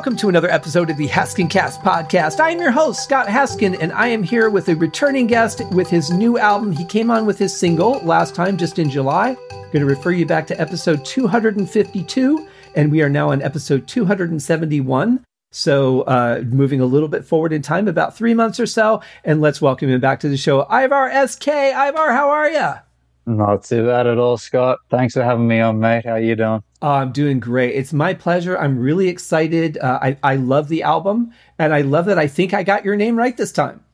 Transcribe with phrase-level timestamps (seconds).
[0.00, 2.40] Welcome to another episode of the Haskincast podcast.
[2.40, 5.90] I am your host, Scott Haskin, and I am here with a returning guest with
[5.90, 6.72] his new album.
[6.72, 9.36] He came on with his single last time, just in July.
[9.52, 13.86] I'm going to refer you back to episode 252, and we are now on episode
[13.86, 15.22] 271.
[15.52, 19.42] So, uh, moving a little bit forward in time, about three months or so, and
[19.42, 20.64] let's welcome him back to the show.
[20.70, 22.89] Ivor SK, Ivor, how are you?
[23.36, 24.78] Not too bad at all, Scott.
[24.90, 26.04] Thanks for having me on, mate.
[26.04, 26.64] How you doing?
[26.82, 27.76] Oh, I'm doing great.
[27.76, 28.58] It's my pleasure.
[28.58, 29.78] I'm really excited.
[29.78, 32.96] Uh, I, I love the album, and I love that I think I got your
[32.96, 33.84] name right this time.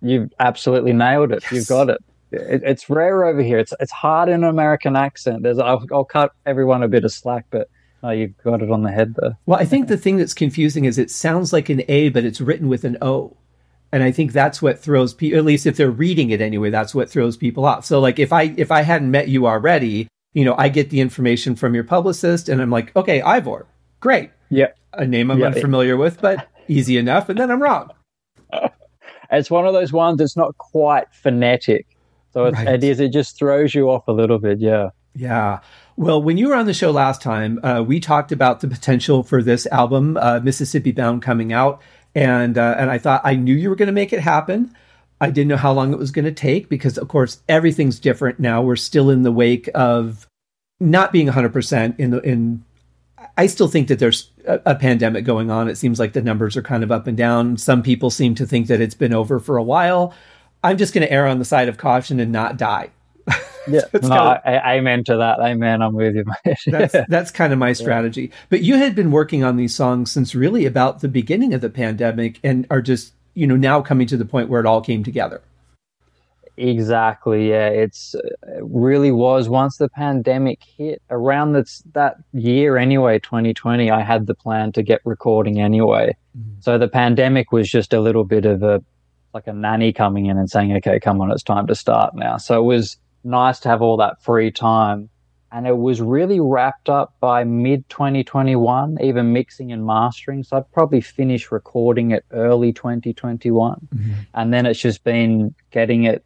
[0.00, 1.42] You've absolutely nailed it.
[1.42, 1.52] Yes.
[1.52, 2.02] You've got it.
[2.32, 2.62] it.
[2.64, 3.58] It's rare over here.
[3.58, 5.42] It's it's hard in an American accent.
[5.42, 7.68] There's I'll, I'll cut everyone a bit of slack, but
[8.02, 9.36] no, you've got it on the head there.
[9.44, 12.40] Well, I think the thing that's confusing is it sounds like an A, but it's
[12.40, 13.36] written with an O
[13.92, 15.38] and I think that's what throws people.
[15.38, 17.84] At least if they're reading it anyway, that's what throws people off.
[17.84, 21.00] So like if I if I hadn't met you already, you know, I get the
[21.00, 23.66] information from your publicist, and I'm like, okay, Ivor,
[24.00, 25.46] great, yeah, a name I'm yeah.
[25.46, 27.90] unfamiliar with, but easy enough, and then I'm wrong.
[29.30, 31.86] it's one of those ones that's not quite phonetic,
[32.32, 32.68] so right.
[32.68, 33.00] it is.
[33.00, 34.60] It just throws you off a little bit.
[34.60, 34.90] Yeah.
[35.14, 35.60] Yeah.
[35.96, 39.22] Well, when you were on the show last time, uh, we talked about the potential
[39.22, 41.82] for this album, uh, Mississippi Bound, coming out
[42.14, 44.74] and uh, and I thought I knew you were going to make it happen.
[45.20, 48.40] I didn't know how long it was going to take because, of course, everything's different
[48.40, 48.62] now.
[48.62, 50.26] We're still in the wake of
[50.80, 52.64] not being 100% in the in.
[53.36, 55.68] I still think that there's a, a, pandemic going on.
[55.68, 57.58] It seems like the numbers are kind of up and down.
[57.58, 60.14] Some people seem to think that it's been over for a while.
[60.64, 62.90] I'm just going to err on the side of caution and not die.
[63.66, 65.40] Yeah, no, kind of, I, amen to that.
[65.40, 65.82] Amen.
[65.82, 66.24] I'm with you.
[66.66, 68.22] that's that's kind of my strategy.
[68.22, 68.36] Yeah.
[68.48, 71.70] But you had been working on these songs since really about the beginning of the
[71.70, 75.04] pandemic, and are just you know now coming to the point where it all came
[75.04, 75.42] together.
[76.56, 77.48] Exactly.
[77.50, 83.90] Yeah, it's it really was once the pandemic hit around that that year anyway, 2020.
[83.90, 86.16] I had the plan to get recording anyway.
[86.36, 86.60] Mm-hmm.
[86.60, 88.82] So the pandemic was just a little bit of a
[89.32, 92.36] like a nanny coming in and saying, "Okay, come on, it's time to start now."
[92.36, 95.10] So it was nice to have all that free time.
[95.52, 100.44] And it was really wrapped up by mid 2021, even mixing and mastering.
[100.44, 103.88] So I'd probably finish recording it early 2021.
[103.94, 104.12] Mm-hmm.
[104.34, 106.24] And then it's just been getting it,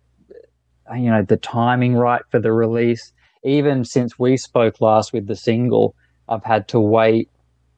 [0.94, 3.12] you know, the timing right for the release.
[3.44, 5.94] Even since we spoke last with the single,
[6.28, 7.30] I've had to wait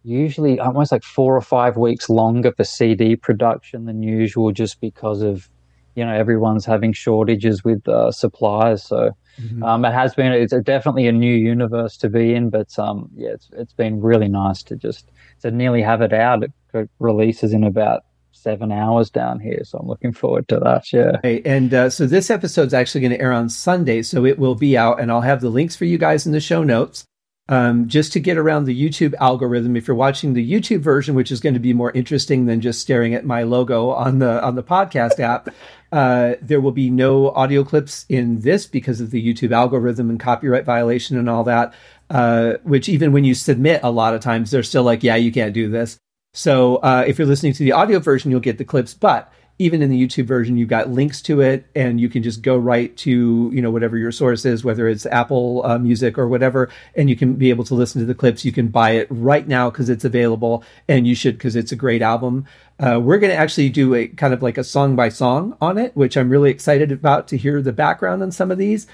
[0.06, 5.21] usually almost like four or five weeks longer for CD production than usual just because
[5.21, 5.49] of
[5.97, 8.84] you know everyone's having shortages with uh, supplies.
[8.84, 9.62] So mm-hmm.
[9.62, 12.51] um, it has been it's definitely a new universe to be in.
[12.51, 16.45] But um, yeah, it's it's been really nice to just to nearly have it out.
[16.45, 19.62] It releases in about seven hours down here.
[19.65, 20.93] So I'm looking forward to that.
[20.93, 21.17] Yeah.
[21.19, 21.43] Okay.
[21.45, 24.03] And uh, so this episode's actually going to air on Sunday.
[24.03, 26.41] So it will be out, and I'll have the links for you guys in the
[26.41, 27.05] show notes
[27.49, 29.77] um, just to get around the YouTube algorithm.
[29.77, 32.81] If you're watching the YouTube version, which is going to be more interesting than just
[32.81, 35.49] staring at my logo on the on the podcast app,
[35.93, 40.19] uh, there will be no audio clips in this because of the YouTube algorithm and
[40.19, 41.75] copyright violation and all that.
[42.09, 45.33] Uh, which even when you submit, a lot of times they're still like, "Yeah, you
[45.33, 45.99] can't do this."
[46.35, 49.81] So uh, if you're listening to the audio version, you'll get the clips, but even
[49.81, 52.94] in the YouTube version, you've got links to it, and you can just go right
[52.99, 57.09] to you know whatever your source is, whether it's Apple uh, Music or whatever, and
[57.09, 58.44] you can be able to listen to the clips.
[58.44, 61.77] You can buy it right now because it's available, and you should because it's a
[61.77, 62.47] great album.
[62.78, 65.78] Uh, we're going to actually do a kind of like a song by song on
[65.78, 68.87] it, which I'm really excited about to hear the background on some of these.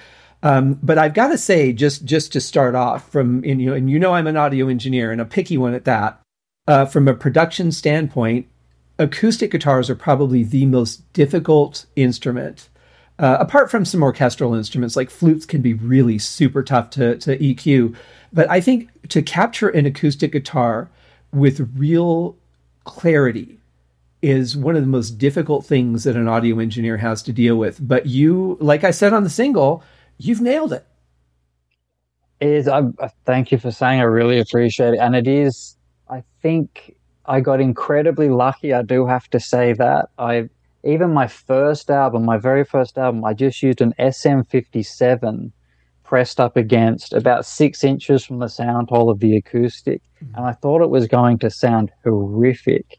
[0.45, 3.75] Um, but I've got to say, just just to start off from, and, you know,
[3.75, 6.21] and you know I'm an audio engineer and a picky one at that.
[6.69, 8.47] Uh, from a production standpoint,
[9.03, 12.69] acoustic guitars are probably the most difficult instrument.
[13.19, 17.37] Uh, apart from some orchestral instruments like flutes can be really super tough to, to
[17.39, 17.95] EQ.
[18.33, 20.89] But I think to capture an acoustic guitar
[21.33, 22.37] with real
[22.85, 23.59] clarity
[24.23, 27.87] is one of the most difficult things that an audio engineer has to deal with.
[27.87, 29.83] But you, like I said on the single,
[30.19, 30.87] you've nailed it.
[32.41, 32.69] It is.
[32.69, 32.83] I,
[33.25, 34.01] thank you for saying.
[34.01, 35.01] I really appreciate it.
[35.01, 35.77] And it is.
[36.09, 36.97] I think
[37.27, 38.73] I got incredibly lucky.
[38.73, 40.09] I do have to say that.
[40.19, 40.49] I
[40.85, 45.53] even my first album, my very first album, I just used an SM57
[46.03, 50.35] pressed up against about six inches from the sound hole of the acoustic, mm-hmm.
[50.35, 52.99] and I thought it was going to sound horrific,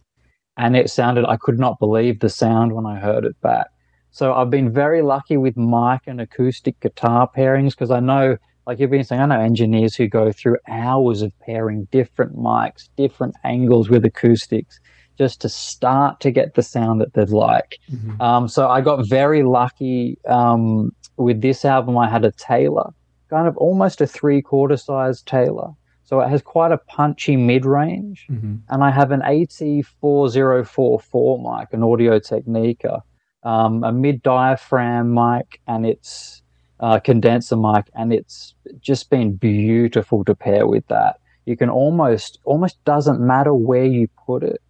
[0.57, 1.25] and it sounded.
[1.25, 3.67] I could not believe the sound when I heard it back.
[4.11, 8.79] So I've been very lucky with mic and acoustic guitar pairings because I know like
[8.79, 13.35] you've been saying, I know engineers who go through hours of pairing different mics, different
[13.43, 14.79] angles with acoustics,
[15.17, 17.77] just to start to get the sound that they'd like.
[17.91, 18.21] Mm-hmm.
[18.21, 21.97] Um, so I got very lucky um, with this album.
[21.97, 22.91] I had a Taylor,
[23.29, 25.69] kind of almost a three quarter size Taylor,
[26.05, 28.25] So it has quite a punchy mid range.
[28.29, 28.55] Mm-hmm.
[28.69, 33.03] And I have an AT4044 mic, an Audio Technica,
[33.43, 36.42] um, a mid diaphragm mic, and it's
[36.83, 41.15] a condenser mic, and it's just been beautiful to pair with that.
[41.45, 44.61] You can almost, almost doesn't matter where you put it.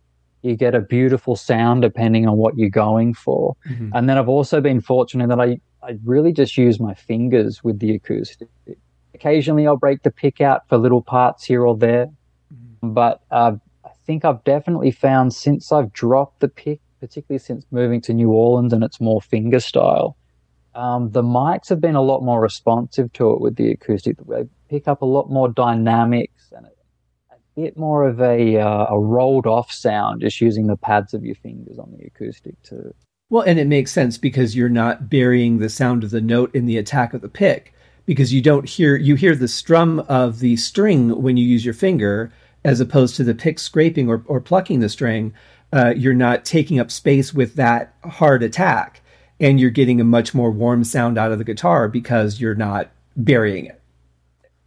[0.43, 3.55] You get a beautiful sound depending on what you're going for.
[3.67, 3.89] Mm-hmm.
[3.95, 7.79] And then I've also been fortunate that I, I really just use my fingers with
[7.79, 8.47] the acoustic
[9.15, 12.07] Occasionally, I'll break the pick out for little parts here or there.
[12.53, 12.93] Mm-hmm.
[12.93, 13.53] But uh,
[13.85, 18.31] I think I've definitely found since I've dropped the pick, particularly since moving to New
[18.31, 20.17] Orleans and it's more finger style,
[20.75, 24.17] um, the mics have been a lot more responsive to it with the acoustic.
[24.27, 26.69] They pick up a lot more dynamics and a,
[27.33, 31.23] a bit more of a, uh, a rolled off sound just using the pads of
[31.23, 32.93] your fingers on the acoustic too.
[33.29, 36.65] Well, and it makes sense because you're not burying the sound of the note in
[36.65, 37.73] the attack of the pick
[38.05, 41.73] because you don't hear you hear the strum of the string when you use your
[41.73, 42.31] finger
[42.65, 45.33] as opposed to the pick scraping or, or plucking the string
[45.71, 49.01] uh, you're not taking up space with that hard attack
[49.39, 52.89] and you're getting a much more warm sound out of the guitar because you're not
[53.15, 53.79] burying it.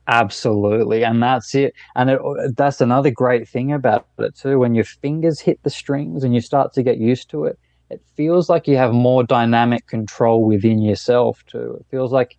[0.08, 1.04] Absolutely.
[1.04, 1.74] And that's it.
[1.96, 2.20] And it,
[2.56, 4.58] that's another great thing about it too.
[4.58, 7.58] When your fingers hit the strings and you start to get used to it
[7.90, 11.76] it feels like you have more dynamic control within yourself too.
[11.80, 12.36] It feels like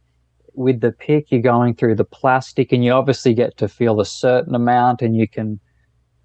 [0.53, 4.05] with the pick, you're going through the plastic and you obviously get to feel a
[4.05, 5.59] certain amount and you can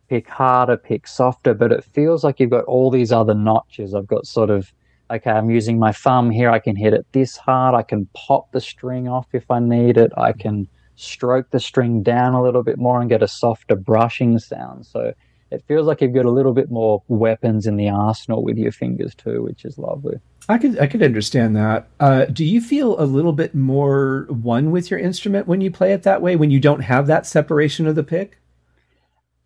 [0.09, 3.95] pick harder, pick softer, but it feels like you've got all these other notches.
[3.95, 4.73] I've got sort of,
[5.13, 6.51] okay, I'm using my thumb here.
[6.51, 7.75] I can hit it this hard.
[7.75, 10.13] I can pop the string off if I need it.
[10.17, 14.39] I can stroke the string down a little bit more and get a softer brushing
[14.39, 14.87] sound.
[14.87, 15.13] So
[15.51, 18.73] it feels like you've got a little bit more weapons in the arsenal with your
[18.73, 20.17] fingers too, which is lovely.
[20.49, 21.89] I could I could understand that.
[22.01, 25.93] Uh, do you feel a little bit more one with your instrument when you play
[25.93, 26.37] it that way?
[26.37, 28.39] When you don't have that separation of the pick?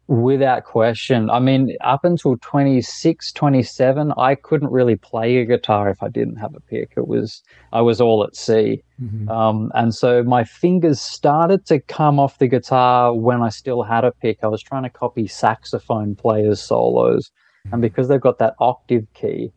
[0.08, 1.28] Without question.
[1.30, 6.36] I mean, up until 26, 27, I couldn't really play a guitar if I didn't
[6.36, 6.92] have a pick.
[6.96, 7.42] It was,
[7.72, 8.84] I was all at sea.
[9.02, 9.28] Mm-hmm.
[9.28, 14.04] Um, and so my fingers started to come off the guitar when I still had
[14.04, 14.38] a pick.
[14.44, 17.30] I was trying to copy saxophone players' solos.
[17.66, 17.74] Mm-hmm.
[17.74, 19.50] And because they've got that octave key,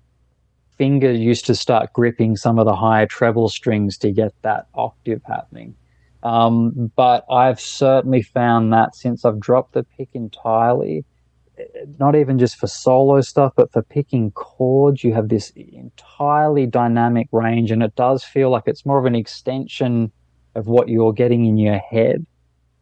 [0.79, 5.21] fingers used to start gripping some of the higher treble strings to get that octave
[5.27, 5.75] happening.
[6.24, 11.06] Um, but I've certainly found that since I've dropped the pick entirely,
[11.98, 17.27] not even just for solo stuff, but for picking chords, you have this entirely dynamic
[17.31, 20.12] range, and it does feel like it's more of an extension
[20.56, 22.25] of what you're getting in your head.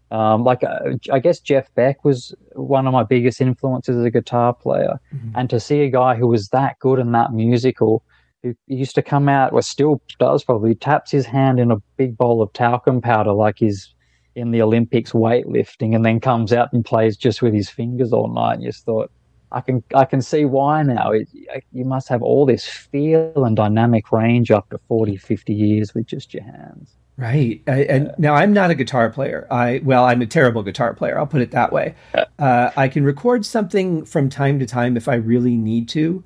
[0.10, 4.12] Um, like uh, I guess Jeff Beck was one of my biggest influences as a
[4.12, 5.31] guitar player, mm-hmm.
[5.36, 8.04] and to see a guy who was that good and that musical
[8.44, 12.18] who used to come out, or still does probably, taps his hand in a big
[12.18, 13.94] bowl of talcum powder like he's
[14.36, 18.28] in the Olympics weightlifting, and then comes out and plays just with his fingers all
[18.28, 18.56] night.
[18.56, 19.12] And you just thought,
[19.51, 21.12] I can I can see why now.
[21.12, 21.28] It,
[21.72, 26.34] you must have all this feel and dynamic range after 40, 50 years with just
[26.34, 26.95] your hands.
[27.18, 27.63] Right.
[27.68, 29.48] I, and now I'm not a guitar player.
[29.50, 31.18] I well, I'm a terrible guitar player.
[31.18, 31.95] I'll put it that way.
[32.38, 36.24] Uh, I can record something from time to time if I really need to,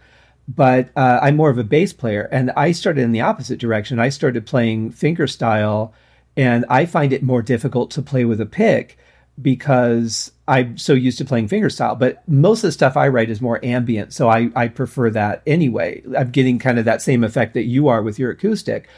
[0.56, 4.00] but uh, I'm more of a bass player, and I started in the opposite direction.
[4.00, 5.94] I started playing fingerstyle,
[6.36, 8.98] and I find it more difficult to play with a pick
[9.42, 11.98] because I'm so used to playing fingerstyle.
[11.98, 15.42] But most of the stuff I write is more ambient, so I, I prefer that
[15.48, 16.04] anyway.
[16.18, 18.90] I'm getting kind of that same effect that you are with your acoustic.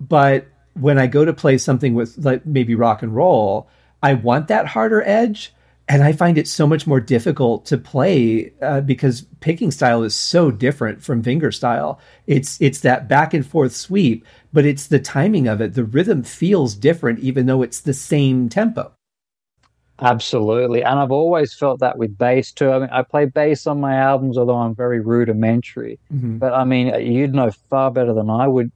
[0.00, 3.68] But when I go to play something with like maybe rock and roll,
[4.02, 5.52] I want that harder edge
[5.92, 10.14] and I find it so much more difficult to play uh, because picking style is
[10.14, 12.00] so different from finger style.
[12.26, 15.74] It's it's that back and forth sweep, but it's the timing of it.
[15.74, 18.90] The rhythm feels different, even though it's the same tempo.
[20.00, 22.70] Absolutely, and I've always felt that with bass too.
[22.70, 26.00] I mean, I play bass on my albums, although I'm very rudimentary.
[26.10, 26.38] Mm-hmm.
[26.38, 28.72] But I mean, you'd know far better than I would.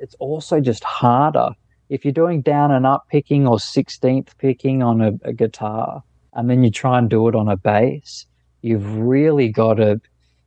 [0.00, 1.50] It's also just harder
[1.88, 6.04] if you're doing down and up picking or sixteenth picking on a, a guitar
[6.36, 8.26] and then you try and do it on a bass,
[8.62, 10.00] you've really got to.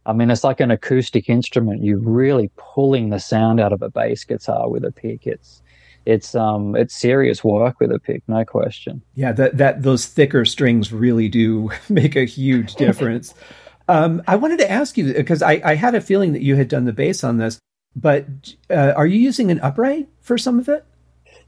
[0.05, 1.83] I mean, it's like an acoustic instrument.
[1.83, 5.27] You're really pulling the sound out of a bass guitar with a pick.
[5.27, 5.61] It's
[6.05, 9.01] it's um it's serious work with a pick, no question.
[9.15, 13.33] Yeah, that that those thicker strings really do make a huge difference.
[13.87, 16.67] um, I wanted to ask you because I, I had a feeling that you had
[16.67, 17.59] done the bass on this,
[17.95, 18.25] but
[18.69, 20.85] uh, are you using an upright for some of it?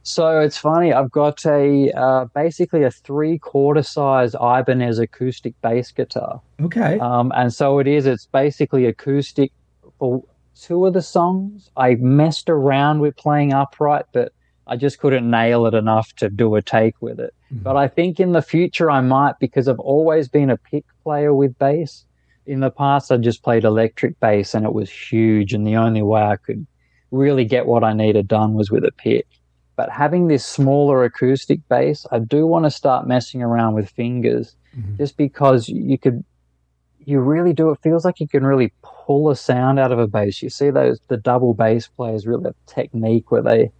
[0.03, 0.93] So it's funny.
[0.93, 6.41] I've got a uh, basically a three quarter size Ibanez acoustic bass guitar.
[6.61, 6.99] Okay.
[6.99, 8.05] Um, and so it is.
[8.05, 9.51] It's basically acoustic
[9.99, 10.23] for
[10.59, 11.69] two of the songs.
[11.77, 14.33] I messed around with playing upright, but
[14.67, 17.33] I just couldn't nail it enough to do a take with it.
[17.53, 17.63] Mm-hmm.
[17.63, 21.33] But I think in the future I might because I've always been a pick player
[21.33, 22.05] with bass.
[22.47, 25.53] In the past, I just played electric bass and it was huge.
[25.53, 26.65] And the only way I could
[27.11, 29.27] really get what I needed done was with a pick.
[29.81, 34.55] But having this smaller acoustic bass, I do want to start messing around with fingers
[34.77, 34.95] mm-hmm.
[34.97, 36.23] just because you could,
[36.99, 37.71] you really do.
[37.71, 40.43] It feels like you can really pull a sound out of a bass.
[40.43, 43.71] You see those, the double bass players really have technique where they,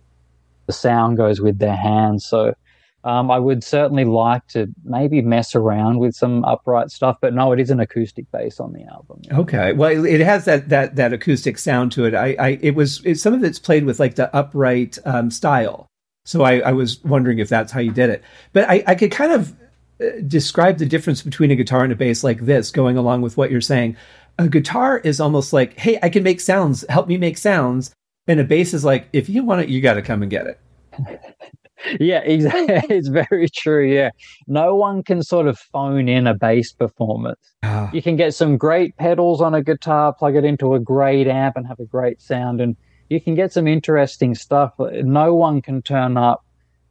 [0.65, 2.25] the sound goes with their hands.
[2.25, 2.55] So
[3.03, 7.51] um, I would certainly like to maybe mess around with some upright stuff, but no,
[7.51, 9.22] it is an acoustic bass on the album.
[9.31, 12.13] Okay, well, it has that that that acoustic sound to it.
[12.13, 15.89] I, I it was it, some of it's played with like the upright um, style,
[16.25, 18.23] so I, I, was wondering if that's how you did it.
[18.53, 19.55] But I, I could kind of
[20.01, 23.37] uh, describe the difference between a guitar and a bass like this, going along with
[23.37, 23.97] what you're saying.
[24.37, 27.91] A guitar is almost like, hey, I can make sounds, help me make sounds,
[28.27, 30.47] and a bass is like, if you want it, you got to come and get
[30.47, 30.59] it.
[31.99, 32.95] yeah, exactly.
[32.95, 33.85] it's very true.
[33.85, 34.11] Yeah.
[34.47, 37.39] No one can sort of phone in a bass performance.
[37.63, 37.89] Ah.
[37.91, 41.57] You can get some great pedals on a guitar, plug it into a great amp,
[41.57, 42.61] and have a great sound.
[42.61, 42.75] And
[43.12, 44.74] you can get some interesting stuff.
[44.80, 46.46] No one can turn up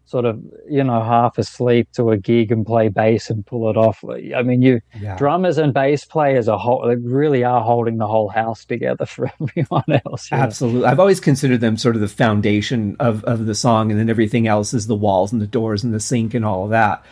[0.04, 3.76] sort of you know half asleep to a gig and play bass and pull it
[3.78, 4.04] off.
[4.06, 5.16] I mean, you yeah.
[5.16, 9.32] drummers and bass players are whole, they really are holding the whole house together for
[9.40, 10.28] everyone else.
[10.30, 14.10] Absolutely, I've always considered them sort of the foundation of of the song, and then
[14.10, 17.02] everything else is the walls and the doors and the sink and all of that.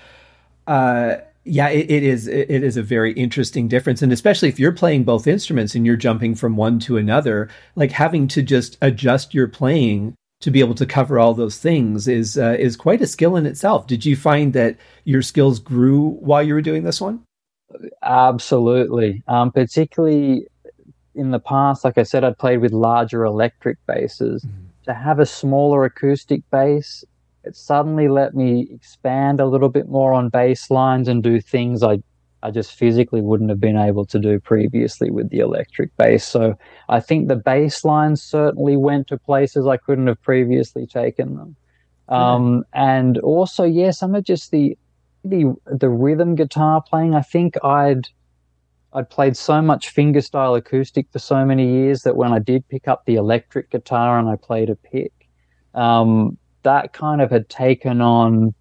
[0.66, 1.16] Uh,
[1.48, 2.26] yeah, it, it is.
[2.26, 5.96] It is a very interesting difference, and especially if you're playing both instruments and you're
[5.96, 10.74] jumping from one to another, like having to just adjust your playing to be able
[10.76, 13.86] to cover all those things is uh, is quite a skill in itself.
[13.86, 17.24] Did you find that your skills grew while you were doing this one?
[18.02, 20.46] Absolutely, um, particularly
[21.14, 21.84] in the past.
[21.84, 24.44] Like I said, I'd played with larger electric basses.
[24.44, 24.64] Mm-hmm.
[24.84, 27.04] To have a smaller acoustic bass,
[27.48, 31.82] it suddenly let me expand a little bit more on bass lines and do things
[31.82, 31.98] I
[32.40, 36.24] I just physically wouldn't have been able to do previously with the electric bass.
[36.24, 36.56] So
[36.88, 41.56] I think the bass lines certainly went to places I couldn't have previously taken them.
[42.08, 44.78] Um, and also, yeah, some of just the
[45.24, 47.14] the the rhythm guitar playing.
[47.14, 48.06] I think I'd
[48.92, 52.88] I'd played so much fingerstyle acoustic for so many years that when I did pick
[52.88, 55.12] up the electric guitar and I played a pick,
[55.74, 58.54] um, that kind of had taken on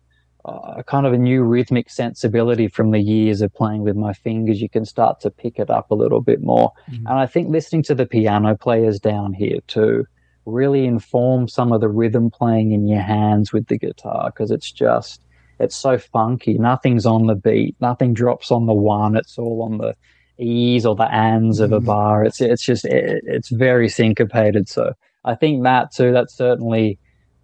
[0.45, 4.61] a kind of a new rhythmic sensibility from the years of playing with my fingers.
[4.61, 6.71] You can start to pick it up a little bit more.
[6.89, 7.07] Mm-hmm.
[7.07, 10.05] And I think listening to the piano players down here too
[10.45, 14.71] really inform some of the rhythm playing in your hands with the guitar because it's
[14.71, 15.21] just,
[15.59, 16.57] it's so funky.
[16.57, 17.75] Nothing's on the beat.
[17.81, 19.17] Nothing drops on the one.
[19.17, 19.93] It's all on the
[20.41, 21.87] E's or the ands of a mm-hmm.
[21.87, 22.23] bar.
[22.23, 24.69] It's, it's just, it, it's very syncopated.
[24.69, 24.93] So
[25.25, 26.97] I think that too, that's certainly,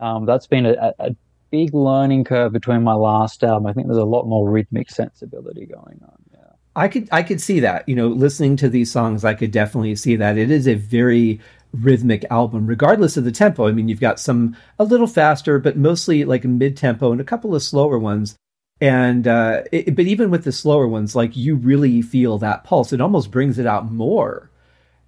[0.04, 1.16] um, that's been a, a,
[1.50, 3.68] big learning curve between my last album.
[3.68, 6.18] I think there's a lot more rhythmic sensibility going on.
[6.32, 6.40] Yeah.
[6.76, 7.88] I could I could see that.
[7.88, 10.36] You know, listening to these songs, I could definitely see that.
[10.36, 11.40] It is a very
[11.72, 13.68] rhythmic album, regardless of the tempo.
[13.68, 17.24] I mean, you've got some a little faster, but mostly like mid tempo and a
[17.24, 18.36] couple of slower ones.
[18.82, 22.92] And uh, it, but even with the slower ones, like you really feel that pulse.
[22.92, 24.50] It almost brings it out more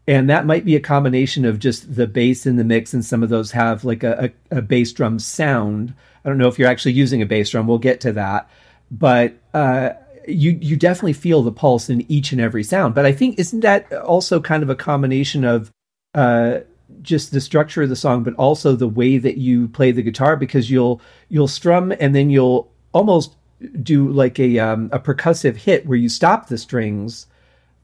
[0.08, 3.24] and that might be a combination of just the bass in the mix and some
[3.24, 5.94] of those have like a, a, a, bass drum sound.
[6.24, 8.50] I don't know if you're actually using a bass drum we'll get to that.
[8.92, 9.92] But uh,
[10.28, 12.94] you you definitely feel the pulse in each and every sound.
[12.94, 15.72] But i think isn't that also kind of a combination of
[16.14, 16.60] uh,
[17.02, 20.36] just the structure of the song but also the way that you play the guitar?
[20.36, 23.36] Because you'll you'll strum and then you'll almost
[23.82, 27.26] do like a um, a percussive hit where you stop the strings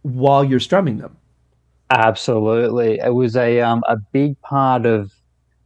[0.03, 1.17] while you're strumming them
[1.91, 5.13] Absolutely, it was a um, a big part of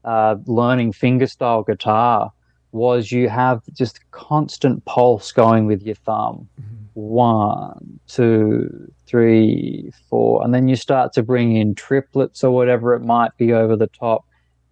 [0.04, 2.32] uh, learning fingerstyle guitar
[2.72, 6.50] was you have just constant pulse going with your thumb.
[6.60, 6.76] Mm-hmm.
[6.96, 13.02] One, two, three, four, and then you start to bring in triplets or whatever it
[13.02, 14.26] might be over the top.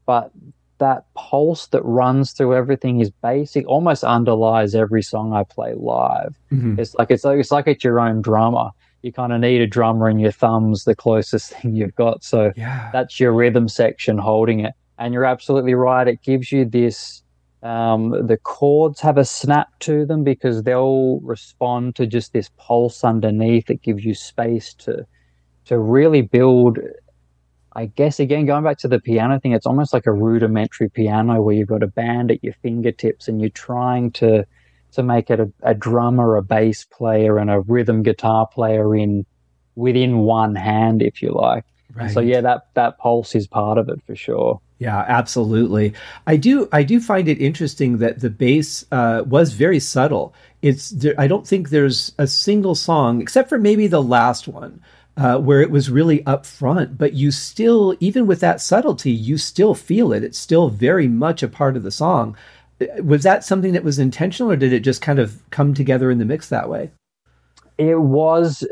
[0.07, 0.31] But
[0.79, 6.36] that pulse that runs through everything is basic, almost underlies every song I play live.
[6.51, 6.79] Mm-hmm.
[6.79, 8.72] It's like it's like it's like it's your own drummer
[9.03, 12.24] you kind of need a drummer and your thumb's the closest thing you've got.
[12.24, 12.89] So yeah.
[12.91, 14.74] that's your rhythm section holding it.
[14.98, 16.07] And you're absolutely right.
[16.07, 17.22] It gives you this.
[17.62, 23.03] Um, the chords have a snap to them because they'll respond to just this pulse
[23.03, 23.69] underneath.
[23.69, 25.05] It gives you space to
[25.65, 26.77] to really build.
[27.75, 31.41] I guess again, going back to the piano thing, it's almost like a rudimentary piano
[31.41, 34.45] where you've got a band at your fingertips and you're trying to
[34.93, 39.25] to make it a, a drummer, a bass player, and a rhythm guitar player in
[39.75, 41.65] within one hand, if you like.
[41.95, 42.12] Right.
[42.12, 44.59] So yeah, that that pulse is part of it for sure.
[44.79, 45.93] Yeah, absolutely.
[46.27, 46.67] I do.
[46.71, 50.33] I do find it interesting that the bass uh, was very subtle.
[50.62, 50.89] It's.
[50.89, 54.81] There, I don't think there's a single song, except for maybe the last one,
[55.15, 56.97] uh, where it was really up front.
[56.97, 60.23] But you still, even with that subtlety, you still feel it.
[60.23, 62.35] It's still very much a part of the song.
[62.99, 66.19] Was that something that was intentional, or did it just kind of come together in
[66.19, 66.91] the mix that way?
[67.77, 68.65] It was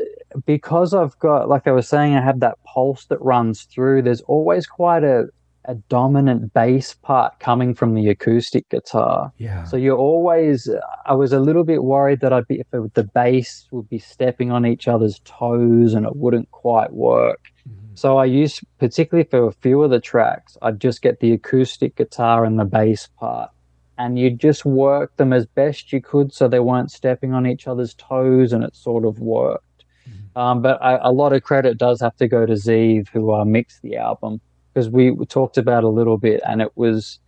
[0.46, 4.02] because I've got, like I was saying, I have that pulse that runs through.
[4.02, 5.26] There's always quite a
[5.66, 9.32] a dominant bass part coming from the acoustic guitar.
[9.38, 9.64] Yeah.
[9.64, 10.68] So you're always,
[11.06, 13.98] I was a little bit worried that I'd be, if it, the bass would be
[13.98, 17.40] stepping on each other's toes and it wouldn't quite work.
[17.68, 17.94] Mm-hmm.
[17.94, 21.96] So I used, particularly for a few of the tracks, I'd just get the acoustic
[21.96, 23.50] guitar and the bass part.
[23.98, 27.66] And you just work them as best you could so they weren't stepping on each
[27.68, 29.84] other's toes and it sort of worked.
[30.08, 30.38] Mm-hmm.
[30.38, 33.44] Um, but I, a lot of credit does have to go to Zeev, who uh,
[33.44, 34.40] mixed the album
[34.72, 37.18] because we talked about a little bit and it was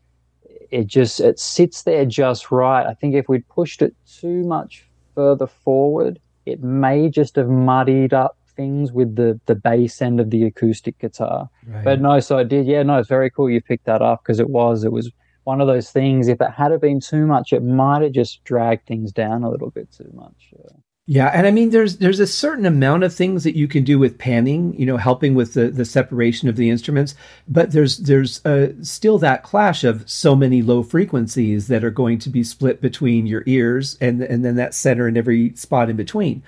[0.70, 4.84] it just it sits there just right i think if we'd pushed it too much
[5.14, 10.30] further forward it may just have muddied up things with the the bass end of
[10.30, 11.84] the acoustic guitar right.
[11.84, 14.40] but no so i did yeah no it's very cool you picked that up because
[14.40, 15.10] it was it was
[15.44, 18.86] one of those things if it had been too much it might have just dragged
[18.86, 20.76] things down a little bit too much yeah.
[21.06, 23.98] Yeah, and I mean, there's there's a certain amount of things that you can do
[23.98, 27.14] with panning, you know, helping with the, the separation of the instruments.
[27.46, 32.20] But there's there's uh, still that clash of so many low frequencies that are going
[32.20, 35.96] to be split between your ears, and and then that center and every spot in
[35.96, 36.42] between.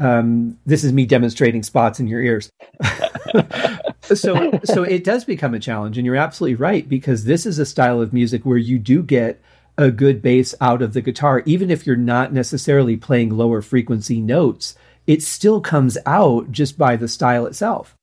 [0.00, 2.50] Um, this is me demonstrating spots in your ears.
[4.02, 7.66] so so it does become a challenge, and you're absolutely right because this is a
[7.66, 9.40] style of music where you do get
[9.78, 14.20] a good bass out of the guitar, even if you're not necessarily playing lower frequency
[14.20, 14.74] notes,
[15.06, 17.94] it still comes out just by the style itself.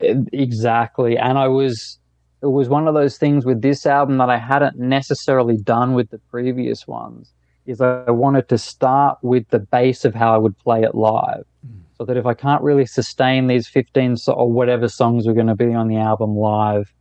[0.00, 1.16] Exactly.
[1.16, 1.98] And I was,
[2.42, 6.10] it was one of those things with this album that I hadn't necessarily done with
[6.10, 7.32] the previous ones.
[7.66, 11.44] Is I wanted to start with the base of how I would play it live.
[11.64, 11.81] Mm.
[12.02, 15.46] So that if I can't really sustain these 15 so- or whatever songs are going
[15.46, 16.92] to be on the album live,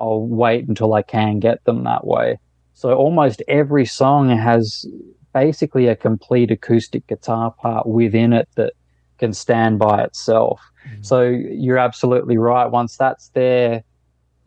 [0.00, 2.40] I'll wait until I can get them that way.
[2.74, 4.84] So almost every song has
[5.32, 8.72] basically a complete acoustic guitar part within it that
[9.18, 10.60] can stand by itself.
[10.88, 11.02] Mm-hmm.
[11.02, 12.66] So you're absolutely right.
[12.66, 13.84] Once that's there,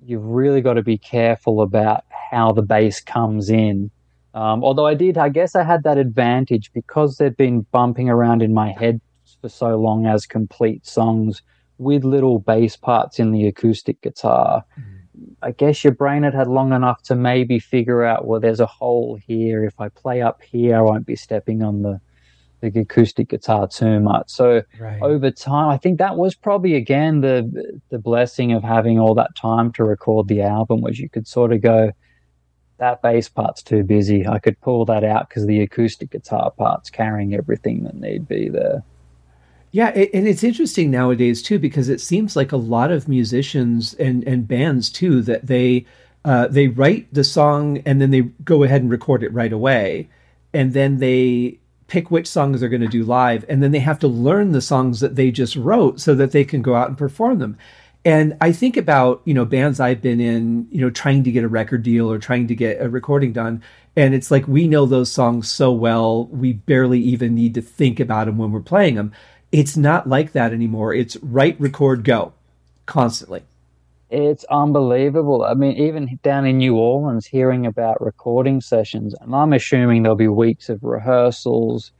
[0.03, 3.89] you've really got to be careful about how the bass comes in.
[4.33, 8.41] Um, although I did, I guess I had that advantage because they'd been bumping around
[8.41, 8.99] in my head
[9.41, 11.41] for so long as complete songs
[11.77, 14.63] with little bass parts in the acoustic guitar.
[14.79, 14.97] Mm-hmm
[15.41, 18.65] I guess your brain had had long enough to maybe figure out, well, there's a
[18.65, 19.63] hole here.
[19.63, 21.99] If I play up here, I won't be stepping on the,
[22.61, 24.29] the acoustic guitar too much.
[24.29, 25.01] So right.
[25.01, 29.35] over time, I think that was probably again the the blessing of having all that
[29.35, 31.91] time to record the album, was you could sort of go,
[32.77, 34.27] that bass part's too busy.
[34.27, 38.49] I could pull that out because the acoustic guitar part's carrying everything that need be
[38.49, 38.83] there.
[39.71, 44.23] Yeah, and it's interesting nowadays too because it seems like a lot of musicians and
[44.27, 45.85] and bands too that they
[46.25, 50.09] uh, they write the song and then they go ahead and record it right away,
[50.53, 51.57] and then they
[51.87, 54.61] pick which songs they're going to do live, and then they have to learn the
[54.61, 57.57] songs that they just wrote so that they can go out and perform them.
[58.03, 61.45] And I think about you know bands I've been in, you know, trying to get
[61.45, 63.63] a record deal or trying to get a recording done,
[63.95, 68.01] and it's like we know those songs so well, we barely even need to think
[68.01, 69.13] about them when we're playing them
[69.51, 70.93] it's not like that anymore.
[70.93, 72.33] It's write, record, go
[72.85, 73.43] constantly.
[74.09, 75.43] It's unbelievable.
[75.43, 80.17] I mean, even down in New Orleans, hearing about recording sessions, and I'm assuming there'll
[80.17, 81.91] be weeks of rehearsals.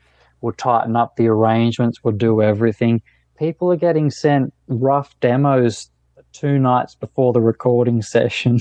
[0.42, 2.04] We'll tighten up the arrangements.
[2.04, 3.02] We'll do everything.
[3.38, 5.90] People are getting sent rough demos
[6.34, 8.60] two nights before the recording session.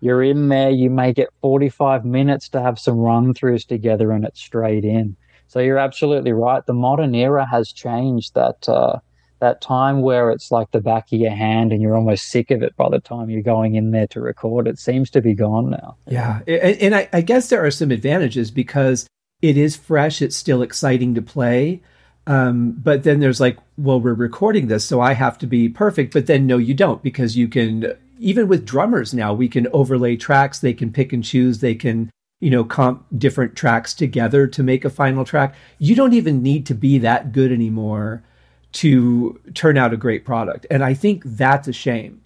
[0.00, 4.24] You're in there, you may get 45 minutes to have some run throughs together, and
[4.24, 5.16] it's straight in.
[5.48, 6.64] So you're absolutely right.
[6.64, 9.00] The modern era has changed that uh,
[9.40, 12.62] that time where it's like the back of your hand and you're almost sick of
[12.62, 14.66] it by the time you're going in there to record.
[14.66, 15.96] It seems to be gone now.
[16.06, 19.06] Yeah, and, and I, I guess there are some advantages because
[19.40, 20.20] it is fresh.
[20.20, 21.82] It's still exciting to play.
[22.26, 26.12] Um, but then there's like, well, we're recording this, so I have to be perfect.
[26.12, 30.16] But then no, you don't because you can even with drummers now we can overlay
[30.16, 30.58] tracks.
[30.58, 31.60] They can pick and choose.
[31.60, 35.54] They can you know, comp different tracks together to make a final track.
[35.78, 38.22] You don't even need to be that good anymore
[38.70, 40.66] to turn out a great product.
[40.70, 42.22] And I think that's a shame.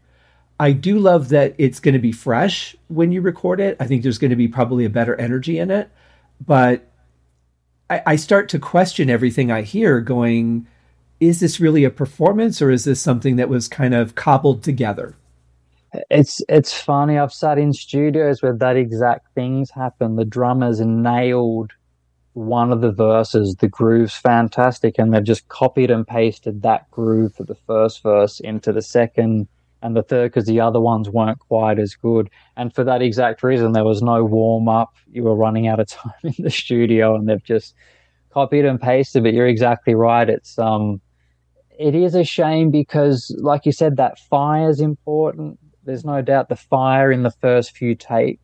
[0.61, 3.77] I do love that it's going to be fresh when you record it.
[3.81, 5.91] I think there's going to be probably a better energy in it.
[6.45, 6.89] But
[7.89, 10.67] I, I start to question everything I hear going,
[11.21, 15.17] is this really a performance or is this something that was kind of cobbled together?
[16.11, 17.19] It's it's funny.
[17.19, 20.17] I've sat in studios where that exact things happen.
[20.17, 21.73] The drummers nailed
[22.33, 23.57] one of the verses.
[23.61, 28.41] The groove's fantastic, and they've just copied and pasted that groove for the first verse
[28.41, 29.49] into the second
[29.83, 32.31] and the third because the other ones weren't quite as good.
[32.57, 34.95] And for that exact reason, there was no warm up.
[35.11, 37.75] You were running out of time in the studio, and they've just
[38.31, 39.25] copied and pasted.
[39.25, 40.29] But you're exactly right.
[40.29, 41.03] It's um,
[41.79, 45.59] it is a shame because, like you said, that fire is important.
[45.85, 48.41] There's no doubt the fire in the first few takes.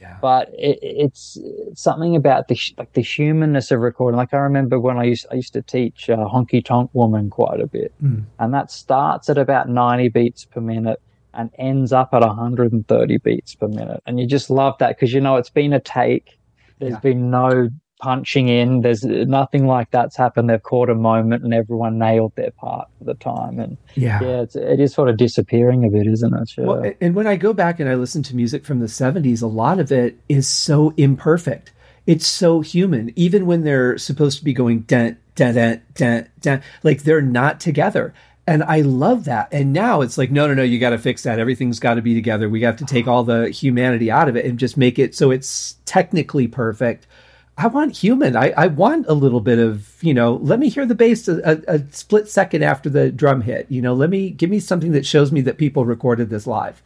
[0.00, 0.16] Yeah.
[0.20, 1.38] But it, it's
[1.74, 4.18] something about the like the humanness of recording.
[4.18, 7.60] Like I remember when I used I used to teach uh, Honky Tonk Woman quite
[7.60, 8.24] a bit, mm.
[8.40, 11.00] and that starts at about 90 beats per minute
[11.34, 15.20] and ends up at 130 beats per minute, and you just love that because you
[15.20, 16.36] know it's been a take.
[16.80, 16.98] There's yeah.
[16.98, 17.70] been no
[18.02, 18.82] punching in.
[18.82, 20.50] There's nothing like that's happened.
[20.50, 23.60] They've caught a moment and everyone nailed their part for the time.
[23.60, 26.48] And yeah, yeah it's, it is sort of disappearing a bit, isn't it?
[26.48, 26.66] Sure.
[26.66, 29.46] Well, and when I go back and I listen to music from the 70s, a
[29.46, 31.72] lot of it is so imperfect.
[32.04, 36.64] It's so human, even when they're supposed to be going dent, dent, dent, dent, dent,
[36.82, 38.12] like they're not together.
[38.48, 39.48] And I love that.
[39.52, 41.38] And now it's like, no, no, no, you got to fix that.
[41.38, 42.48] Everything's got to be together.
[42.48, 45.30] We have to take all the humanity out of it and just make it so
[45.30, 47.06] it's technically perfect
[47.58, 48.34] I want human.
[48.34, 51.62] I, I want a little bit of, you know, let me hear the bass a,
[51.68, 53.66] a, split second after the drum hit.
[53.68, 56.82] You know, let me give me something that shows me that people recorded this live.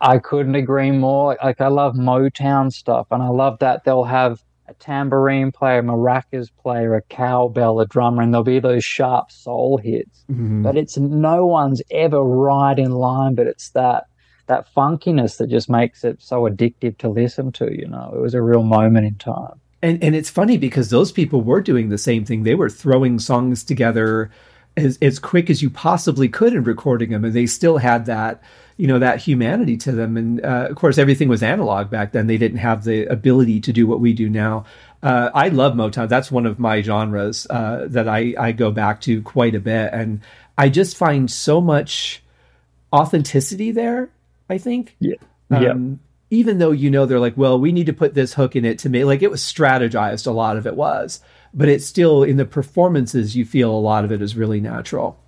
[0.00, 1.36] I couldn't agree more.
[1.42, 5.82] Like, I love Motown stuff, and I love that they'll have a tambourine player, a
[5.82, 10.24] maracas player, a cowbell, a drummer, and there'll be those sharp soul hits.
[10.30, 10.62] Mm-hmm.
[10.62, 14.04] But it's no one's ever right in line, but it's that
[14.46, 17.70] that funkiness that just makes it so addictive to listen to.
[17.70, 21.12] You know, it was a real moment in time and and it's funny because those
[21.12, 22.42] people were doing the same thing.
[22.42, 24.30] They were throwing songs together
[24.76, 28.42] as as quick as you possibly could and recording them, and they still had that
[28.76, 30.16] you know that humanity to them.
[30.16, 32.26] And uh, of course, everything was analog back then.
[32.26, 34.64] They didn't have the ability to do what we do now.
[35.02, 36.08] Uh, I love Motown.
[36.08, 39.92] That's one of my genres uh, that I I go back to quite a bit,
[39.92, 40.20] and
[40.56, 42.22] I just find so much
[42.92, 44.10] authenticity there.
[44.50, 44.96] I think.
[44.98, 45.16] Yeah.
[45.50, 48.54] Um, yeah even though you know they're like, well, we need to put this hook
[48.54, 50.26] in it to make like it was strategized.
[50.26, 51.20] A lot of it was,
[51.54, 53.36] but it's still in the performances.
[53.36, 55.18] You feel a lot of it is really natural.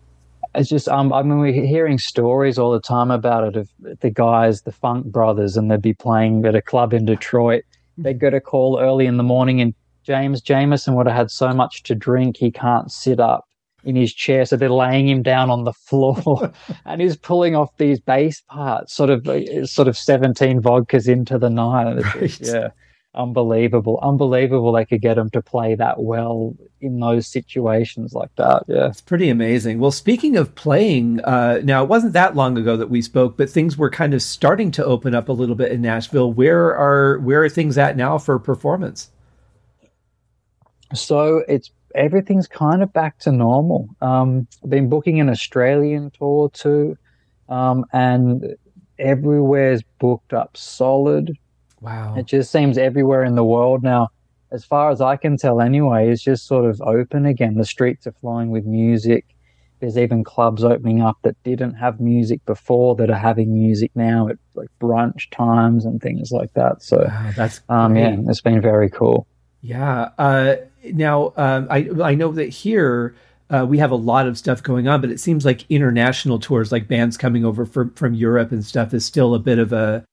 [0.55, 4.11] It's just um, I mean, we're hearing stories all the time about it of the
[4.11, 7.65] guys, the Funk Brothers, and they'd be playing at a club in Detroit.
[7.97, 11.53] They'd get a call early in the morning, and James Jamerson would have had so
[11.53, 13.45] much to drink he can't sit up
[13.85, 14.45] in his chair.
[14.45, 16.53] So they're laying him down on the floor
[16.85, 21.39] and he's pulling off these bass parts, sort of, uh, sort of 17 vodkas into
[21.39, 22.03] the night.
[22.15, 22.41] Right.
[22.41, 22.69] yeah.
[23.13, 23.99] Unbelievable.
[24.03, 28.63] Unbelievable they could get him to play that well in those situations like that.
[28.69, 28.87] Yeah.
[28.87, 29.81] It's pretty amazing.
[29.81, 33.51] Well, speaking of playing, uh, now it wasn't that long ago that we spoke, but
[33.51, 36.33] things were kind of starting to open up a little bit in Nashville.
[36.33, 39.11] Where are, where are things at now for performance?
[40.95, 43.89] So it's everything's kind of back to normal.
[44.01, 46.97] Um, I've been booking an Australian tour too,
[47.49, 48.55] um, and
[48.99, 51.33] everywhere's booked up solid.
[51.81, 52.15] Wow.
[52.17, 54.09] It just seems everywhere in the world now,
[54.53, 57.55] as far as I can tell anyway, is just sort of open again.
[57.55, 59.25] The streets are flowing with music.
[59.81, 64.29] There's even clubs opening up that didn't have music before that are having music now
[64.29, 66.83] at like brunch times and things like that.
[66.83, 69.27] So wow, that's um, yeah, it's been very cool.
[69.63, 70.11] Yeah.
[70.19, 73.15] Uh, now, um, I I know that here
[73.51, 76.71] uh, we have a lot of stuff going on, but it seems like international tours,
[76.71, 80.05] like bands coming over from from Europe and stuff, is still a bit of a,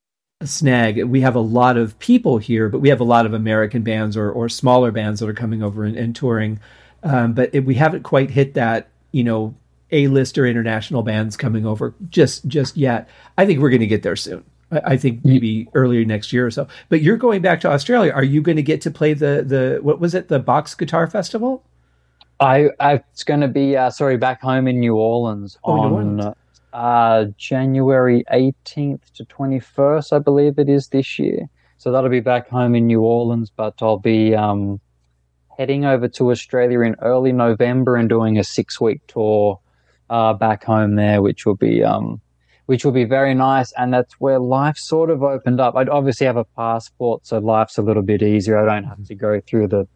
[0.41, 1.03] a snag.
[1.03, 4.17] We have a lot of people here, but we have a lot of American bands
[4.17, 6.59] or or smaller bands that are coming over and, and touring.
[7.03, 9.55] Um, but it, we haven't quite hit that, you know,
[9.91, 13.07] a list or international bands coming over just just yet.
[13.37, 14.43] I think we're going to get there soon.
[14.71, 16.67] I think maybe earlier next year or so.
[16.89, 18.11] But you're going back to Australia.
[18.11, 21.07] Are you going to get to play the the what was it the Box Guitar
[21.07, 21.63] Festival?
[22.39, 25.89] I, I it's going to be uh, sorry back home in New Orleans oh, on
[25.89, 26.35] New Orleans.
[26.73, 31.49] Uh, January 18th to 21st, I believe it is this year.
[31.79, 34.79] So that'll be back home in New Orleans, but I'll be um,
[35.57, 39.59] heading over to Australia in early November and doing a six week tour
[40.09, 42.21] uh, back home there, which will be um,
[42.67, 43.73] which will be very nice.
[43.77, 45.75] And that's where life sort of opened up.
[45.75, 48.57] I'd obviously have a passport, so life's a little bit easier.
[48.57, 49.87] I don't have to go through the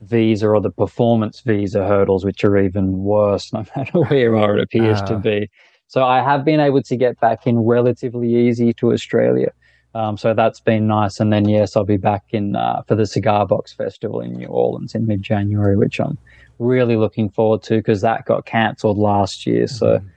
[0.00, 4.58] visa or the performance visa hurdles, which are even worse, no matter where you are,
[4.58, 5.06] it appears uh.
[5.06, 5.18] to ah.
[5.18, 5.50] be.
[5.86, 9.52] So I have been able to get back in relatively easy to Australia.
[9.94, 11.20] Um, so that's been nice.
[11.20, 14.48] And then, yes, I'll be back in uh, for the Cigar Box Festival in New
[14.48, 16.18] Orleans in mid January, which I'm
[16.58, 19.66] really looking forward to because that got cancelled last year.
[19.66, 20.08] So mm-hmm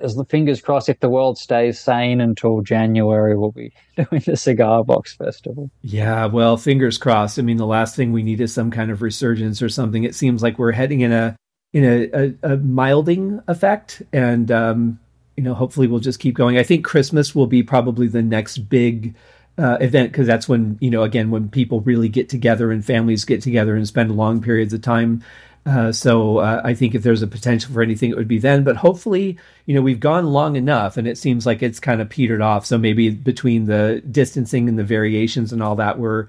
[0.00, 4.36] as the fingers crossed, if the world stays sane until January, we'll be doing the
[4.36, 5.70] Cigar Box Festival.
[5.82, 7.38] Yeah, well, fingers crossed.
[7.38, 10.04] I mean, the last thing we need is some kind of resurgence or something.
[10.04, 11.36] It seems like we're heading in a
[11.72, 14.98] in a, a, a milding effect, and um,
[15.36, 16.58] you know, hopefully, we'll just keep going.
[16.58, 19.14] I think Christmas will be probably the next big.
[19.58, 23.26] Uh, event because that's when you know again when people really get together and families
[23.26, 25.22] get together and spend long periods of time
[25.66, 28.64] uh, so uh, I think if there's a potential for anything, it would be then.
[28.64, 32.08] But hopefully, you know, we've gone long enough, and it seems like it's kind of
[32.08, 32.64] petered off.
[32.64, 36.28] So maybe between the distancing and the variations and all that, we're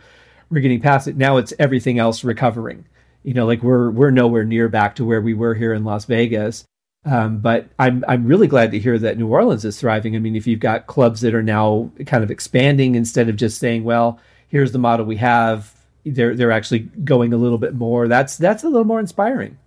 [0.50, 1.16] we're getting past it.
[1.16, 2.86] Now it's everything else recovering.
[3.24, 6.06] You know, like we're we're nowhere near back to where we were here in Las
[6.06, 6.66] Vegas.
[7.06, 10.16] Um, but I'm I'm really glad to hear that New Orleans is thriving.
[10.16, 13.60] I mean, if you've got clubs that are now kind of expanding instead of just
[13.60, 15.74] saying, "Well, here's the model we have,"
[16.06, 18.08] they're they're actually going a little bit more.
[18.08, 19.58] That's that's a little more inspiring.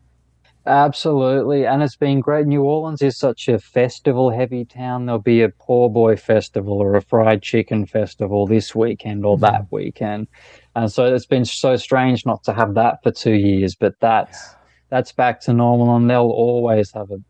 [0.66, 2.47] Absolutely, and it's been great.
[2.47, 5.05] New Orleans is such a festival heavy town.
[5.05, 9.64] There'll be a poor boy festival or a fried chicken festival this weekend or that
[9.64, 9.77] mm-hmm.
[9.77, 10.27] weekend,
[10.75, 13.75] and so it's been so strange not to have that for two years.
[13.75, 14.55] But that's
[14.88, 17.20] that's back to normal, and they'll always have a, at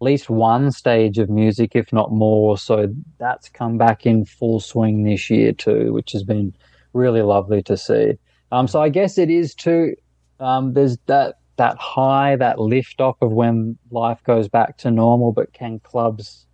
[0.00, 2.58] least one stage of music, if not more.
[2.58, 6.52] So that's come back in full swing this year too, which has been
[6.92, 8.14] really lovely to see.
[8.54, 9.96] Um, so I guess it is too.
[10.38, 15.32] Um, there's that that high, that lift off of when life goes back to normal.
[15.32, 16.46] But can clubs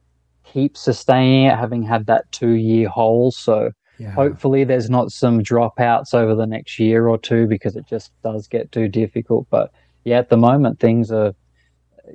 [0.45, 3.31] keep sustaining it, having had that two year hole?
[3.33, 4.13] So yeah.
[4.13, 8.49] hopefully there's not some dropouts over the next year or two because it just does
[8.49, 9.47] get too difficult.
[9.51, 9.71] But
[10.05, 11.35] yeah, at the moment things are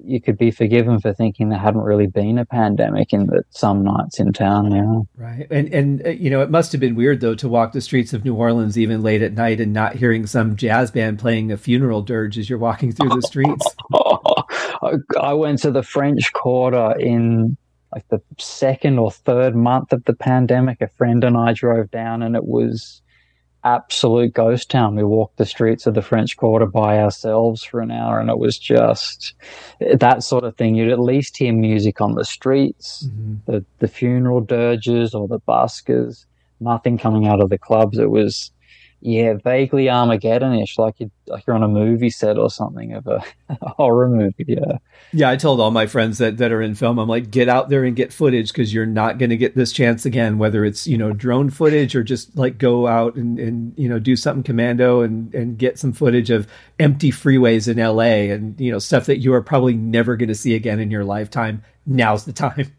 [0.04, 3.84] you could be forgiven for thinking there hadn't really been a pandemic in the, some
[3.84, 5.08] nights in town now.
[5.16, 7.82] Right, and and uh, you know it must have been weird though to walk the
[7.82, 11.52] streets of New Orleans even late at night and not hearing some jazz band playing
[11.52, 13.66] a funeral dirge as you're walking through the streets.
[15.22, 17.58] I went to the French Quarter in
[17.94, 20.82] like the second or third month of the pandemic.
[20.82, 23.02] A friend and I drove down, and it was
[23.66, 24.96] absolute ghost town.
[24.96, 28.38] We walked the streets of the French Quarter by ourselves for an hour, and it
[28.38, 29.34] was just
[29.80, 30.76] that sort of thing.
[30.76, 33.52] You'd at least hear music on the streets, mm-hmm.
[33.52, 36.26] the the funeral dirges or the buskers.
[36.62, 37.98] Nothing coming out of the clubs.
[37.98, 38.52] It was
[39.02, 43.24] yeah, vaguely Armageddonish, like you like you're on a movie set or something of a,
[43.50, 44.46] a, horror movie.
[44.48, 44.78] Yeah,
[45.14, 45.30] yeah.
[45.30, 47.84] I told all my friends that that are in film, I'm like, get out there
[47.84, 50.38] and get footage because you're not going to get this chance again.
[50.38, 54.00] Whether it's you know drone footage or just like go out and and you know
[54.00, 56.48] do something commando and and get some footage of
[56.80, 58.32] empty freeways in L.A.
[58.32, 61.06] and you know stuff that you are probably never going to see again in your
[61.06, 61.64] lifetime.
[61.86, 62.75] Now's the time.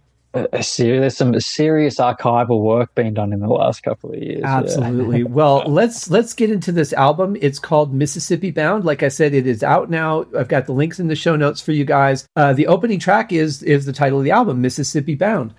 [0.52, 4.42] A, serious, there's some serious archival work being done in the last couple of years.
[4.44, 5.20] Absolutely.
[5.20, 5.24] Yeah.
[5.28, 7.36] well, let's let's get into this album.
[7.40, 8.84] It's called Mississippi Bound.
[8.84, 10.26] Like I said, it is out now.
[10.36, 12.26] I've got the links in the show notes for you guys.
[12.36, 15.54] Uh, the opening track is is the title of the album, Mississippi Bound.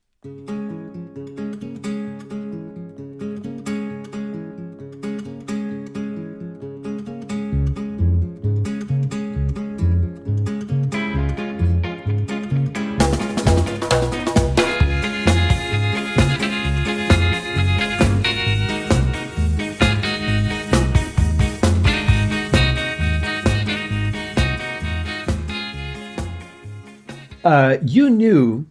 [27.98, 28.68] You knew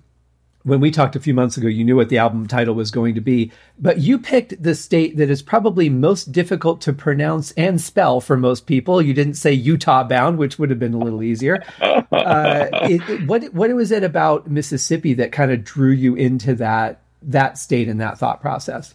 [0.63, 3.15] when we talked a few months ago, you knew what the album title was going
[3.15, 7.81] to be, but you picked the state that is probably most difficult to pronounce and
[7.81, 9.01] spell for most people.
[9.01, 11.63] You didn't say Utah bound, which would have been a little easier.
[11.81, 17.03] Uh, it, what what was it about Mississippi that kind of drew you into that
[17.23, 18.95] that state and that thought process?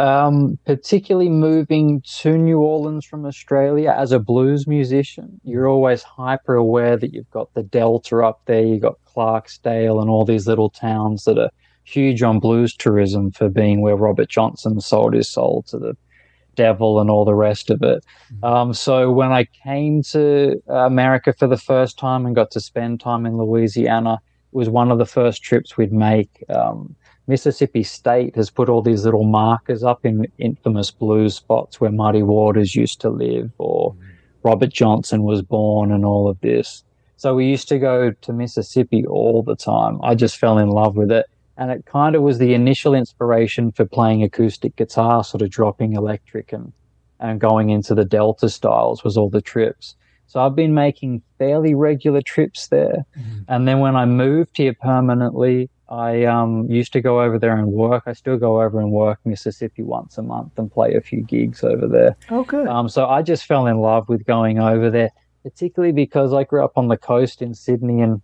[0.00, 6.54] Um, particularly moving to New Orleans from Australia as a blues musician, you're always hyper
[6.54, 10.70] aware that you've got the Delta up there, you've got Clarksdale and all these little
[10.70, 11.50] towns that are
[11.82, 15.96] huge on blues tourism for being where Robert Johnson sold his soul to the
[16.54, 18.04] devil and all the rest of it.
[18.34, 18.44] Mm-hmm.
[18.44, 23.00] Um, so when I came to America for the first time and got to spend
[23.00, 24.14] time in Louisiana,
[24.52, 26.44] it was one of the first trips we'd make.
[26.48, 26.94] Um,
[27.28, 32.22] Mississippi State has put all these little markers up in infamous blue spots where Muddy
[32.22, 33.98] Waters used to live or mm.
[34.42, 36.82] Robert Johnson was born and all of this.
[37.16, 40.00] So we used to go to Mississippi all the time.
[40.02, 41.26] I just fell in love with it.
[41.58, 45.94] And it kind of was the initial inspiration for playing acoustic guitar, sort of dropping
[45.94, 46.72] electric and,
[47.18, 49.96] and going into the Delta styles was all the trips.
[50.28, 53.04] So I've been making fairly regular trips there.
[53.18, 53.38] Mm-hmm.
[53.48, 57.72] And then when I moved here permanently, I um, used to go over there and
[57.72, 58.04] work.
[58.06, 61.64] I still go over and work Mississippi once a month and play a few gigs
[61.64, 62.16] over there.
[62.30, 62.68] Oh, good.
[62.68, 65.10] Um, so I just fell in love with going over there,
[65.42, 68.20] particularly because I grew up on the coast in Sydney and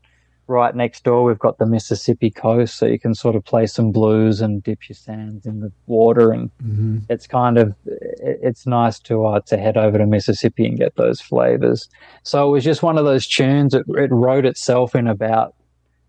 [0.47, 3.93] right next door we've got the Mississippi coast, so you can sort of play some
[3.93, 6.99] blues and dip your sands in the water, and mm-hmm.
[7.09, 11.21] it's kind of it's nice to uh, to head over to Mississippi and get those
[11.21, 11.89] flavors.
[12.23, 13.75] So it was just one of those tunes.
[13.75, 15.55] It, it wrote itself in about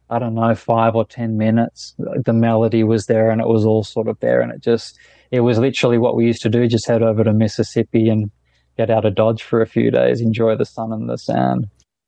[0.10, 1.96] I don't know five or ten minutes.
[1.98, 4.98] The melody was there, and it was all sort of there, and it just
[5.32, 8.30] it was literally what we used to do: just head over to Mississippi and
[8.78, 11.68] get out of Dodge for a few days, enjoy the sun and the sand.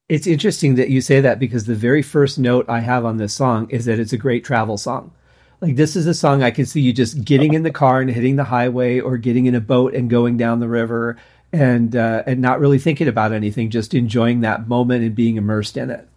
[0.10, 3.34] It's interesting that you say that because the very first note I have on this
[3.34, 5.12] song is that it's a great travel song.
[5.60, 8.10] Like this is a song I can see you just getting in the car and
[8.10, 11.18] hitting the highway or getting in a boat and going down the river
[11.52, 15.76] and uh, and not really thinking about anything, just enjoying that moment and being immersed
[15.76, 16.08] in it.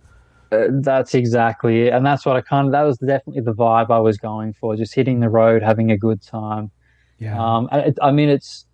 [0.53, 3.91] Uh, that's exactly it, and that's what I kind of that was definitely the vibe
[3.91, 6.71] I was going for, just hitting the road, having a good time.
[7.19, 7.39] Yeah.
[7.39, 8.67] Um, I, I mean, it's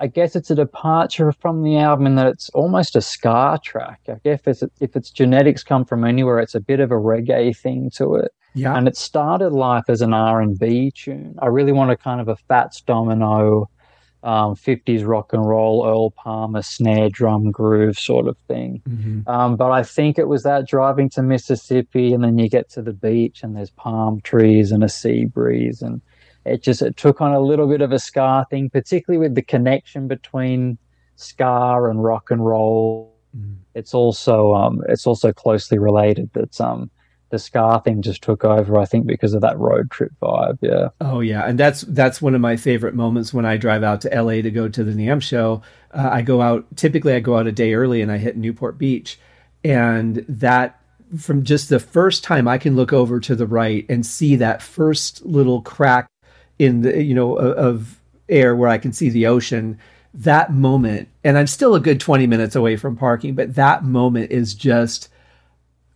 [0.00, 4.00] I guess it's a departure from the album in that it's almost a ska track.
[4.08, 6.94] I guess if it's, if its genetics come from anywhere, it's a bit of a
[6.94, 8.32] reggae thing to it.
[8.54, 8.74] Yeah.
[8.74, 11.34] And it started life as an R and B tune.
[11.40, 13.68] I really want wanted kind of a Fats Domino,
[14.22, 18.82] um, 50s rock and roll, Earl Palmer snare drum groove sort of thing.
[18.88, 19.28] Mm-hmm.
[19.28, 22.82] Um, but I think it was that driving to Mississippi, and then you get to
[22.82, 26.02] the beach, and there's palm trees and a sea breeze, and
[26.44, 29.42] it just it took on a little bit of a ska thing, particularly with the
[29.42, 30.76] connection between
[31.16, 33.14] ska and rock and roll.
[33.36, 33.56] Mm.
[33.74, 36.30] It's also um, it's also closely related.
[36.34, 36.90] That um,
[37.30, 38.78] the ska thing just took over.
[38.78, 40.58] I think because of that road trip vibe.
[40.60, 40.88] Yeah.
[41.00, 44.22] Oh yeah, and that's that's one of my favorite moments when I drive out to
[44.22, 45.62] LA to go to the NAMM show.
[45.92, 48.78] Uh, I go out typically I go out a day early and I hit Newport
[48.78, 49.18] Beach,
[49.64, 50.80] and that
[51.18, 54.62] from just the first time I can look over to the right and see that
[54.62, 56.08] first little crack
[56.58, 59.78] in the you know of air where I can see the ocean
[60.12, 64.30] that moment and I'm still a good 20 minutes away from parking but that moment
[64.30, 65.08] is just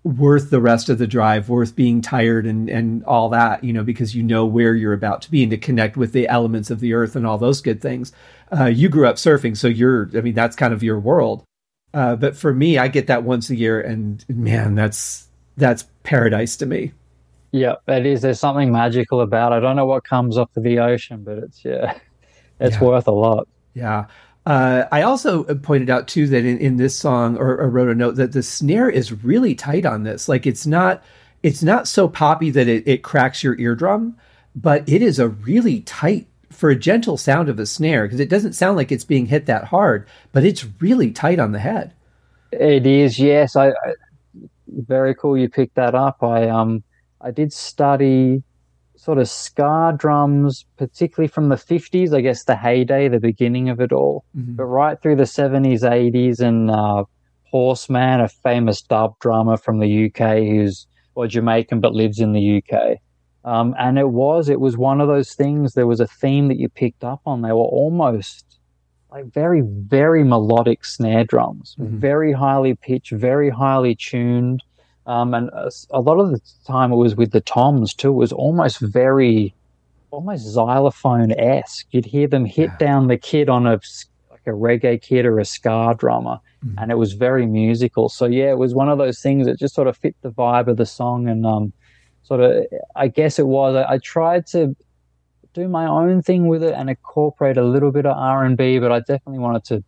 [0.05, 3.83] worth the rest of the drive worth being tired and and all that you know
[3.83, 6.81] because you know where you're about to be and to connect with the elements of
[6.81, 8.13] the earth and all those good things
[8.59, 11.43] uh, you grew up surfing so you're I mean that's kind of your world
[11.95, 16.57] uh, but for me I get that once a year and man that's that's paradise
[16.59, 16.93] to me
[17.55, 18.23] yeah, it is.
[18.23, 19.57] There's something magical about it.
[19.59, 21.97] I don't know what comes off of the ocean, but it's yeah,
[22.61, 22.83] it's yeah.
[22.83, 23.47] worth a lot.
[23.75, 24.07] Yeah.
[24.47, 27.95] Uh, I also pointed out too that in, in this song, or, or, wrote a
[27.95, 30.29] note that the snare is really tight on this.
[30.29, 31.03] Like it's not,
[31.43, 34.17] it's not so poppy that it, it cracks your eardrum,
[34.55, 38.29] but it is a really tight for a gentle sound of a snare because it
[38.29, 41.95] doesn't sound like it's being hit that hard, but it's really tight on the head.
[42.53, 43.57] It is, yes.
[43.57, 43.95] I, I
[44.69, 45.37] very cool.
[45.37, 46.23] You picked that up.
[46.23, 46.83] I um
[47.21, 48.43] I did study
[49.05, 53.79] sort of ska drums, particularly from the 50s, I guess the heyday, the beginning of
[53.81, 54.55] it all, mm-hmm.
[54.55, 57.05] but right through the 70s, 80s, and uh,
[57.51, 62.63] Horseman, a famous dub drummer from the UK who's well, Jamaican but lives in the
[62.63, 62.99] UK.
[63.45, 65.75] Um, and it was, it was one of those things.
[65.75, 67.43] There was a theme that you picked up on.
[67.43, 68.59] They were almost
[69.11, 71.99] like very, very melodic snare drums, mm-hmm.
[71.99, 74.63] very highly pitched, very highly tuned.
[75.07, 78.09] Um, and a, a, lot of the time it was with the toms too.
[78.09, 79.55] It was almost very,
[80.11, 81.87] almost xylophone esque.
[81.91, 82.79] You'd hear them hit yeah.
[82.79, 83.81] down the kit on a
[84.31, 86.75] like a reggae kit or a ska drummer, mm.
[86.79, 88.09] and it was very musical.
[88.09, 90.69] So yeah, it was one of those things that just sort of fit the vibe
[90.69, 91.73] of the song, and um,
[92.23, 92.65] sort of
[92.97, 93.77] I guess it was.
[93.77, 94.75] I, I tried to
[95.53, 98.79] do my own thing with it and incorporate a little bit of R and B,
[98.79, 99.85] but I definitely wanted to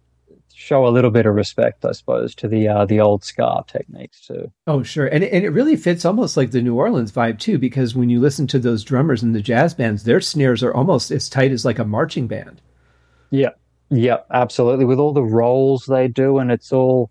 [0.57, 4.27] show a little bit of respect, I suppose, to the uh, the old ska techniques
[4.27, 4.51] too.
[4.66, 7.95] Oh, sure, and and it really fits almost like the New Orleans vibe too, because
[7.95, 11.29] when you listen to those drummers in the jazz bands, their snares are almost as
[11.29, 12.62] tight as like a marching band.
[13.31, 13.51] Yeah,
[13.90, 14.87] yeah, absolutely.
[14.87, 17.11] With all the rolls they do, and it's all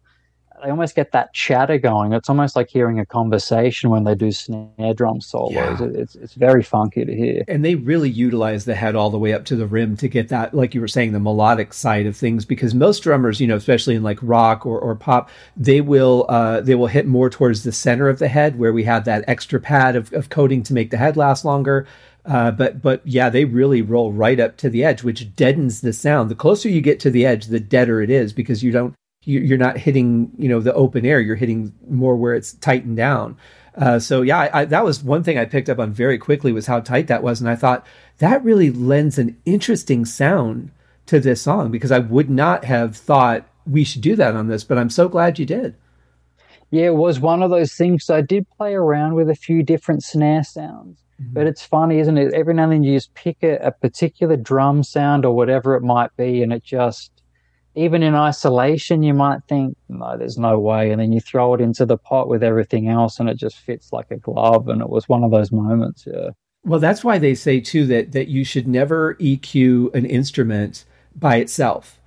[0.65, 2.12] they almost get that chatter going.
[2.13, 5.54] It's almost like hearing a conversation when they do snare drum solos.
[5.54, 5.78] Yeah.
[5.80, 7.43] It's it's very funky to hear.
[7.47, 10.30] And they really utilize the head all the way up to the rim to get
[10.30, 12.45] that, like you were saying, the melodic side of things.
[12.45, 16.61] Because most drummers, you know, especially in like rock or, or pop, they will uh,
[16.61, 19.59] they will hit more towards the center of the head where we have that extra
[19.59, 21.86] pad of, of coating to make the head last longer.
[22.26, 25.93] Uh, but but yeah, they really roll right up to the edge, which deadens the
[25.93, 26.32] sound.
[26.32, 28.95] The closer you get to the edge, the deader it is because you don't
[29.26, 33.38] you're not hitting you know the open air you're hitting more where it's tightened down.
[33.76, 36.53] Uh, so yeah I, I, that was one thing i picked up on very quickly
[36.53, 37.41] was how tight that was.
[37.41, 37.86] And i thought
[38.19, 40.71] that really lends an interesting sound
[41.07, 44.63] to this song because i would not have thought we should do that on this
[44.63, 45.76] but i'm so glad you did.
[46.71, 48.09] Yeah it was one of those things.
[48.09, 51.34] I did play around with a few different snare sounds mm-hmm.
[51.34, 52.34] but it's funny isn't it?
[52.34, 55.82] Every now and then you just pick a, a particular drum sound or whatever it
[55.82, 57.11] might be and it just
[57.76, 60.91] even in isolation, you might think, no, there's no way.
[60.91, 63.91] And then you throw it into the pot with everything else and it just fits
[63.91, 64.69] like a glove.
[64.69, 66.05] And it was one of those moments.
[66.07, 66.30] Yeah.
[66.63, 71.38] Well, that's why they say too that, that you should never EQ an instrument by
[71.38, 71.99] itself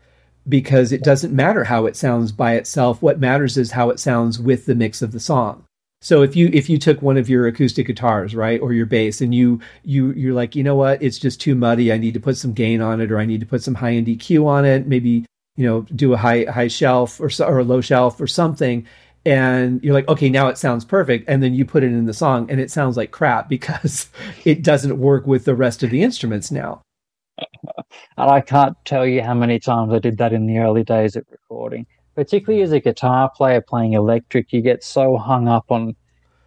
[0.49, 3.03] because it doesn't matter how it sounds by itself.
[3.03, 5.65] What matters is how it sounds with the mix of the song.
[6.01, 9.21] So if you if you took one of your acoustic guitars, right, or your bass,
[9.21, 11.93] and you you you're like, you know what, it's just too muddy.
[11.93, 13.95] I need to put some gain on it, or I need to put some high
[13.95, 14.87] end EQ on it.
[14.87, 15.27] Maybe
[15.59, 18.87] you know do a high high shelf or or a low shelf or something.
[19.27, 21.29] And you're like, okay, now it sounds perfect.
[21.29, 24.09] And then you put it in the song, and it sounds like crap because
[24.45, 26.83] it doesn't work with the rest of the instruments now.
[28.17, 31.17] And I can't tell you how many times I did that in the early days
[31.17, 31.87] of recording
[32.19, 35.95] particularly as a guitar player playing electric, you get so hung up on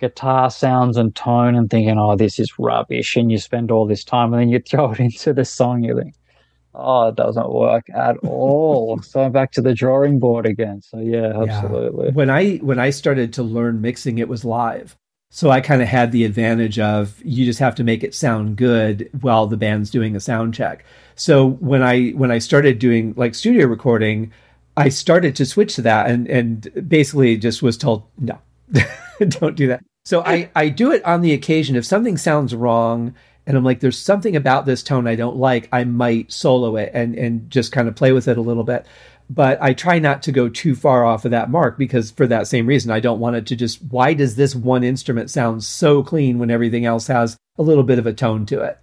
[0.01, 3.16] guitar sounds and tone and thinking, oh, this is rubbish.
[3.16, 5.97] And you spend all this time and then you throw it into the song, you
[5.97, 6.14] think,
[6.74, 9.01] oh, it doesn't work at all.
[9.03, 10.82] so I'm back to the drawing board again.
[10.82, 12.07] So yeah, absolutely.
[12.07, 12.11] Yeah.
[12.11, 14.97] When I when I started to learn mixing, it was live.
[15.34, 18.57] So I kind of had the advantage of you just have to make it sound
[18.57, 20.84] good while the band's doing a sound check.
[21.15, 24.34] So when I when I started doing like studio recording,
[24.76, 28.39] I started to switch to that and and basically just was told no,
[29.19, 29.84] don't do that.
[30.03, 33.13] So I I do it on the occasion if something sounds wrong
[33.46, 36.92] and I'm like there's something about this tone I don't like, I might solo it
[36.94, 38.86] and and just kind of play with it a little bit.
[39.30, 42.48] But I try not to go too far off of that mark because for that
[42.48, 46.04] same reason I don't want it to just why does this one instrument sound so
[46.04, 48.78] clean when everything else has a little bit of a tone to it?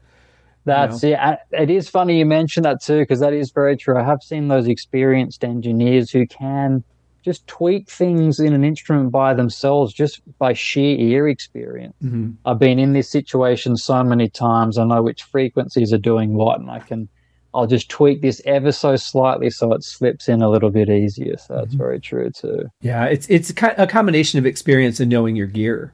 [0.64, 1.16] That's you know?
[1.16, 1.62] yeah.
[1.62, 3.98] It is funny you mention that too, because that is very true.
[3.98, 6.84] I have seen those experienced engineers who can
[7.28, 11.94] just tweak things in an instrument by themselves, just by sheer ear experience.
[12.02, 12.30] Mm-hmm.
[12.46, 14.78] I've been in this situation so many times.
[14.78, 17.06] I know which frequencies are doing what, and I can.
[17.52, 21.36] I'll just tweak this ever so slightly so it slips in a little bit easier.
[21.36, 21.76] So that's mm-hmm.
[21.76, 22.70] very true too.
[22.80, 25.92] Yeah, it's it's a combination of experience and knowing your gear.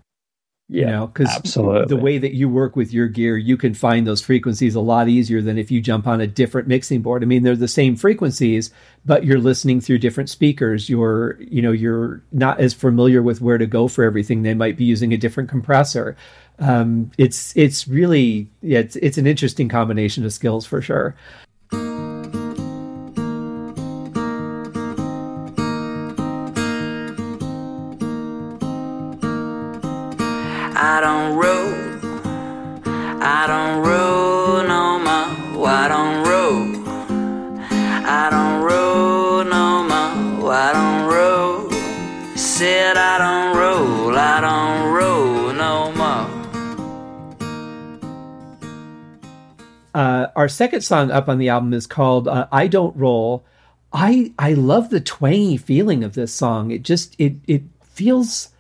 [0.75, 1.55] Yeah, you know, because
[1.87, 5.09] the way that you work with your gear, you can find those frequencies a lot
[5.09, 7.23] easier than if you jump on a different mixing board.
[7.23, 8.73] I mean, they're the same frequencies,
[9.07, 10.89] but you're listening through different speakers.
[10.89, 14.43] You're, you know, you're not as familiar with where to go for everything.
[14.43, 16.17] They might be using a different compressor.
[16.59, 21.15] Um, it's it's really yeah, it's it's an interesting combination of skills for sure.
[30.95, 31.75] I don't roll.
[33.21, 35.67] I don't roll no more.
[35.67, 36.71] I don't roll.
[38.07, 40.53] I don't roll no more.
[40.53, 41.69] I don't roll.
[42.37, 44.17] Said I don't roll.
[44.17, 46.31] I don't roll no more.
[49.95, 53.45] Uh, our second song up on the album is called uh, "I Don't Roll."
[53.93, 56.71] I I love the twangy feeling of this song.
[56.71, 58.51] It just it it feels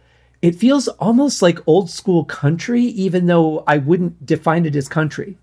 [0.45, 5.39] it feels almost like old school country, even though I wouldn't define it as country.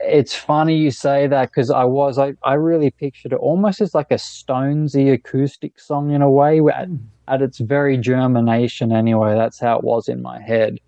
[0.00, 3.94] It's funny you say that because I was, I, I really pictured it almost as
[3.94, 6.98] like a Stonesy acoustic song in a way, at, mm.
[7.28, 9.36] at its very germination, anyway.
[9.36, 10.80] That's how it was in my head.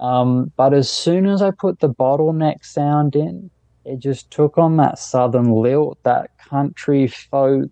[0.00, 3.52] Um, but as soon as I put the bottleneck sound in,
[3.84, 7.70] it just took on that southern lilt, that country folk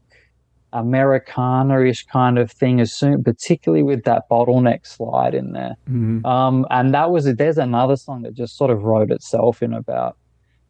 [0.73, 5.77] Americana-ish kind of thing as soon, particularly with that bottleneck slide in there.
[5.89, 6.27] Mm-hmm.
[6.27, 10.17] Um, and that was there's another song that just sort of wrote itself in about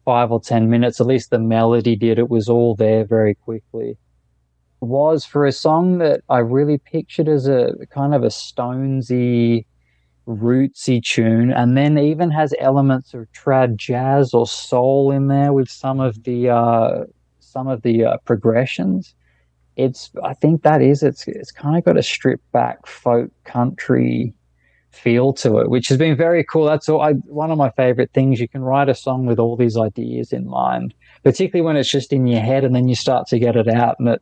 [0.05, 1.01] five or ten minutes.
[1.01, 2.19] At least the melody did.
[2.19, 3.97] It was all there very quickly.
[4.79, 9.65] was for a song that I really pictured as a kind of a Stonesy,
[10.27, 15.69] rootsy tune, and then even has elements of trad jazz or soul in there with
[15.69, 17.05] some of the uh,
[17.39, 19.15] some of the uh, progressions
[19.77, 24.33] it's I think that is it's it's kind of got a stripped back folk country
[24.91, 26.65] feel to it, which has been very cool.
[26.65, 28.39] That's all I, one of my favorite things.
[28.39, 32.11] You can write a song with all these ideas in mind, particularly when it's just
[32.11, 34.21] in your head, and then you start to get it out, and it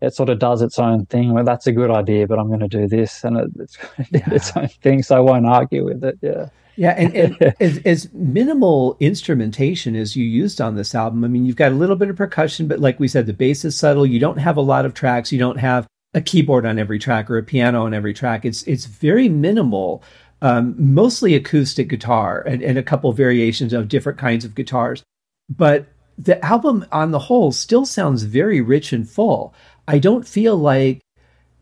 [0.00, 1.32] it sort of does its own thing.
[1.32, 3.78] Well, that's a good idea, but I'm going to do this, and it, it's
[4.10, 4.34] yeah.
[4.34, 6.18] its own thing, so I won't argue with it.
[6.20, 6.48] Yeah.
[6.78, 11.24] Yeah, and, and as, as, minimal instrumentation as you used on this album.
[11.24, 13.64] I mean, you've got a little bit of percussion, but like we said, the bass
[13.64, 14.06] is subtle.
[14.06, 15.32] You don't have a lot of tracks.
[15.32, 18.44] You don't have a keyboard on every track or a piano on every track.
[18.44, 20.04] It's it's very minimal,
[20.40, 25.02] um, mostly acoustic guitar and, and a couple variations of different kinds of guitars.
[25.50, 29.52] But the album on the whole still sounds very rich and full.
[29.88, 31.00] I don't feel like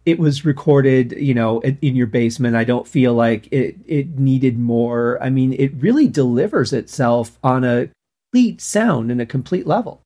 [0.07, 2.54] it was recorded, you know, in, your basement.
[2.54, 5.20] I don't feel like it it needed more.
[5.20, 7.90] I mean, it really delivers itself on a
[8.30, 10.02] complete sound and a complete level.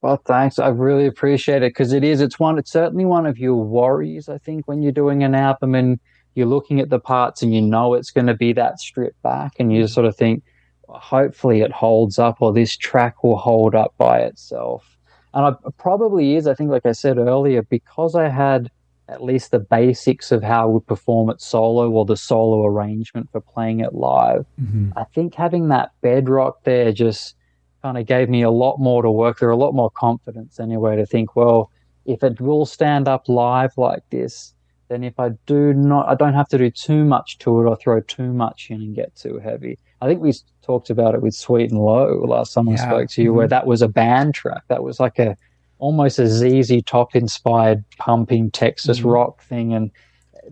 [0.00, 0.58] Well, thanks.
[0.58, 2.20] I really appreciate it because it is.
[2.22, 2.58] It's one.
[2.58, 4.28] It's certainly one of your worries.
[4.28, 6.00] I think when you're doing an album and
[6.34, 9.52] you're looking at the parts and you know it's going to be that stripped back,
[9.58, 10.42] and you sort of think,
[10.88, 14.96] hopefully it holds up, or this track will hold up by itself.
[15.34, 16.46] And it probably is.
[16.46, 18.70] I think, like I said earlier, because I had
[19.08, 23.40] at least the basics of how we perform it solo or the solo arrangement for
[23.40, 24.46] playing it live.
[24.60, 24.90] Mm-hmm.
[24.96, 27.34] I think having that bedrock there just
[27.82, 30.96] kind of gave me a lot more to work through, a lot more confidence anyway
[30.96, 31.70] to think, well,
[32.04, 34.54] if it will stand up live like this,
[34.88, 37.76] then if I do not, I don't have to do too much to it or
[37.76, 39.78] throw too much in and get too heavy.
[40.00, 40.32] I think we
[40.62, 42.74] talked about it with Sweet and Low last time yeah.
[42.74, 43.38] I spoke to you, mm-hmm.
[43.38, 44.62] where that was a band track.
[44.68, 45.36] That was like a
[45.82, 49.08] almost a ZZ Top inspired pumping Texas mm-hmm.
[49.08, 49.74] rock thing.
[49.74, 49.90] And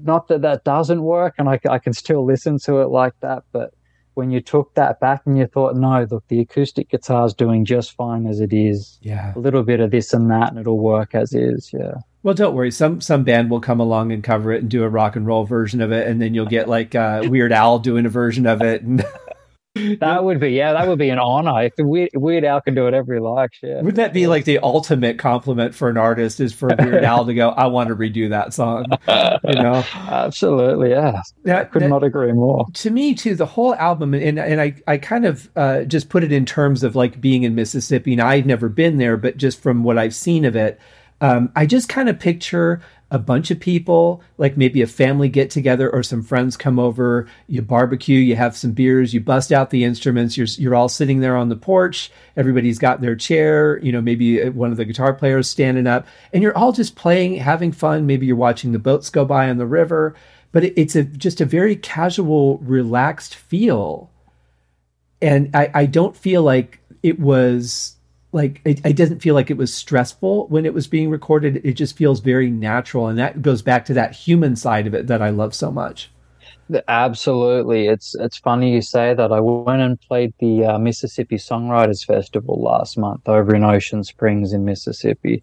[0.03, 3.45] not that that doesn't work, and I, I can still listen to it like that,
[3.53, 3.73] but
[4.15, 7.65] when you took that back and you thought, no, look, the acoustic guitar is doing
[7.65, 8.99] just fine as it is.
[9.03, 9.33] Yeah.
[9.35, 11.73] A little bit of this and that, and it'll work as is.
[11.73, 11.95] Yeah.
[12.25, 12.73] Well, don't worry.
[12.73, 15.45] Some some band will come along and cover it and do a rock and roll
[15.45, 18.63] version of it, and then you'll get like uh, Weird Al doing a version of
[18.63, 18.83] it.
[18.83, 19.07] And
[19.75, 22.83] that would be yeah, that would be an honor if Weird, Weird Al can do
[22.83, 23.59] whatever he likes.
[23.63, 26.41] Yeah, wouldn't that be like the ultimate compliment for an artist?
[26.41, 30.91] Is for Weird Al to go, "I want to redo that song." You know, absolutely,
[30.91, 31.23] yeah.
[31.47, 32.67] I could that, not agree more.
[32.75, 36.25] To me, too, the whole album, and and I I kind of uh, just put
[36.25, 38.13] it in terms of like being in Mississippi.
[38.13, 40.81] And I've never been there, but just from what I've seen of it,
[41.21, 42.81] um, I just kind of picture
[43.11, 47.27] a bunch of people, like maybe a family get together or some friends come over,
[47.49, 51.19] you barbecue, you have some beers, you bust out the instruments, you're, you're all sitting
[51.19, 54.85] there on the porch, everybody's got their chair, you know, maybe uh, one of the
[54.85, 58.07] guitar players standing up, and you're all just playing, having fun.
[58.07, 60.15] Maybe you're watching the boats go by on the river,
[60.53, 64.09] but it, it's a, just a very casual, relaxed feel.
[65.21, 67.97] And I, I don't feel like it was
[68.33, 71.61] like it, it, doesn't feel like it was stressful when it was being recorded.
[71.65, 75.07] It just feels very natural and that goes back to that human side of it
[75.09, 76.11] that i love so much.
[76.87, 77.89] Absolutely.
[77.89, 79.33] It's it's funny you say that.
[79.33, 84.53] I went and played the uh, mississippi songwriters festival last month over in ocean springs
[84.53, 85.43] in mississippi.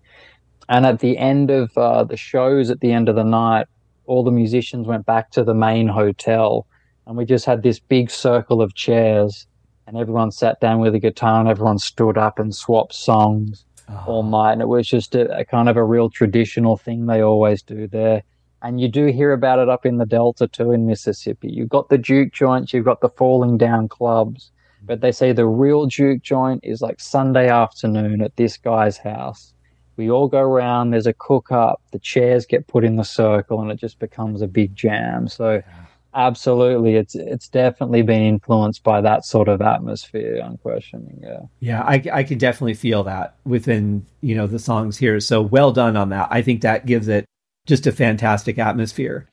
[0.70, 3.68] And at the end of uh, the shows at the end of the night
[4.06, 6.66] all the musicians went back to the main hotel
[7.06, 9.48] and we just had this big circle of chairs
[9.88, 14.04] and everyone sat down with a guitar and everyone stood up and swapped songs oh.
[14.06, 14.46] all ah.
[14.46, 14.54] night.
[14.54, 17.88] And it was just a, a, kind of a real traditional thing they always do
[17.88, 18.22] there.
[18.62, 21.50] And you do hear about it up in the Delta too in Mississippi.
[21.50, 24.52] You've got the juke joints, you've got the falling down clubs,
[24.84, 29.54] but they say the real juke joint is like Sunday afternoon at this guy's house.
[29.96, 33.62] We all go around, there's a cook up, the chairs get put in the circle,
[33.62, 35.28] and it just becomes a big jam.
[35.28, 35.87] So, yeah
[36.18, 36.96] absolutely.
[36.96, 41.42] It's it's definitely been influenced by that sort of atmosphere unquestioning yeah.
[41.60, 45.20] Yeah i, I can definitely feel that within you know the songs here.
[45.20, 46.28] So well done on that.
[46.32, 47.26] I think that gives it
[47.66, 49.30] just a fantastic atmosphere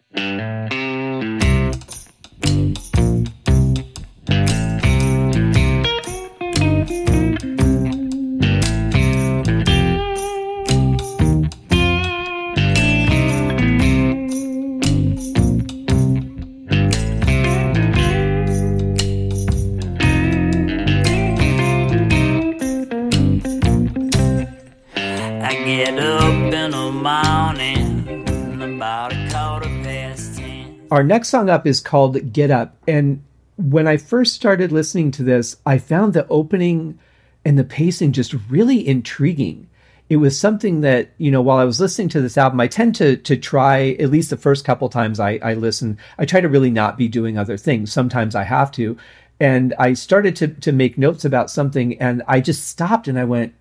[30.95, 32.77] Our next song up is called Get Up.
[32.87, 33.25] And
[33.57, 37.01] when I first started listening to this, I found the opening
[37.45, 39.69] and the pacing just really intriguing.
[40.09, 42.95] It was something that, you know, while I was listening to this album, I tend
[42.95, 46.49] to to try, at least the first couple times I, I listen, I try to
[46.49, 47.93] really not be doing other things.
[47.93, 48.97] Sometimes I have to.
[49.41, 53.25] And I started to to make notes about something and I just stopped and I
[53.25, 53.53] went,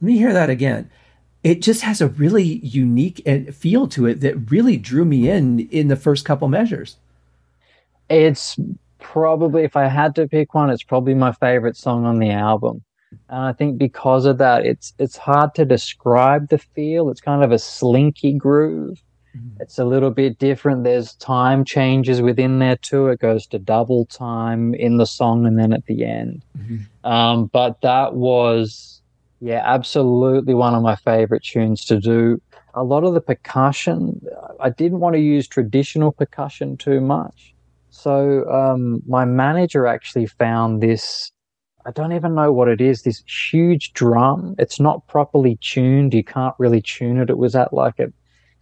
[0.00, 0.90] let me hear that again
[1.46, 3.22] it just has a really unique
[3.54, 6.96] feel to it that really drew me in in the first couple measures.
[8.10, 8.58] It's
[8.98, 12.82] probably, if I had to pick one, it's probably my favorite song on the album.
[13.28, 17.10] And I think because of that, it's it's hard to describe the feel.
[17.10, 19.00] It's kind of a slinky groove.
[19.36, 19.62] Mm-hmm.
[19.62, 20.82] It's a little bit different.
[20.82, 23.06] There's time changes within there too.
[23.06, 26.42] It goes to double time in the song and then at the end.
[26.58, 27.06] Mm-hmm.
[27.08, 28.95] Um, but that was
[29.40, 32.40] yeah, absolutely one of my favorite tunes to do.
[32.74, 34.20] A lot of the percussion,
[34.60, 37.54] I didn't want to use traditional percussion too much.
[37.90, 41.30] So um, my manager actually found this.
[41.86, 43.02] I don't even know what it is.
[43.02, 44.54] This huge drum.
[44.58, 46.14] It's not properly tuned.
[46.14, 47.30] You can't really tune it.
[47.30, 48.08] It was at like a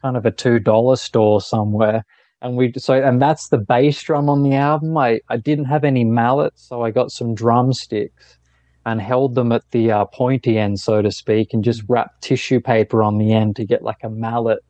[0.03, 2.05] kind of a two dollar store somewhere,
[2.43, 4.97] and we so and that's the bass drum on the album.
[4.97, 8.39] I I didn't have any mallets, so I got some drumsticks
[8.87, 11.87] and held them at the uh, pointy end, so to speak, and just mm.
[11.89, 14.62] wrapped tissue paper on the end to get like a mallet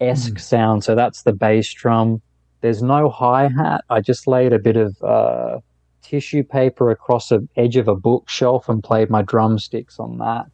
[0.00, 0.40] esque mm.
[0.40, 0.84] sound.
[0.84, 2.20] So that's the bass drum.
[2.60, 3.84] There's no hi hat.
[3.90, 5.58] I just laid a bit of uh,
[6.02, 10.46] tissue paper across the edge of a bookshelf and played my drumsticks on that.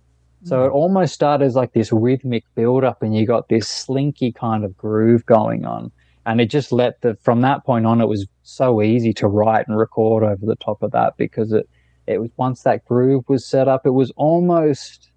[0.45, 0.75] So it mm.
[0.75, 4.77] almost started as like this rhythmic build up, and you got this slinky kind of
[4.77, 5.91] groove going on.
[6.27, 9.67] And it just let the from that point on, it was so easy to write
[9.67, 11.69] and record over the top of that because it
[12.09, 15.11] it was once that groove was set up, it was almost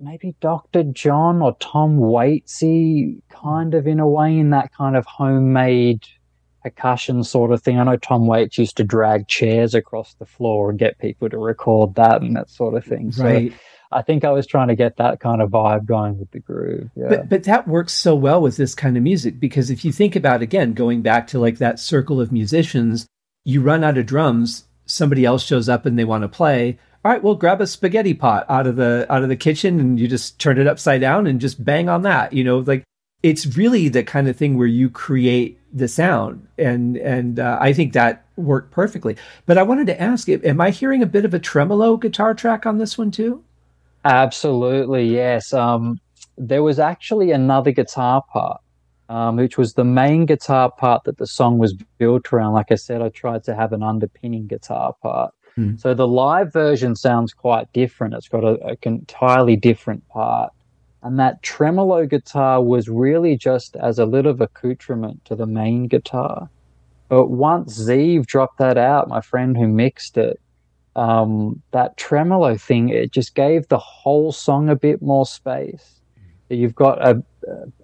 [0.00, 0.82] maybe Dr.
[0.84, 6.04] John or Tom Waitsy kind of in a way in that kind of homemade
[6.62, 7.78] percussion sort of thing.
[7.78, 11.38] I know Tom Waits used to drag chairs across the floor and get people to
[11.38, 13.12] record that and that sort of thing.
[13.16, 13.52] Right.
[13.52, 13.58] So
[13.92, 16.90] I think I was trying to get that kind of vibe going with the groove.
[16.96, 17.08] Yeah.
[17.08, 20.16] But but that works so well with this kind of music because if you think
[20.16, 23.06] about again going back to like that circle of musicians,
[23.44, 27.12] you run out of drums somebody else shows up and they want to play all
[27.12, 30.08] right well grab a spaghetti pot out of the out of the kitchen and you
[30.08, 32.84] just turn it upside down and just bang on that you know like
[33.22, 37.72] it's really the kind of thing where you create the sound and and uh, i
[37.72, 39.16] think that worked perfectly.
[39.46, 42.66] But i wanted to ask am i hearing a bit of a tremolo guitar track
[42.66, 43.42] on this one too?
[44.04, 46.00] Absolutely yes um
[46.38, 48.60] there was actually another guitar part
[49.08, 52.54] um, which was the main guitar part that the song was built around.
[52.54, 55.32] Like I said, I tried to have an underpinning guitar part.
[55.58, 55.80] Mm.
[55.80, 58.14] So the live version sounds quite different.
[58.14, 60.52] It's got a, a entirely different part.
[61.02, 65.86] And that tremolo guitar was really just as a little of accoutrement to the main
[65.86, 66.50] guitar.
[67.08, 70.40] But once Zeev dropped that out, my friend who mixed it,
[70.96, 76.00] um, that tremolo thing, it just gave the whole song a bit more space.
[76.48, 77.22] You've got a,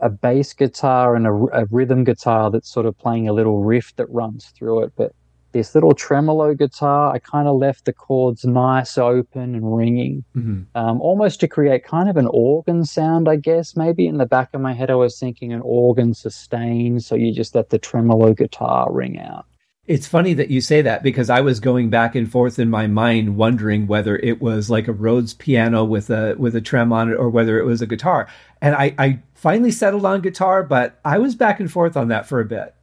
[0.00, 3.94] a bass guitar and a, a, rhythm guitar that's sort of playing a little riff
[3.96, 4.92] that runs through it.
[4.96, 5.12] But
[5.52, 10.62] this little tremolo guitar, I kind of left the chords nice, open, and ringing, mm-hmm.
[10.74, 13.76] um, almost to create kind of an organ sound, I guess.
[13.76, 17.00] Maybe in the back of my head, I was thinking an organ sustain.
[17.00, 19.46] So you just let the tremolo guitar ring out.
[19.86, 22.86] It's funny that you say that because I was going back and forth in my
[22.86, 27.10] mind wondering whether it was like a Rhodes piano with a with a trem on
[27.10, 28.28] it or whether it was a guitar.
[28.60, 32.26] And I, I finally settled on guitar, but I was back and forth on that
[32.26, 32.76] for a bit.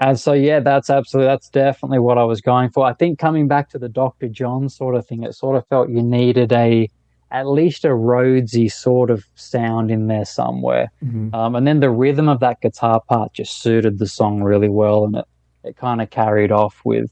[0.00, 2.86] And so yeah, that's absolutely that's definitely what I was going for.
[2.86, 4.28] I think coming back to the Dr.
[4.28, 6.88] John sort of thing, it sort of felt you needed a
[7.30, 10.90] at least a Rhodesy sort of sound in there somewhere.
[11.04, 11.34] Mm-hmm.
[11.34, 15.04] Um, and then the rhythm of that guitar part just suited the song really well
[15.04, 15.26] and it
[15.64, 17.10] it kind of carried off with.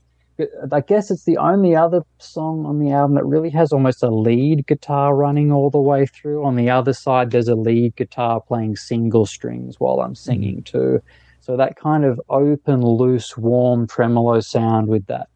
[0.71, 4.11] I guess it's the only other song on the album that really has almost a
[4.11, 6.45] lead guitar running all the way through.
[6.45, 10.79] On the other side, there's a lead guitar playing single strings while I'm singing mm-hmm.
[10.79, 11.01] too.
[11.41, 15.29] So that kind of open, loose, warm tremolo sound with that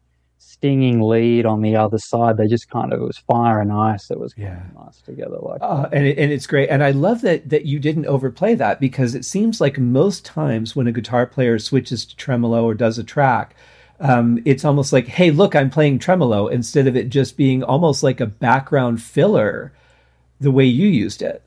[0.61, 2.37] stinging lead on the other side.
[2.37, 4.61] They just kind of it was fire and ice that was yeah.
[4.75, 6.69] nice together like uh, and it, and it's great.
[6.69, 10.75] And I love that that you didn't overplay that because it seems like most times
[10.75, 13.55] when a guitar player switches to tremolo or does a track,
[13.99, 18.03] um, it's almost like, hey, look, I'm playing tremolo instead of it just being almost
[18.03, 19.73] like a background filler,
[20.39, 21.41] the way you used it.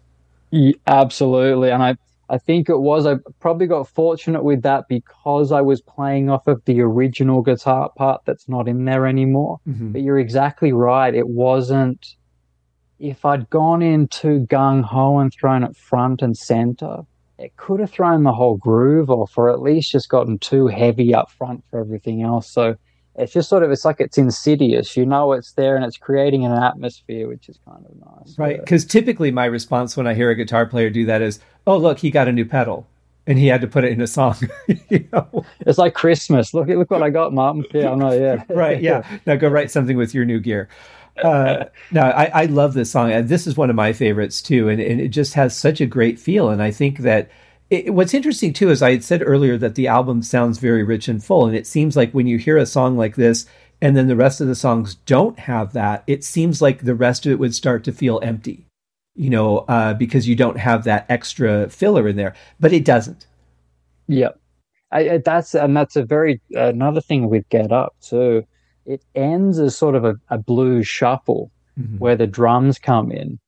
[0.50, 1.96] Yeah, absolutely, and I
[2.34, 3.06] I think it was.
[3.06, 7.92] I probably got fortunate with that because I was playing off of the original guitar
[7.96, 9.60] part that's not in there anymore.
[9.68, 9.92] Mm-hmm.
[9.92, 11.14] But you're exactly right.
[11.14, 12.16] It wasn't.
[12.98, 17.02] If I'd gone in too gung ho and thrown it front and center,
[17.38, 21.14] it could have thrown the whole groove off, or at least just gotten too heavy
[21.14, 22.50] up front for everything else.
[22.50, 22.74] So
[23.16, 26.44] it's just sort of it's like it's insidious you know it's there and it's creating
[26.44, 30.30] an atmosphere which is kind of nice right because typically my response when i hear
[30.30, 32.86] a guitar player do that is oh look he got a new pedal
[33.26, 34.36] and he had to put it in a song
[34.88, 35.44] you know?
[35.60, 39.36] it's like christmas look look what i got mom yeah no yeah right yeah now
[39.36, 40.68] go write something with your new gear
[41.22, 43.12] uh, no, I, I love this song.
[43.12, 45.86] and This is one of my favorites too, and, and it just has such a
[45.86, 46.48] great feel.
[46.48, 47.30] And I think that
[47.74, 51.08] it, what's interesting too is I had said earlier that the album sounds very rich
[51.08, 53.46] and full, and it seems like when you hear a song like this,
[53.80, 57.26] and then the rest of the songs don't have that, it seems like the rest
[57.26, 58.66] of it would start to feel empty,
[59.14, 62.34] you know, uh, because you don't have that extra filler in there.
[62.60, 63.26] But it doesn't.
[64.08, 64.38] Yep,
[64.92, 68.46] I, that's and that's a very another thing with Get Up too.
[68.86, 71.98] It ends as sort of a, a blues shuffle mm-hmm.
[71.98, 73.38] where the drums come in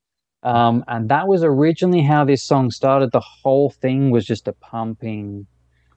[0.47, 3.11] um, and that was originally how this song started.
[3.11, 5.45] The whole thing was just a pumping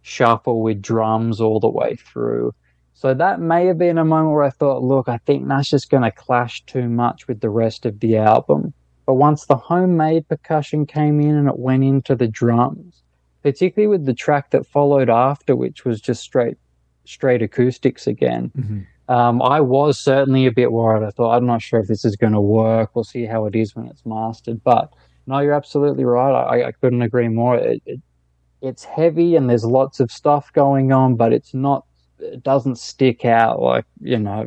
[0.01, 2.55] shuffle with drums all the way through.
[2.95, 5.91] So that may have been a moment where I thought, look, I think that's just
[5.91, 8.73] going to clash too much with the rest of the album.
[9.05, 13.03] But once the homemade percussion came in and it went into the drums,
[13.43, 16.57] particularly with the track that followed after, which was just straight,
[17.05, 18.79] straight acoustics again, mm-hmm.
[19.09, 21.03] Um, I was certainly a bit worried.
[21.03, 22.91] I thought, I'm not sure if this is going to work.
[22.93, 24.63] We'll see how it is when it's mastered.
[24.63, 24.93] But
[25.25, 26.31] no, you're absolutely right.
[26.31, 27.57] I, I couldn't agree more.
[27.57, 28.01] It, it,
[28.61, 31.85] it's heavy and there's lots of stuff going on, but it's not.
[32.19, 34.45] It doesn't stick out like you know.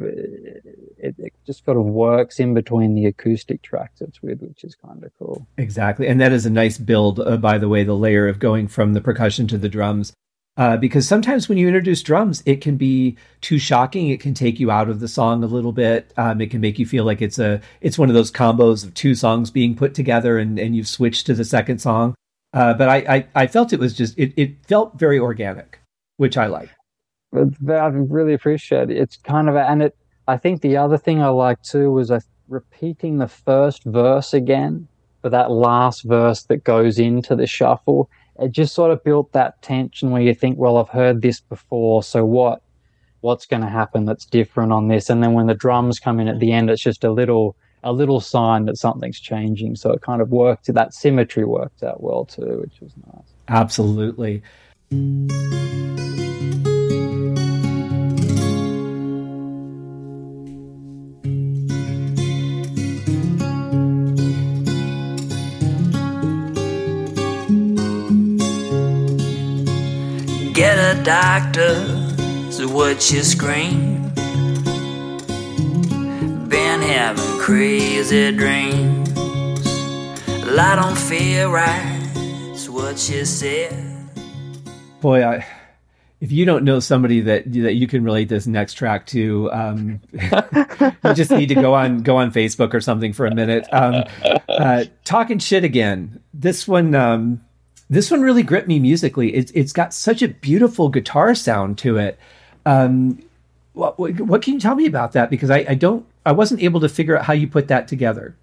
[0.98, 4.74] It, it just sort of works in between the acoustic tracks it's with, which is
[4.76, 5.46] kind of cool.
[5.56, 7.18] Exactly, and that is a nice build.
[7.18, 10.12] Uh, by the way, the layer of going from the percussion to the drums
[10.56, 14.08] uh, because sometimes when you introduce drums, it can be too shocking.
[14.08, 16.12] It can take you out of the song a little bit.
[16.18, 18.92] Um, it can make you feel like it's a it's one of those combos of
[18.92, 22.14] two songs being put together, and, and you've switched to the second song.
[22.52, 25.80] Uh, but I, I, I felt it was just it, it felt very organic,
[26.18, 26.68] which I like.
[27.34, 28.98] I really appreciate it.
[28.98, 29.96] It's kind of and it.
[30.28, 34.86] I think the other thing I like too was I repeating the first verse again
[35.22, 39.60] for that last verse that goes into the shuffle it just sort of built that
[39.62, 42.62] tension where you think, well, I've heard this before, so what?
[43.20, 45.08] What's going to happen that's different on this?
[45.08, 47.54] And then when the drums come in at the end, it's just a little
[47.84, 49.76] a little sign that something's changing.
[49.76, 50.72] So it kind of worked.
[50.72, 53.24] That symmetry worked out well too, which was nice.
[53.48, 54.42] Absolutely.
[70.92, 74.12] Get a doctor, so what you scream?
[76.48, 79.08] Been having crazy dreams.
[80.58, 81.98] I don't feel right,
[82.52, 83.72] it's what you said.
[85.00, 85.46] Boy, I
[86.20, 90.00] if you don't know somebody that that you can relate this next track to, um,
[90.12, 93.66] you just need to go on go on Facebook or something for a minute.
[93.72, 94.04] Um,
[94.46, 96.20] uh, talking shit again.
[96.34, 97.40] This one, um,
[97.92, 99.34] this one really gripped me musically.
[99.34, 102.18] It's it's got such a beautiful guitar sound to it.
[102.64, 103.22] Um,
[103.74, 105.28] what, what, can you tell me about that?
[105.28, 108.34] Because I, I don't I wasn't able to figure out how you put that together.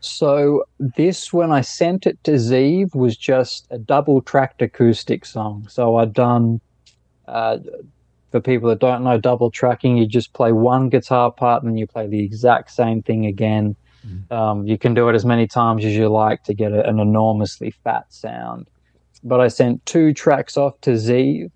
[0.00, 5.66] So this, when I sent it to Zeev, was just a double tracked acoustic song.
[5.68, 6.60] So I'd done.
[7.28, 7.58] Uh,
[8.30, 11.78] for people that don't know double tracking, you just play one guitar part and then
[11.78, 13.76] you play the exact same thing again
[14.06, 14.32] Mm.
[14.32, 17.00] Um, you can do it as many times as you like to get a, an
[17.00, 18.68] enormously fat sound.
[19.22, 21.50] But I sent two tracks off to Zeev,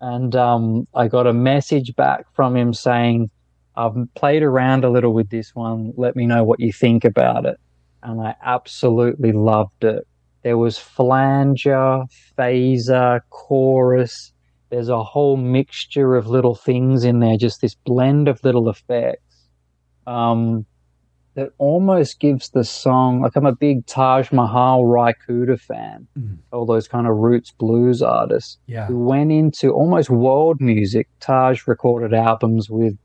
[0.00, 3.30] and um, I got a message back from him saying,
[3.76, 5.92] I've played around a little with this one.
[5.96, 7.58] Let me know what you think about it.
[8.02, 10.06] And I absolutely loved it.
[10.42, 12.04] There was flanger,
[12.38, 14.32] phaser, chorus.
[14.70, 19.48] There's a whole mixture of little things in there, just this blend of little effects.
[20.06, 20.66] Um,
[21.36, 26.38] that almost gives the song like I'm a big Taj Mahal Cooder fan, mm.
[26.50, 28.86] all those kind of roots blues artists yeah.
[28.86, 31.08] who went into almost world music.
[31.20, 32.96] Taj recorded albums with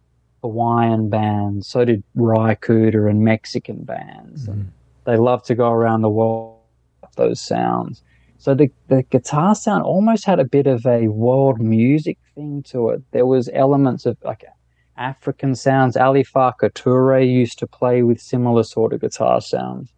[0.41, 4.47] Hawaiian bands, so did Cooder and Mexican bands.
[4.47, 4.51] Mm.
[4.51, 4.71] And
[5.03, 6.57] they love to go around the world
[7.17, 8.01] those sounds.
[8.37, 12.89] So the, the guitar sound almost had a bit of a world music thing to
[12.89, 13.01] it.
[13.11, 14.45] There was elements of like
[15.01, 15.97] African sounds.
[15.97, 19.91] Ali Farka Touré used to play with similar sort of guitar sounds.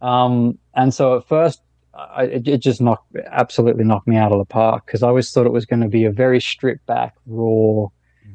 [0.00, 1.62] Um, and so at first,
[1.94, 5.46] I, it, just knocked, absolutely knocked me out of the park because I always thought
[5.46, 7.88] it was going to be a very stripped back, raw mm.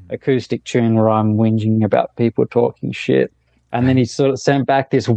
[0.09, 3.33] acoustic tune where I'm whinging about people talking shit.
[3.71, 5.09] And then he sort of sent back this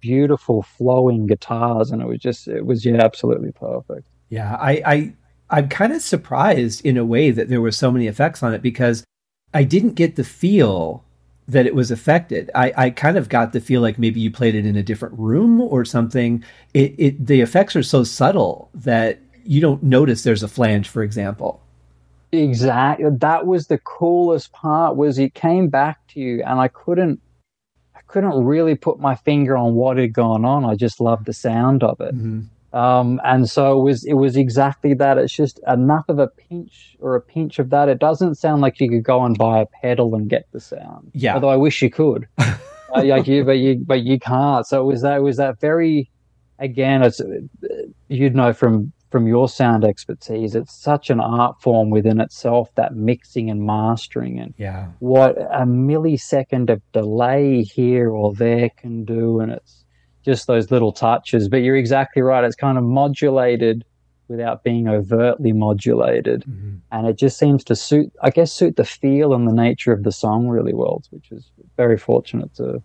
[0.00, 4.06] beautiful flowing guitars, and it was just, it was yeah, absolutely perfect.
[4.30, 5.14] Yeah, I, I
[5.50, 8.62] I'm kind of surprised in a way that there were so many effects on it
[8.62, 9.04] because
[9.54, 11.04] I didn't get the feel
[11.46, 12.50] that it was affected.
[12.54, 15.18] I, I kind of got the feel like maybe you played it in a different
[15.18, 16.42] room or something.
[16.72, 21.02] It, it the effects are so subtle that you don't notice there's a flange, for
[21.02, 21.60] example.
[22.32, 23.06] Exactly.
[23.10, 27.20] That was the coolest part was it came back to you and I couldn't
[27.94, 30.64] I couldn't really put my finger on what had gone on.
[30.64, 32.14] I just loved the sound of it.
[32.14, 32.42] Mm-hmm.
[32.74, 35.16] Um, and so it was it was exactly that.
[35.16, 37.88] It's just enough of a pinch or a pinch of that.
[37.88, 41.12] It doesn't sound like you could go and buy a pedal and get the sound.
[41.14, 41.34] Yeah.
[41.34, 42.26] Although I wish you could.
[42.38, 42.54] uh,
[43.04, 44.66] like you, but you but you can't.
[44.66, 46.10] So it was that it was that very
[46.58, 47.04] again.
[47.04, 47.20] It's
[48.08, 50.56] you'd know from from your sound expertise.
[50.56, 52.74] It's such an art form within itself.
[52.74, 59.04] That mixing and mastering and yeah, what a millisecond of delay here or there can
[59.04, 59.83] do, and it's
[60.24, 61.48] just those little touches.
[61.48, 62.44] But you're exactly right.
[62.44, 63.84] It's kind of modulated
[64.28, 66.44] without being overtly modulated.
[66.48, 66.76] Mm-hmm.
[66.90, 70.02] And it just seems to suit, I guess, suit the feel and the nature of
[70.02, 72.82] the song really well, which is very fortunate to.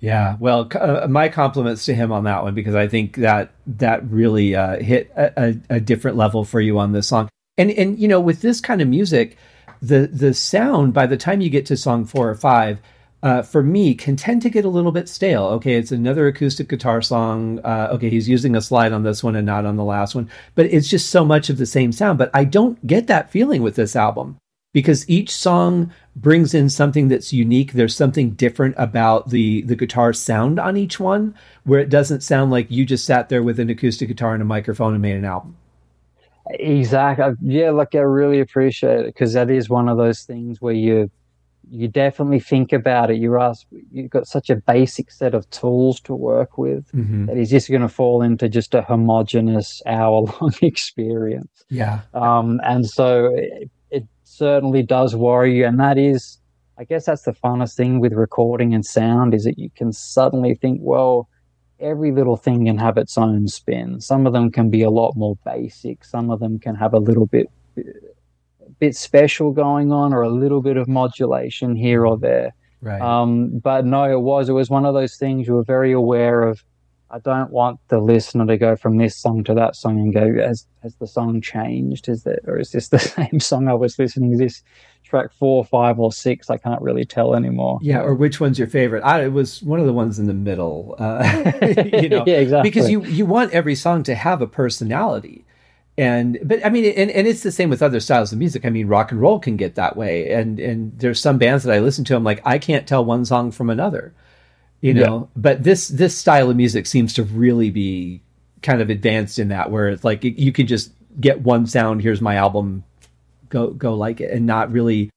[0.00, 4.04] Yeah, well, uh, my compliments to him on that one because I think that that
[4.10, 5.32] really uh, hit a,
[5.70, 7.28] a, a different level for you on this song.
[7.56, 9.38] And and you know, with this kind of music,
[9.80, 12.80] the the sound by the time you get to song four or five
[13.24, 15.44] uh, for me can tend to get a little bit stale.
[15.46, 17.58] Okay it's another acoustic guitar song.
[17.64, 20.30] Uh, okay he's using a slide on this one and not on the last one.
[20.54, 22.18] But it's just so much of the same sound.
[22.18, 24.36] But i don't get that feeling with this album
[24.74, 27.72] because each song brings in something that's unique.
[27.72, 32.50] There's something different about the the guitar sound on each one where it doesn't sound
[32.50, 35.24] like you just sat there with an acoustic guitar and a microphone and made an
[35.24, 35.56] album.
[36.50, 37.32] Exactly.
[37.40, 41.10] Yeah, like I really appreciate it because that is one of those things where you
[41.70, 43.16] you definitely think about it.
[43.18, 47.26] You ask, you've got such a basic set of tools to work with Mhm.
[47.26, 51.64] that is just going to fall into just a homogenous hour long experience.
[51.70, 55.66] yeah Um, and so it, it certainly does worry you.
[55.66, 56.38] And that is,
[56.78, 60.54] I guess that's the funnest thing with recording and sound is that you can suddenly
[60.54, 61.28] think, well,
[61.80, 64.00] every little thing can have its own spin.
[64.00, 66.04] Some of them can be a lot more basic.
[66.04, 67.46] Some of them can have a little bit,
[68.78, 72.54] bit special going on or a little bit of modulation here or there.
[72.80, 74.48] right Um, but no, it was.
[74.48, 76.62] It was one of those things you were very aware of.
[77.10, 80.34] I don't want the listener to go from this song to that song and go,
[80.42, 82.08] has has the song changed?
[82.08, 84.36] Is that or is this the same song I was listening to?
[84.36, 84.62] This
[85.04, 86.50] track four, five, or six?
[86.50, 87.78] I can't really tell anymore.
[87.82, 89.02] Yeah, or which one's your favorite?
[89.04, 90.96] I, it was one of the ones in the middle.
[90.98, 91.52] Uh,
[92.02, 92.68] you know, Yeah, exactly.
[92.68, 95.43] Because you you want every song to have a personality,
[95.96, 98.64] and but I mean, and, and it's the same with other styles of music.
[98.64, 101.74] I mean, rock and roll can get that way, and and there's some bands that
[101.74, 102.16] I listen to.
[102.16, 104.12] I'm like, I can't tell one song from another,
[104.80, 105.30] you know.
[105.36, 108.22] But this this style of music seems to really be
[108.62, 112.02] kind of advanced in that, where it's like you can just get one sound.
[112.02, 112.82] Here's my album,
[113.48, 115.10] go go like it, and not really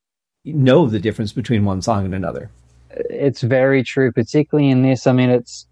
[0.45, 2.51] know the difference between one song and another.
[3.09, 5.07] it's very true, particularly in this.
[5.07, 5.65] I mean, it's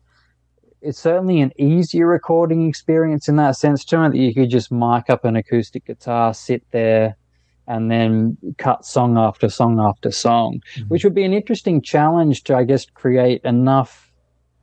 [0.85, 5.09] it's certainly an easier recording experience in that sense too, that you could just mic
[5.09, 7.17] up an acoustic guitar, sit there,
[7.67, 12.55] and then cut song after song after song, which would be an interesting challenge to,
[12.55, 14.11] I guess, create enough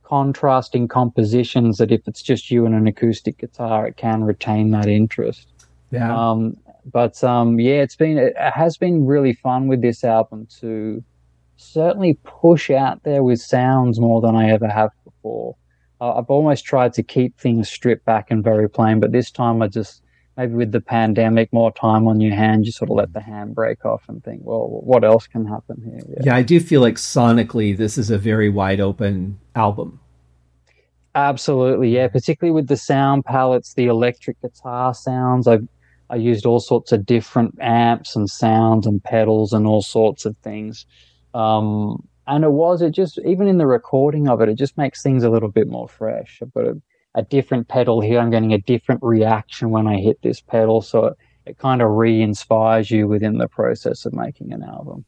[0.05, 4.87] contrasting compositions that if it's just you and an acoustic guitar, it can retain that
[4.87, 5.49] interest.
[5.91, 6.15] Yeah.
[6.15, 11.03] Um, but um, yeah, it's been it has been really fun with this album to
[11.57, 15.57] certainly push out there with sounds more than I ever have before.
[16.11, 19.69] I've almost tried to keep things stripped back and very plain, but this time I
[19.69, 20.03] just
[20.37, 23.55] maybe with the pandemic, more time on your hand, you sort of let the hand
[23.55, 26.01] break off and think, well, what else can happen here?
[26.09, 26.23] Yeah.
[26.25, 30.01] Yeah, I do feel like sonically this is a very wide open album.
[31.15, 32.09] Absolutely, yeah.
[32.09, 35.47] Particularly with the sound palettes, the electric guitar sounds.
[35.47, 35.59] I
[36.09, 40.37] I used all sorts of different amps and sounds and pedals and all sorts of
[40.39, 40.85] things.
[41.33, 45.03] Um, and it was it just even in the recording of it, it just makes
[45.03, 46.39] things a little bit more fresh.
[46.43, 46.81] I've got a,
[47.15, 48.21] a different pedal here.
[48.21, 51.17] I'm getting a different reaction when I hit this pedal, so it,
[51.47, 55.05] it kind of re-inspires you within the process of making an album.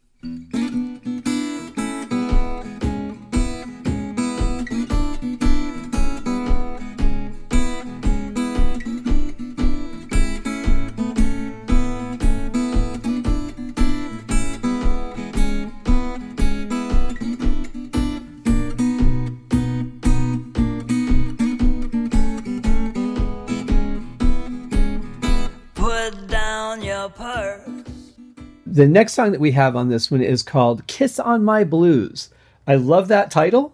[28.74, 32.30] The next song that we have on this one is called Kiss on My Blues.
[32.66, 33.72] I love that title.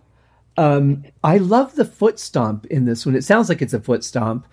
[0.59, 3.17] Um, I love the foot stomp in this one.
[3.17, 4.47] It sounds like it's a foot stomp.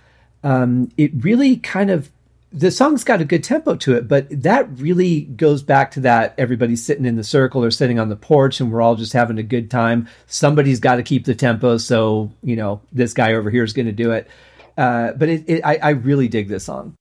[0.45, 2.09] Um, it really kind of,
[2.53, 6.33] the song's got a good tempo to it, but that really goes back to that
[6.37, 9.39] everybody's sitting in the circle or sitting on the porch and we're all just having
[9.39, 10.07] a good time.
[10.27, 11.75] Somebody's got to keep the tempo.
[11.75, 14.29] So, you know, this guy over here is going to do it.
[14.77, 16.95] Uh, but it, it, I, I really dig this song.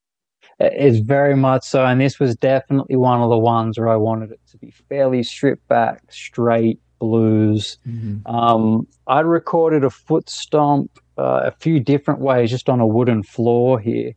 [0.59, 4.33] It's very much so, and this was definitely one of the ones where I wanted
[4.33, 7.79] it to be fairly stripped back, straight blues.
[8.27, 13.23] Um, I recorded a foot stomp uh, a few different ways, just on a wooden
[13.23, 14.13] floor here.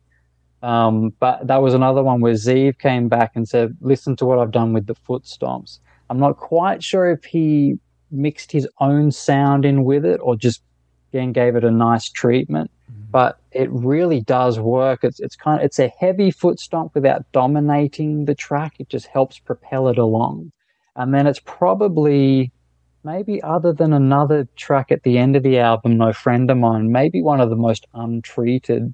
[0.62, 4.38] Um, but that was another one where Zeev came back and said, "Listen to what
[4.38, 5.78] I've done with the foot stomps."
[6.08, 7.78] I'm not quite sure if he
[8.10, 10.62] mixed his own sound in with it or just
[11.12, 12.70] again gave it a nice treatment
[13.10, 15.04] but it really does work.
[15.04, 18.74] It's it's kind of it's a heavy foot stomp without dominating the track.
[18.78, 20.52] It just helps propel it along,
[20.96, 22.52] and then it's probably
[23.02, 26.92] maybe other than another track at the end of the album, No Friend of Mine,
[26.92, 28.92] maybe one of the most untreated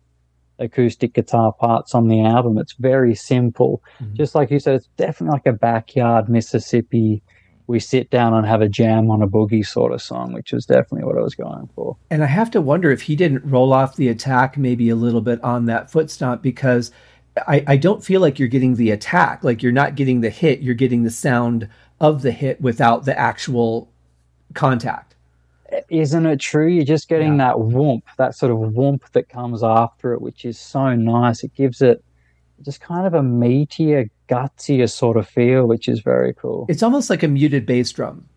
[0.59, 2.59] acoustic guitar parts on the album.
[2.59, 4.15] It's very simple, mm-hmm.
[4.15, 4.77] just like you said.
[4.77, 7.23] It's definitely like a backyard Mississippi.
[7.67, 10.67] We sit down and have a jam on a boogie sort of song, which was
[10.67, 11.97] definitely what I was going for.
[12.11, 15.21] And I have to wonder if he didn't roll off the attack maybe a little
[15.21, 16.93] bit on that foot stomp because
[17.47, 19.45] I, I don't feel like you're getting the attack.
[19.45, 20.61] Like you're not getting the hit.
[20.61, 21.69] You're getting the sound
[22.01, 23.91] of the hit without the actual
[24.55, 25.15] contact.
[25.89, 26.69] Isn't it true?
[26.69, 27.49] You're just getting yeah.
[27.49, 31.43] that whoomp, that sort of whoomp that comes after it, which is so nice.
[31.43, 32.05] It gives it
[32.63, 36.67] just kind of a meatier, gutsier sort of feel, which is very cool.
[36.69, 38.29] It's almost like a muted bass drum.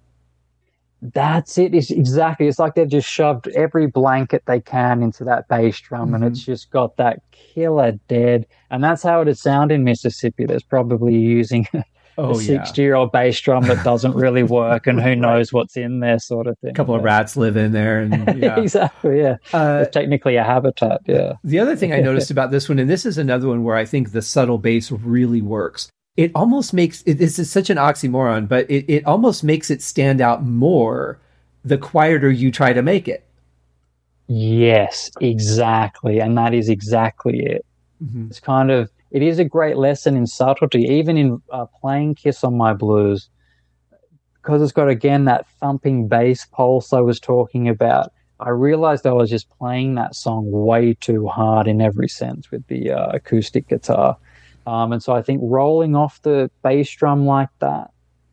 [1.01, 1.74] That's it.
[1.74, 2.47] It's exactly.
[2.47, 6.15] It's like they've just shoved every blanket they can into that bass drum, mm-hmm.
[6.15, 8.45] and it's just got that killer dead.
[8.70, 10.45] And that's how it'd sound in Mississippi.
[10.45, 11.67] There's probably using
[12.20, 15.78] oh, a 60 year old bass drum that doesn't really work, and who knows what's
[15.78, 16.72] in there, sort of thing.
[16.72, 18.59] A couple of rats live in there, and yeah.
[18.59, 19.38] exactly, yeah.
[19.53, 21.34] Uh, it's technically a habitat, yeah.
[21.43, 23.86] The other thing I noticed about this one, and this is another one where I
[23.86, 28.45] think the subtle bass really works it almost makes it, this is such an oxymoron,
[28.45, 31.17] but it, it almost makes it stand out more
[31.63, 33.26] the quieter you try to make it.
[34.28, 36.20] Yes, exactly.
[36.20, 37.65] And that is exactly it.
[38.03, 38.28] Mm-hmm.
[38.30, 42.43] It's kind of, it is a great lesson in subtlety, even in uh, playing Kiss
[42.43, 43.30] on My Blues,
[44.36, 48.12] because it's got, again, that thumping bass pulse I was talking about.
[48.39, 52.66] I realized I was just playing that song way too hard in every sense with
[52.68, 54.16] the uh, acoustic guitar.
[54.66, 57.91] Um, and so I think rolling off the bass drum like that,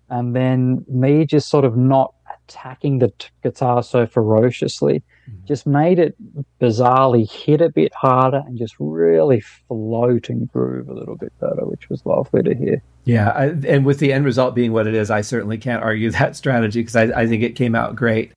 [0.08, 2.14] and then me just sort of not
[2.46, 5.02] attacking the t- guitar so ferociously.
[5.46, 6.16] Just made it
[6.60, 11.64] bizarrely hit a bit harder and just really float and groove a little bit better,
[11.66, 12.82] which was lovely to hear.
[13.04, 16.10] Yeah, I, and with the end result being what it is, I certainly can't argue
[16.12, 18.32] that strategy because I, I think it came out great.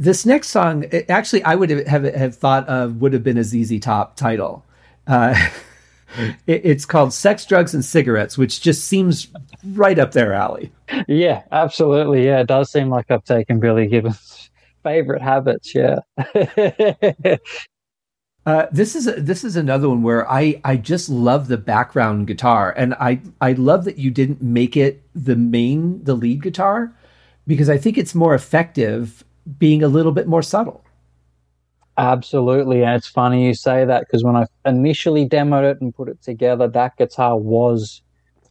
[0.00, 3.78] This next song, actually, I would have, have thought of would have been a ZZ
[3.80, 4.64] Top title.
[5.06, 5.34] Uh,
[6.46, 9.28] it, it's called "Sex, Drugs, and Cigarettes," which just seems
[9.62, 10.72] right up their alley.
[11.06, 12.24] Yeah, absolutely.
[12.24, 14.50] Yeah, it does seem like I've taken Billy Gibbons'
[14.82, 15.74] favorite habits.
[15.74, 16.00] Yeah.
[18.46, 22.26] Uh, this is a, this is another one where I, I just love the background
[22.26, 26.90] guitar and I I love that you didn't make it the main the lead guitar
[27.46, 29.24] because I think it's more effective
[29.58, 30.84] being a little bit more subtle.
[31.96, 32.82] Absolutely.
[32.82, 36.22] And it's funny you say that because when I initially demoed it and put it
[36.22, 38.02] together, that guitar was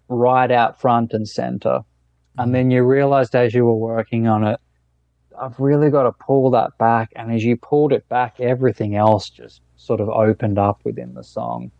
[0.07, 1.81] right out front and center.
[2.37, 4.59] And then you realized as you were working on it,
[5.39, 7.11] I've really got to pull that back.
[7.15, 11.23] And as you pulled it back, everything else just sort of opened up within the
[11.23, 11.71] song.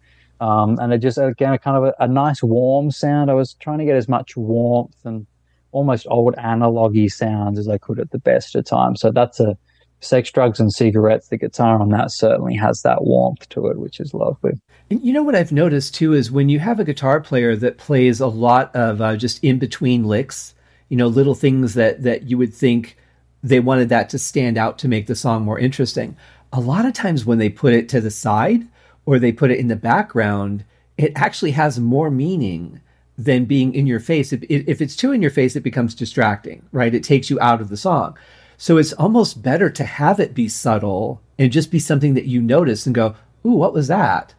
[0.42, 3.30] Um, and it just, again, kind of a, a nice warm sound.
[3.30, 5.28] I was trying to get as much warmth and
[5.72, 9.02] almost old analogy sounds as I could at the best of times.
[9.02, 9.58] So that's a
[10.02, 11.28] sex, drugs, and cigarettes.
[11.28, 14.54] The guitar on that certainly has that warmth to it, which is lovely.
[14.90, 17.78] And you know what I've noticed too is when you have a guitar player that
[17.78, 20.54] plays a lot of uh, just in between licks,
[20.88, 22.98] you know, little things that that you would think
[23.44, 26.18] they wanted that to stand out to make the song more interesting.
[26.52, 28.68] A lot of times when they put it to the side
[29.06, 30.66] or they put it in the background,
[30.98, 32.82] it actually has more meaning
[33.20, 34.32] than being in your face.
[34.32, 36.96] If, if it's too in your face, it becomes distracting, right?
[36.96, 38.18] It takes you out of the song.
[38.58, 42.42] So it's almost better to have it be subtle and just be something that you
[42.42, 43.16] notice and go,
[43.46, 44.34] ooh, what was that?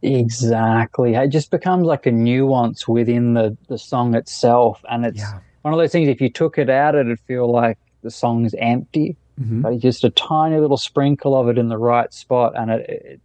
[0.00, 1.14] Exactly.
[1.14, 4.82] It just becomes like a nuance within the, the song itself.
[4.88, 5.40] And it's yeah.
[5.60, 9.16] one of those things, if you took it out, it'd feel like the song's empty.
[9.38, 9.60] Mm-hmm.
[9.60, 13.20] But just a tiny little sprinkle of it in the right spot, and it, it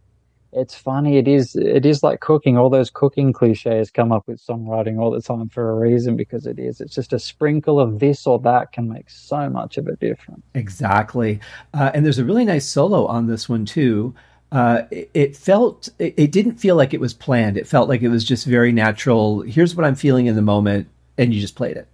[0.52, 1.16] it's funny.
[1.16, 2.56] It is it is like cooking.
[2.58, 6.46] All those cooking cliches come up with songwriting all the time for a reason because
[6.46, 6.80] it is.
[6.80, 10.42] It's just a sprinkle of this or that can make so much of a difference.
[10.54, 11.40] Exactly.
[11.72, 14.14] Uh, and there's a really nice solo on this one too.
[14.50, 17.56] Uh, it, it, felt it, it didn't feel like it was planned.
[17.56, 19.40] It felt like it was just very natural.
[19.40, 21.88] Here's what I'm feeling in the moment, and you just played it.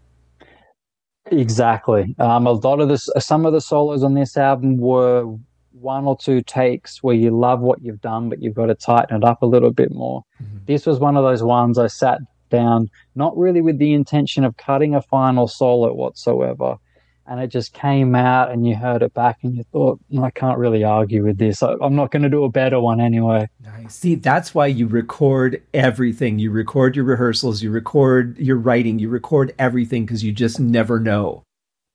[1.30, 2.16] Exactly.
[2.18, 5.36] Um, a lot of this, some of the solos on this album were
[5.72, 9.16] one or two takes where you love what you've done, but you've got to tighten
[9.16, 10.24] it up a little bit more.
[10.42, 10.58] Mm-hmm.
[10.66, 14.56] This was one of those ones I sat down, not really with the intention of
[14.56, 16.76] cutting a final solo whatsoever.
[17.30, 20.56] And it just came out, and you heard it back, and you thought, I can't
[20.56, 21.62] really argue with this.
[21.62, 23.50] I'm not going to do a better one anyway.
[23.62, 23.96] Nice.
[23.96, 26.38] See, that's why you record everything.
[26.38, 30.98] You record your rehearsals, you record your writing, you record everything because you just never
[30.98, 31.42] know.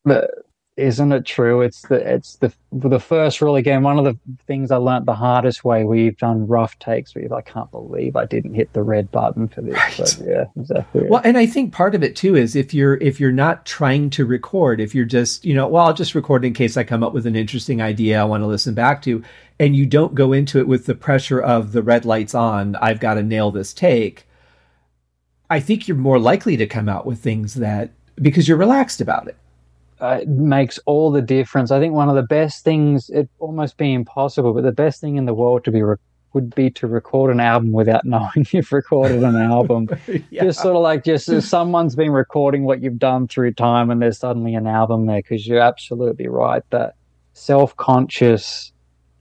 [0.05, 0.29] But
[0.75, 1.61] isn't it true?
[1.61, 3.83] It's the it's the the first rule again.
[3.83, 4.17] One of the
[4.47, 5.83] things I learned the hardest way.
[5.83, 9.61] We've done rough takes where I can't believe I didn't hit the red button for
[9.61, 9.75] this.
[9.75, 9.97] Right.
[9.97, 11.07] But yeah, exactly.
[11.07, 14.09] Well, and I think part of it too is if you're if you're not trying
[14.11, 17.03] to record, if you're just you know, well, I'll just record in case I come
[17.03, 19.23] up with an interesting idea I want to listen back to,
[19.59, 22.75] and you don't go into it with the pressure of the red lights on.
[22.77, 24.25] I've got to nail this take.
[25.51, 29.27] I think you're more likely to come out with things that because you're relaxed about
[29.27, 29.37] it
[30.03, 31.71] uh, makes all the difference.
[31.71, 35.15] I think one of the best things, it almost be impossible, but the best thing
[35.15, 35.95] in the world to be re-
[36.33, 39.87] would be to record an album without knowing you've recorded an album.
[40.29, 40.43] yeah.
[40.43, 44.17] Just sort of like just someone's been recording what you've done through time, and there's
[44.17, 46.95] suddenly an album there because you're absolutely right that
[47.31, 48.73] self-conscious.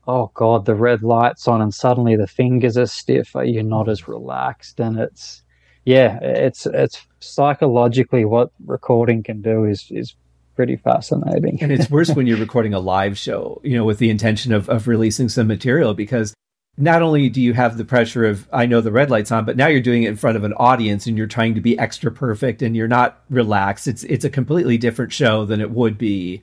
[0.08, 3.36] Oh God, the red lights on, and suddenly the fingers are stiff.
[3.36, 5.44] You're not as relaxed, and it's
[5.84, 10.16] yeah, it's it's psychologically what recording can do is is
[10.54, 11.58] pretty fascinating.
[11.62, 14.68] and it's worse when you're recording a live show, you know, with the intention of,
[14.68, 16.34] of releasing some material because
[16.78, 19.56] not only do you have the pressure of I know the red light's on, but
[19.56, 22.10] now you're doing it in front of an audience and you're trying to be extra
[22.10, 23.86] perfect and you're not relaxed.
[23.86, 26.42] It's it's a completely different show than it would be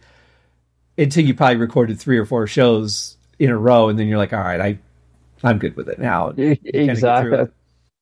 [0.98, 4.34] until you probably recorded three or four shows in a row and then you're like,
[4.34, 4.80] all right, I
[5.44, 6.34] I'm good with it now.
[6.38, 7.48] Exactly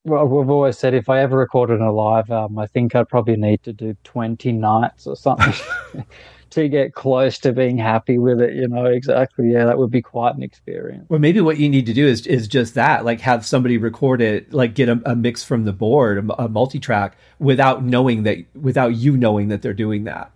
[0.07, 3.35] well, we've always said if I ever recorded a live album, I think I'd probably
[3.35, 5.53] need to do 20 nights or something
[6.51, 8.55] to get close to being happy with it.
[8.55, 9.51] You know, exactly.
[9.51, 11.05] Yeah, that would be quite an experience.
[11.09, 14.21] Well, maybe what you need to do is is just that, like have somebody record
[14.21, 18.23] it, like get a, a mix from the board, a, a multi track, without knowing
[18.23, 20.31] that, without you knowing that they're doing that.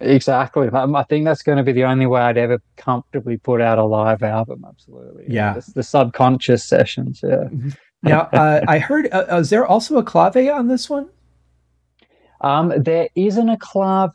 [0.00, 0.68] Exactly.
[0.70, 3.84] I think that's going to be the only way I'd ever comfortably put out a
[3.84, 4.64] live album.
[4.68, 5.24] Absolutely.
[5.28, 5.54] Yeah.
[5.54, 7.20] The, the subconscious sessions.
[7.22, 7.30] Yeah.
[7.30, 7.70] Mm-hmm.
[8.04, 11.08] Now, uh, I heard, uh, uh, is there also a clave on this one?
[12.40, 14.12] Um, there isn't a clave.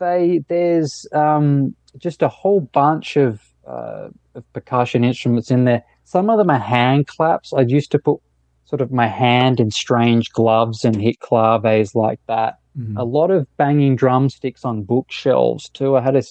[0.47, 5.83] There's um, just a whole bunch of, uh, of, percussion instruments in there.
[6.03, 7.53] Some of them are hand claps.
[7.53, 8.19] I used to put
[8.65, 12.59] sort of my hand in strange gloves and hit claves like that.
[12.77, 12.97] Mm-hmm.
[12.97, 15.97] A lot of banging drumsticks on bookshelves too.
[15.97, 16.21] I had a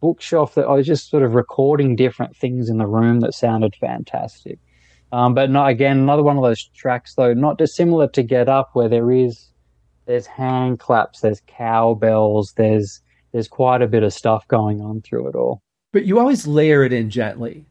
[0.00, 3.74] bookshelf that I was just sort of recording different things in the room that sounded
[3.76, 4.58] fantastic.
[5.12, 8.70] Um, but not again, another one of those tracks though, not dissimilar to Get Up,
[8.74, 9.48] where there is
[10.06, 13.00] there's hand claps, there's cowbells, there's
[13.32, 15.62] there's quite a bit of stuff going on through it all.
[15.92, 17.64] But you always layer it in gently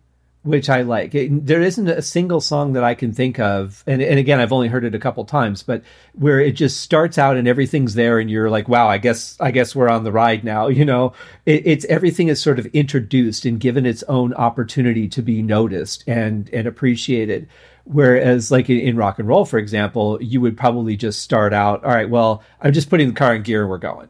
[0.46, 1.16] which I like.
[1.16, 4.54] It, there isn't a single song that I can think of, and, and again, I've
[4.54, 5.82] only heard it a couple times, but
[6.14, 9.50] where it just starts out and everything's there, and you're like, "Wow, I guess I
[9.50, 11.14] guess we're on the ride now." You know,
[11.46, 16.04] it, it's everything is sort of introduced and given its own opportunity to be noticed
[16.06, 17.48] and and appreciated.
[17.86, 21.84] Whereas, like in, in rock and roll, for example, you would probably just start out,
[21.86, 24.10] "All right, well, I'm just putting the car in gear, and we're going."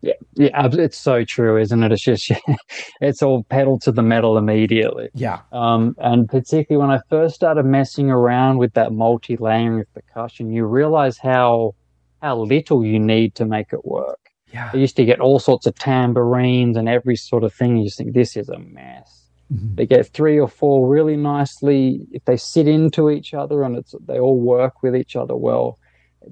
[0.00, 1.92] Yeah, yeah, it's so true, isn't it?
[1.92, 2.30] It's just
[3.00, 5.08] it's all pedal to the metal immediately.
[5.14, 5.40] Yeah.
[5.52, 10.66] Um, and particularly when I first started messing around with that multi-layering of percussion, you
[10.66, 11.74] realize how
[12.22, 14.18] how little you need to make it work.
[14.52, 14.70] Yeah.
[14.72, 17.76] I used to get all sorts of tambourines and every sort of thing.
[17.76, 19.26] You just think this is a mess.
[19.52, 19.74] Mm-hmm.
[19.74, 23.94] They get three or four really nicely if they sit into each other and it's
[24.06, 25.78] they all work with each other well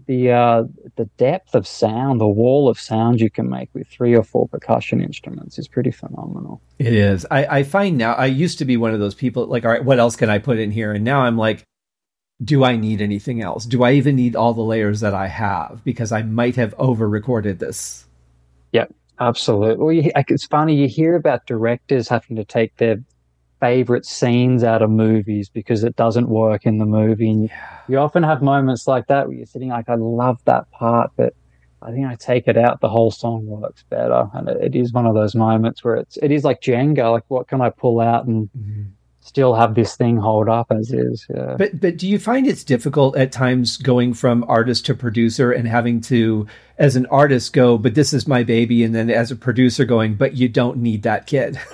[0.07, 0.65] the uh,
[0.97, 4.49] the depth of sound, the wall of sound you can make with three or four
[4.49, 6.61] percussion instruments is pretty phenomenal.
[6.79, 7.27] It is.
[7.31, 9.85] I, I find now I used to be one of those people like, all right,
[9.85, 10.93] what else can I put in here?
[10.93, 11.65] And now I'm like,
[12.43, 13.65] do I need anything else?
[13.65, 15.83] Do I even need all the layers that I have?
[15.85, 18.07] Because I might have over recorded this.
[18.73, 18.87] Yeah,
[19.19, 19.83] absolutely.
[19.83, 22.97] Well, you, it's funny you hear about directors having to take their
[23.67, 27.31] favorite scenes out of movies because it doesn't work in the movie.
[27.31, 27.51] And
[27.89, 31.35] you, often have moments like that where you're sitting like, I love that part, but
[31.83, 34.31] I think I take it out, the whole song works better.
[34.35, 37.25] And it, it is one of those moments where it's, it is like Jenga, like
[37.27, 38.83] what can I pull out and mm-hmm.
[39.19, 41.27] still have this thing hold up as is.
[41.29, 41.57] Yeah.
[41.59, 45.67] But, but do you find it's difficult at times going from artist to producer and
[45.67, 46.47] having to,
[46.79, 48.85] as an artist go, but this is my baby.
[48.85, 51.59] And then as a producer going, but you don't need that kid.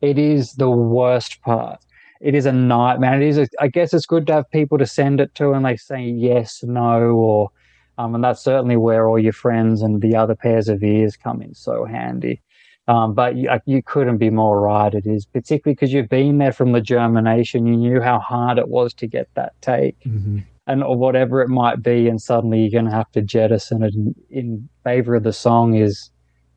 [0.00, 1.80] It is the worst part.
[2.20, 3.20] It is a nightmare.
[3.20, 3.38] It is.
[3.38, 6.02] A, I guess it's good to have people to send it to, and they say
[6.02, 7.50] yes, no, or
[7.98, 11.42] um, and that's certainly where all your friends and the other pairs of ears come
[11.42, 12.40] in so handy.
[12.86, 14.92] Um, but you, you, couldn't be more right.
[14.92, 17.66] It is particularly because you've been there from the germination.
[17.66, 20.40] You knew how hard it was to get that take, mm-hmm.
[20.66, 23.94] and or whatever it might be, and suddenly you're going to have to jettison it
[23.94, 25.74] in, in favor of the song.
[25.74, 26.10] Is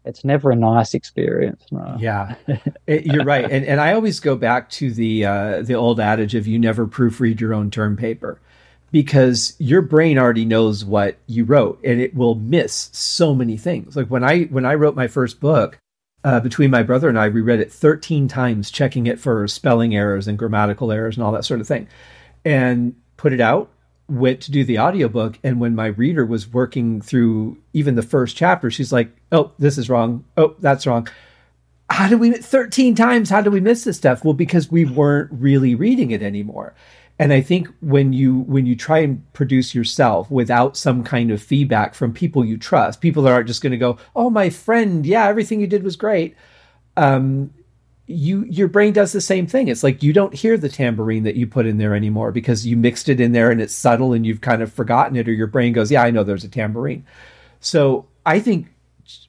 [0.08, 1.64] it's never a nice experience.
[1.72, 1.98] No.
[2.00, 2.36] Yeah,
[2.88, 3.50] it, you're right.
[3.50, 6.88] And and I always go back to the uh, the old adage of you never
[6.88, 8.40] proofread your own term paper
[8.92, 13.96] because your brain already knows what you wrote and it will miss so many things.
[13.96, 15.80] Like when I when I wrote my first book,
[16.24, 19.96] uh, between my brother and I, we read it 13 times, checking it for spelling
[19.96, 21.88] errors and grammatical errors and all that sort of thing,
[22.44, 23.70] and put it out.
[24.10, 28.38] Went to do the audiobook, and when my reader was working through even the first
[28.38, 30.24] chapter, she's like, "Oh, this is wrong.
[30.38, 31.08] Oh, that's wrong."
[31.90, 33.30] How did we 13 times?
[33.30, 34.24] How do we miss this stuff?
[34.24, 36.74] Well, because we weren't really reading it anymore.
[37.20, 41.42] And I think when you when you try and produce yourself without some kind of
[41.42, 45.06] feedback from people you trust, people that aren't just going to go, "Oh, my friend,
[45.06, 46.36] yeah, everything you did was great."
[46.96, 47.52] Um,
[48.08, 49.68] you your brain does the same thing.
[49.68, 52.78] It's like you don't hear the tambourine that you put in there anymore because you
[52.78, 55.48] mixed it in there and it's subtle and you've kind of forgotten it, or your
[55.48, 57.06] brain goes, "Yeah, I know there's a tambourine."
[57.60, 58.68] So I think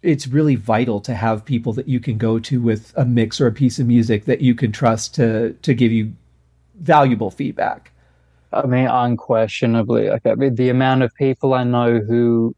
[0.03, 3.47] it's really vital to have people that you can go to with a mix or
[3.49, 6.13] a piece of music that you can trust to to give you
[6.81, 7.93] valuable feedback.
[8.53, 12.55] I mean, unquestionably, like I mean, the amount of people I know who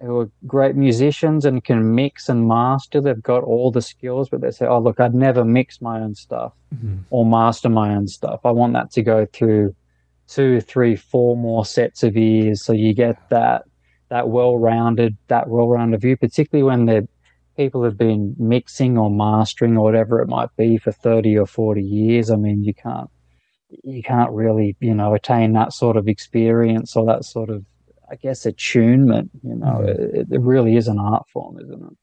[0.00, 4.40] who are great musicians and can mix and master, they've got all the skills, but
[4.40, 6.98] they say, "Oh, look, I'd never mix my own stuff mm-hmm.
[7.10, 8.40] or master my own stuff.
[8.44, 9.74] I want that to go through
[10.26, 13.64] two, three, four more sets of ears, so you get that
[14.08, 17.06] that well-rounded that well-rounded view, particularly when the
[17.56, 21.82] people have been mixing or mastering or whatever it might be for 30 or 40
[21.82, 22.30] years.
[22.30, 23.10] I mean, you can't
[23.84, 27.64] you can't really, you know, attain that sort of experience or that sort of,
[28.10, 29.30] I guess, attunement.
[29.42, 30.16] You know, mm-hmm.
[30.16, 31.96] it, it really is an art form, isn't it?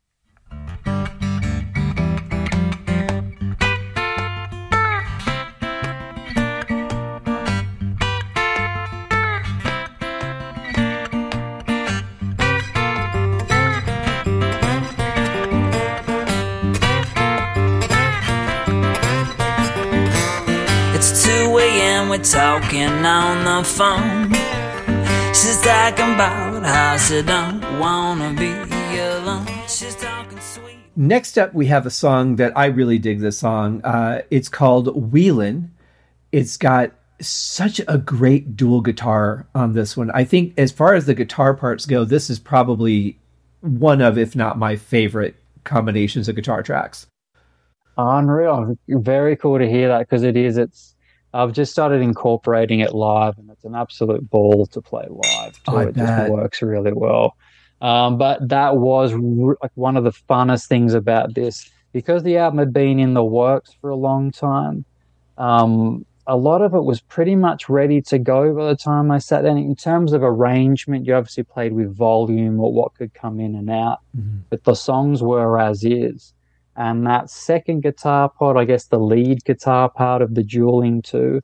[20.95, 24.47] It's 2 a.m., we're talking on the phone.
[25.38, 28.53] She's talking about how she don't wanna be
[28.97, 29.45] alone.
[29.68, 30.80] She's talking sweet.
[30.95, 33.19] Next up, we have a song that I really dig.
[33.19, 35.69] This song, uh, it's called "Wheelin'."
[36.31, 36.91] It's got
[37.22, 40.09] such a great dual guitar on this one.
[40.09, 43.19] I think, as far as the guitar parts go, this is probably
[43.61, 47.05] one of, if not my favorite combinations of guitar tracks.
[47.95, 48.76] Unreal.
[48.88, 50.57] Very cool to hear that because it is.
[50.57, 50.95] It's
[51.33, 55.53] I've just started incorporating it live, and it's an absolute ball to play live.
[55.53, 55.61] Too.
[55.67, 56.07] Oh, it bet.
[56.07, 57.35] just works really well.
[57.81, 62.37] Um, but that was re- like one of the funnest things about this because the
[62.37, 64.85] album had been in the works for a long time.
[65.37, 69.17] Um, a lot of it was pretty much ready to go by the time I
[69.17, 69.57] sat down.
[69.57, 73.69] In terms of arrangement, you obviously played with volume or what could come in and
[73.69, 74.39] out, mm-hmm.
[74.49, 76.33] but the songs were as is.
[76.77, 81.41] And that second guitar part, I guess the lead guitar part of the dueling too,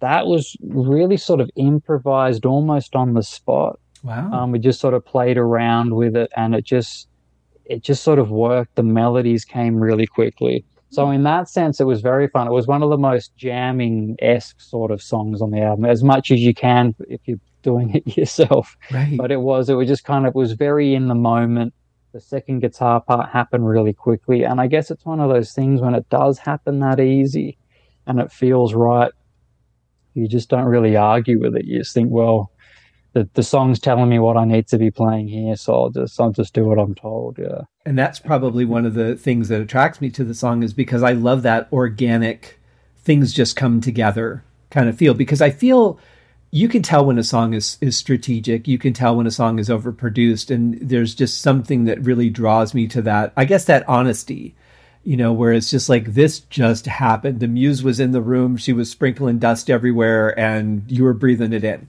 [0.00, 3.78] that was really sort of improvised almost on the spot.
[4.02, 4.32] Wow.
[4.32, 7.06] Um, we just sort of played around with it and it just
[7.66, 8.74] it just sort of worked.
[8.74, 10.64] The melodies came really quickly.
[10.92, 12.48] So in that sense, it was very fun.
[12.48, 16.02] It was one of the most jamming esque sort of songs on the album, as
[16.02, 18.76] much as you can if you're doing it yourself.
[18.90, 19.16] Right.
[19.16, 21.74] But it was, it was just kind of, it was very in the moment
[22.12, 24.44] the second guitar part happened really quickly.
[24.44, 27.58] And I guess it's one of those things when it does happen that easy
[28.06, 29.12] and it feels right,
[30.14, 31.64] you just don't really argue with it.
[31.64, 32.50] You just think, well,
[33.12, 36.20] the, the song's telling me what I need to be playing here, so I'll just
[36.20, 37.38] I'll just do what I'm told.
[37.38, 37.62] Yeah.
[37.84, 41.02] And that's probably one of the things that attracts me to the song is because
[41.02, 42.60] I love that organic
[42.98, 45.98] things just come together kind of feel because I feel
[46.50, 48.66] you can tell when a song is is strategic.
[48.66, 52.74] You can tell when a song is overproduced, and there's just something that really draws
[52.74, 53.32] me to that.
[53.36, 54.54] I guess that honesty,
[55.04, 57.40] you know, where it's just like this just happened.
[57.40, 61.52] The muse was in the room, she was sprinkling dust everywhere, and you were breathing
[61.52, 61.88] it in.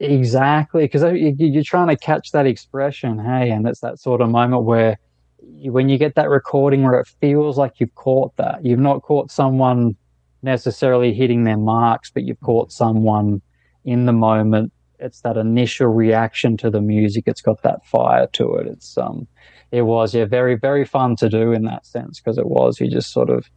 [0.00, 4.64] Exactly, because you're trying to catch that expression, hey, and it's that sort of moment
[4.64, 4.98] where
[5.40, 9.30] when you get that recording where it feels like you've caught that, you've not caught
[9.30, 9.96] someone
[10.42, 13.42] necessarily hitting their marks, but you've caught someone
[13.88, 14.72] in the moment.
[15.00, 17.24] It's that initial reaction to the music.
[17.26, 18.66] It's got that fire to it.
[18.66, 19.28] It's um,
[19.70, 22.90] it was yeah, very very fun to do in that sense because it was you
[22.90, 23.48] just sort of,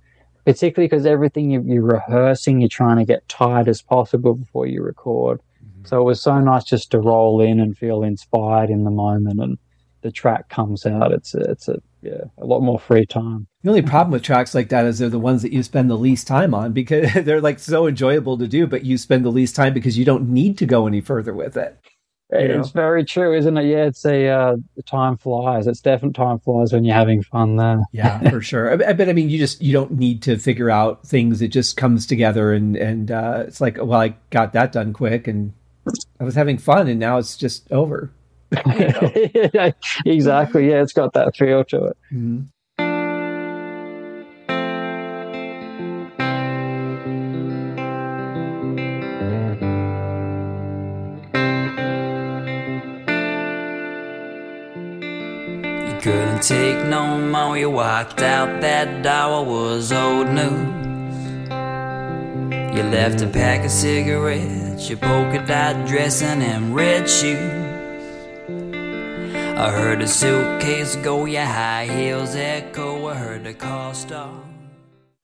[0.45, 4.83] particularly because everything you, you're rehearsing, you're trying to get tight as possible before you
[4.83, 5.39] record.
[5.39, 5.87] Mm-hmm.
[5.87, 9.39] So it was so nice just to roll in and feel inspired in the moment
[9.41, 9.57] and
[10.01, 11.11] the track comes out.
[11.11, 13.47] It's a, it's a yeah a lot more free time.
[13.63, 15.97] The only problem with tracks like that is they're the ones that you spend the
[15.97, 19.55] least time on because they're like so enjoyable to do, but you spend the least
[19.55, 21.77] time because you don't need to go any further with it.
[22.33, 22.81] It's know?
[22.81, 23.65] very true, isn't it?
[23.65, 24.55] Yeah, it's a uh,
[24.85, 25.67] time flies.
[25.67, 27.81] It's definitely time flies when you're having fun there.
[27.91, 28.77] yeah, for sure.
[28.77, 31.41] But I mean, you just you don't need to figure out things.
[31.41, 35.27] It just comes together, and and uh, it's like, well, I got that done quick,
[35.27, 35.51] and
[36.19, 38.11] I was having fun, and now it's just over.
[40.05, 40.69] exactly.
[40.69, 41.97] Yeah, it's got that feel to it.
[42.11, 42.41] Mm-hmm.
[55.87, 57.57] You couldn't take no more.
[57.57, 60.81] You walked out that door was old news.
[62.75, 67.60] You left a pack of cigarettes, your polka dot dressing, and red shoes.
[69.61, 73.05] I heard a suitcase go, your high heels echo.
[73.05, 74.43] I heard the car start.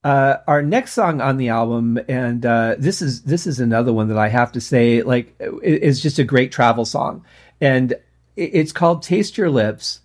[0.03, 4.09] Uh, our next song on the album, and uh, this is this is another one
[4.09, 7.26] that I have to say, like, is just a great travel song,
[7.59, 7.95] and
[8.35, 10.01] it's called "Taste Your Lips."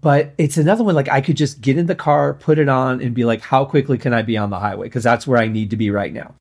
[0.00, 3.00] But it's another one like I could just get in the car, put it on,
[3.00, 5.46] and be like, "How quickly can I be on the highway?" Because that's where I
[5.46, 6.34] need to be right now.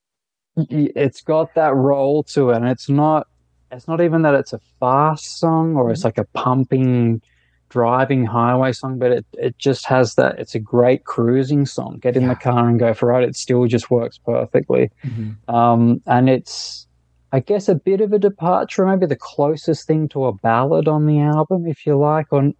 [0.57, 3.27] It's got that roll to it, and it's not.
[3.71, 7.21] It's not even that it's a fast song or it's like a pumping
[7.69, 10.39] driving highway song, but it, it just has that.
[10.39, 11.99] It's a great cruising song.
[11.99, 12.29] Get in yeah.
[12.29, 13.29] the car and go for it.
[13.29, 14.89] It still just works perfectly.
[15.05, 15.53] Mm-hmm.
[15.53, 16.87] Um, and it's,
[17.31, 21.05] I guess, a bit of a departure, maybe the closest thing to a ballad on
[21.05, 22.55] the album, if you like, on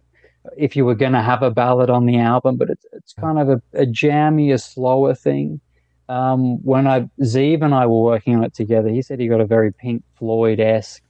[0.56, 3.38] if you were going to have a ballad on the album, but it's, it's kind
[3.38, 5.60] of a, a jammy, a slower thing.
[6.10, 9.40] Um, when I Zeev and I were working on it together, he said he got
[9.40, 11.02] a very Pink Floyd esque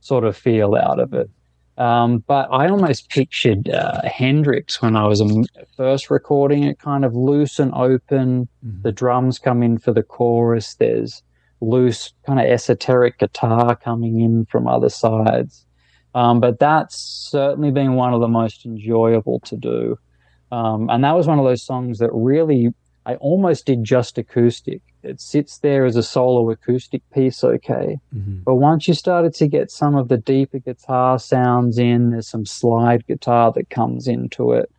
[0.00, 1.30] sort of feel out of it.
[1.78, 5.44] Um, but I almost pictured uh, Hendrix when I was um,
[5.76, 8.48] first recording it, kind of loose and open.
[8.66, 8.82] Mm-hmm.
[8.82, 10.74] The drums come in for the chorus.
[10.74, 11.22] There's
[11.60, 15.64] loose, kind of esoteric guitar coming in from other sides.
[16.16, 16.98] Um, but that's
[17.30, 19.98] certainly been one of the most enjoyable to do.
[20.50, 22.74] Um, and that was one of those songs that really
[23.04, 27.98] I almost did just acoustic it sits there as a solo acoustic piece, okay.
[28.14, 28.38] Mm-hmm.
[28.44, 32.46] But once you started to get some of the deeper guitar sounds in, there's some
[32.46, 34.70] slide guitar that comes into it.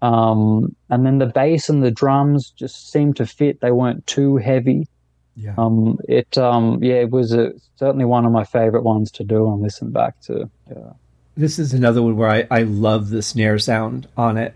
[0.00, 3.60] Um, and then the bass and the drums just seemed to fit.
[3.60, 4.88] They weren't too heavy.
[5.36, 5.54] Yeah.
[5.58, 9.50] Um, it, um, yeah, it was a, certainly one of my favorite ones to do
[9.50, 10.50] and listen back to.
[10.68, 10.92] Yeah.
[11.36, 14.54] This is another one where I, I love the snare sound on it.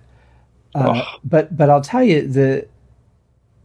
[0.75, 1.19] Uh, oh.
[1.23, 2.67] But but I'll tell you the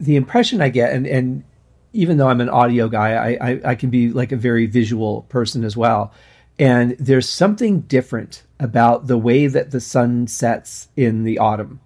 [0.00, 1.44] the impression I get, and, and
[1.92, 5.22] even though I'm an audio guy, I, I, I can be like a very visual
[5.22, 6.12] person as well.
[6.58, 11.80] And there's something different about the way that the sun sets in the autumn.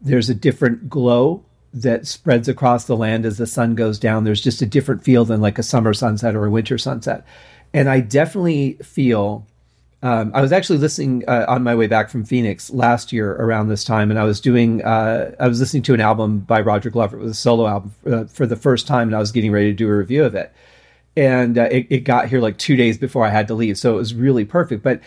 [0.00, 4.24] There's a different glow that spreads across the land as the sun goes down.
[4.24, 7.24] There's just a different feel than like a summer sunset or a winter sunset.
[7.72, 9.46] And I definitely feel
[10.02, 13.68] um, I was actually listening uh, on my way back from Phoenix last year around
[13.68, 16.88] this time, and I was doing uh, I was listening to an album by Roger
[16.88, 17.18] Glover.
[17.18, 19.66] It was a solo album uh, for the first time, and I was getting ready
[19.66, 20.52] to do a review of it.
[21.16, 23.92] And uh, it, it got here like two days before I had to leave, so
[23.92, 24.82] it was really perfect.
[24.82, 25.02] But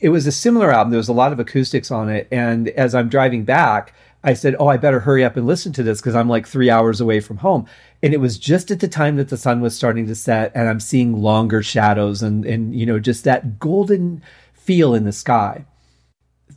[0.00, 0.92] it was a similar album.
[0.92, 3.92] There was a lot of acoustics on it, and as I'm driving back,
[4.24, 6.70] I said, "Oh, I better hurry up and listen to this because I'm like three
[6.70, 7.66] hours away from home."
[8.02, 10.68] and it was just at the time that the sun was starting to set and
[10.68, 14.22] i'm seeing longer shadows and and you know just that golden
[14.68, 15.64] feel in the sky.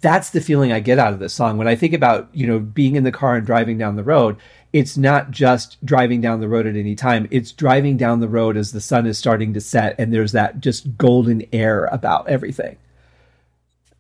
[0.02, 1.58] That's the feeling i get out of this song.
[1.58, 4.36] When i think about you know being in the car and driving down the road
[4.74, 7.28] it's not just driving down the road at any time.
[7.30, 10.62] It's driving down the road as the sun is starting to set and there's that
[10.62, 12.78] just golden air about everything.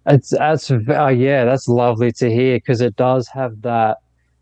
[0.05, 3.97] It's that's uh, yeah that's lovely to hear because it does have that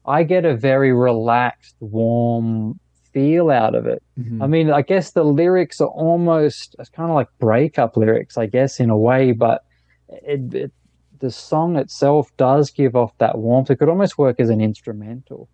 [0.05, 2.79] i get a very relaxed warm
[3.19, 4.01] feel out of it.
[4.17, 4.41] Mm-hmm.
[4.41, 8.45] I mean, I guess the lyrics are almost it's kind of like breakup lyrics, I
[8.45, 9.65] guess, in a way, but
[10.07, 10.71] it, it,
[11.19, 13.69] the song itself does give off that warmth.
[13.69, 15.49] It could almost work as an instrumental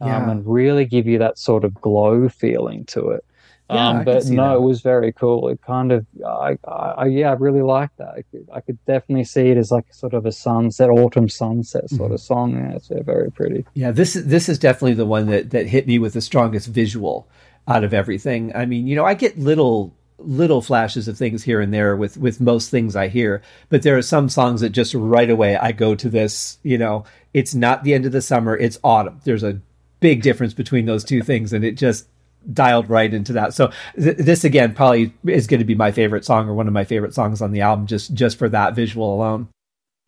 [0.00, 0.30] um, yeah.
[0.30, 3.24] and really give you that sort of glow feeling to it.
[3.72, 4.56] Yeah, um, but no, that.
[4.56, 5.48] it was very cool.
[5.48, 8.08] It kind of, I, I, yeah, I really like that.
[8.08, 11.88] I could, I could, definitely see it as like sort of a sunset, autumn sunset
[11.88, 12.14] sort mm-hmm.
[12.14, 12.52] of song.
[12.54, 13.64] Yeah, it's yeah, very pretty.
[13.74, 17.28] Yeah, this this is definitely the one that that hit me with the strongest visual
[17.68, 18.54] out of everything.
[18.56, 22.16] I mean, you know, I get little little flashes of things here and there with
[22.16, 25.72] with most things I hear, but there are some songs that just right away I
[25.72, 26.58] go to this.
[26.62, 29.20] You know, it's not the end of the summer; it's autumn.
[29.24, 29.60] There's a
[30.00, 32.06] big difference between those two things, and it just
[32.52, 33.54] dialed right into that.
[33.54, 36.72] So th- this again probably is going to be my favorite song or one of
[36.72, 39.48] my favorite songs on the album just just for that visual alone.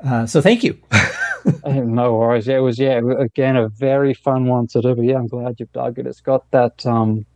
[0.05, 0.79] Uh, so thank you.
[1.65, 2.47] no worries.
[2.47, 4.95] Yeah, it was yeah again a very fun one to do.
[4.95, 6.07] But yeah, I'm glad you've dug it.
[6.07, 6.85] It's got that.
[6.87, 7.27] Um,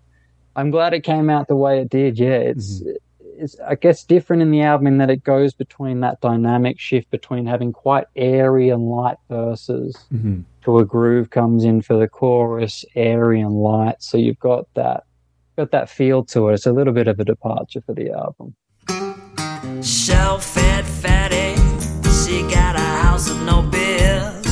[0.54, 2.18] I'm glad it came out the way it did.
[2.18, 2.80] Yeah, it's.
[2.80, 2.90] Mm-hmm.
[3.38, 7.10] It's, I guess, different in the album in that it goes between that dynamic shift
[7.10, 12.08] between having quite airy and light verses mm-hmm to a groove comes in for the
[12.08, 13.94] chorus, airy and light.
[14.00, 15.04] So you've got that
[15.56, 16.54] got that feel to it.
[16.54, 18.56] It's a little bit of a departure for the album.
[19.80, 21.54] Shell fed fatty,
[22.18, 24.44] she got a house with no bills.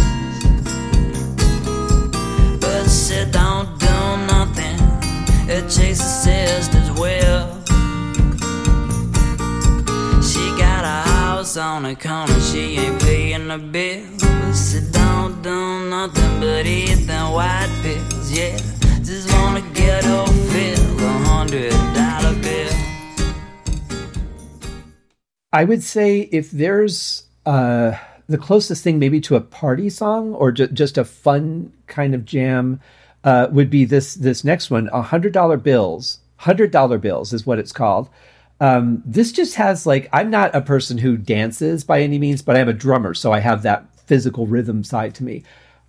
[2.61, 3.97] But she don't do
[4.35, 4.79] nothing,
[5.51, 6.84] it chases sisters
[11.57, 14.05] on the corner, she ain't paying the bill.
[14.53, 18.33] Sit down, do nothing but eat them white pills.
[18.33, 18.57] Yeah,
[19.03, 22.73] just wanna get a feel a hundred dollar bill.
[25.53, 27.93] I would say if there's uh,
[28.29, 32.25] the closest thing maybe to a party song or ju- just a fun kind of
[32.25, 32.81] jam
[33.23, 36.19] uh, would be this this next one, a hundred dollar bills.
[36.39, 38.09] Hundred dollar bills is what it's called.
[38.61, 42.57] Um, this just has like I'm not a person who dances by any means, but
[42.57, 45.43] I am a drummer, so I have that physical rhythm side to me.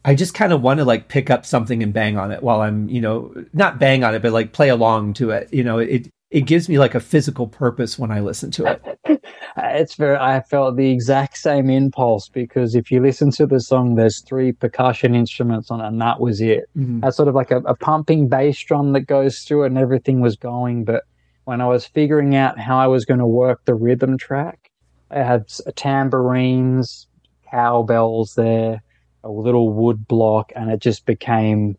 [0.04, 2.62] I just kind of want to like pick up something and bang on it while
[2.62, 5.52] I'm, you know, not bang on it, but like play along to it.
[5.52, 9.00] You know, it it gives me like a physical purpose when I listen to it.
[9.58, 10.18] it's very.
[10.18, 14.52] I felt the exact same impulse because if you listen to the song, there's three
[14.52, 16.66] percussion instruments on it, and that was it.
[16.78, 17.02] Mm-hmm.
[17.02, 20.20] That's sort of like a, a pumping bass drum that goes through it, and everything
[20.20, 20.84] was going.
[20.84, 21.04] But
[21.46, 24.72] when I was figuring out how I was going to work the rhythm track,
[25.10, 27.08] I had tambourines,
[27.50, 28.82] cowbells there,
[29.24, 31.78] a little wood block, and it just became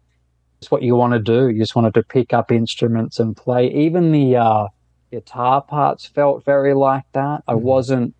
[0.59, 1.48] it's what you want to do.
[1.48, 3.70] You just wanted to pick up instruments and play.
[3.72, 4.68] Even the uh,
[5.10, 7.43] guitar parts felt very like that.
[7.47, 7.62] I mm-hmm.
[7.62, 8.14] wasn't,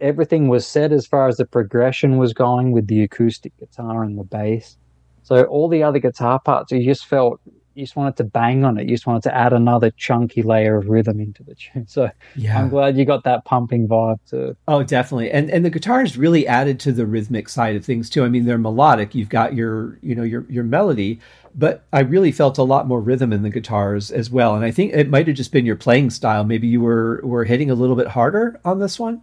[0.00, 4.18] everything was set as far as the progression was going with the acoustic guitar and
[4.18, 4.78] the bass.
[5.24, 7.40] So all the other guitar parts, you just felt
[7.74, 8.84] you just wanted to bang on it.
[8.84, 11.86] You just wanted to add another chunky layer of rhythm into the tune.
[11.94, 12.58] So yeah.
[12.58, 14.56] I'm glad you got that pumping vibe too.
[14.66, 15.30] Oh, definitely.
[15.30, 18.24] And and the guitars really added to the rhythmic side of things too.
[18.24, 19.14] I mean, they're melodic.
[19.14, 21.20] You've got your you know your your melody,
[21.54, 24.54] but I really felt a lot more rhythm in the guitars as well.
[24.54, 26.44] And I think it might have just been your playing style.
[26.44, 29.22] Maybe you were were hitting a little bit harder on this one.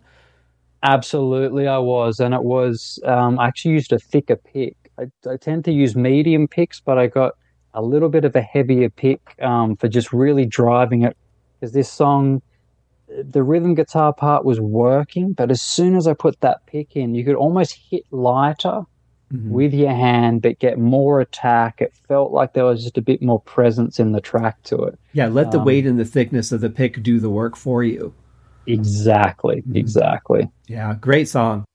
[0.84, 2.99] Absolutely, I was, and it was.
[3.06, 4.76] Um, I actually used a thicker pick.
[4.98, 7.34] I, I tend to use medium picks, but I got
[7.73, 11.18] a little bit of a heavier pick um, for just really driving it.
[11.60, 12.41] Because this song
[13.23, 17.14] the rhythm guitar part was working but as soon as i put that pick in
[17.14, 18.84] you could almost hit lighter
[19.31, 19.49] mm-hmm.
[19.49, 21.81] with your hand but get more attack.
[21.81, 24.99] It felt like there was just a bit more presence in the track to it.
[25.14, 27.84] Yeah let the um, weight and the thickness of the pick do the work for
[27.84, 28.14] you.
[28.68, 29.76] Exactly mm-hmm.
[29.76, 30.49] exactly.
[30.68, 31.65] Yeah great song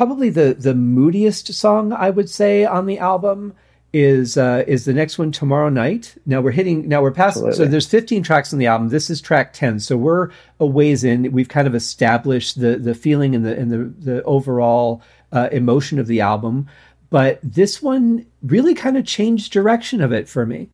[0.00, 3.52] probably the the moodiest song I would say on the album
[3.92, 6.14] is uh, is the next one tomorrow night.
[6.24, 7.56] Now we're hitting now we're past Absolutely.
[7.56, 8.88] so there's 15 tracks on the album.
[8.88, 9.78] This is track 10.
[9.80, 11.30] So we're a ways in.
[11.32, 15.02] We've kind of established the the feeling and the and the the overall
[15.32, 16.66] uh, emotion of the album.
[17.10, 20.70] But this one really kind of changed direction of it for me.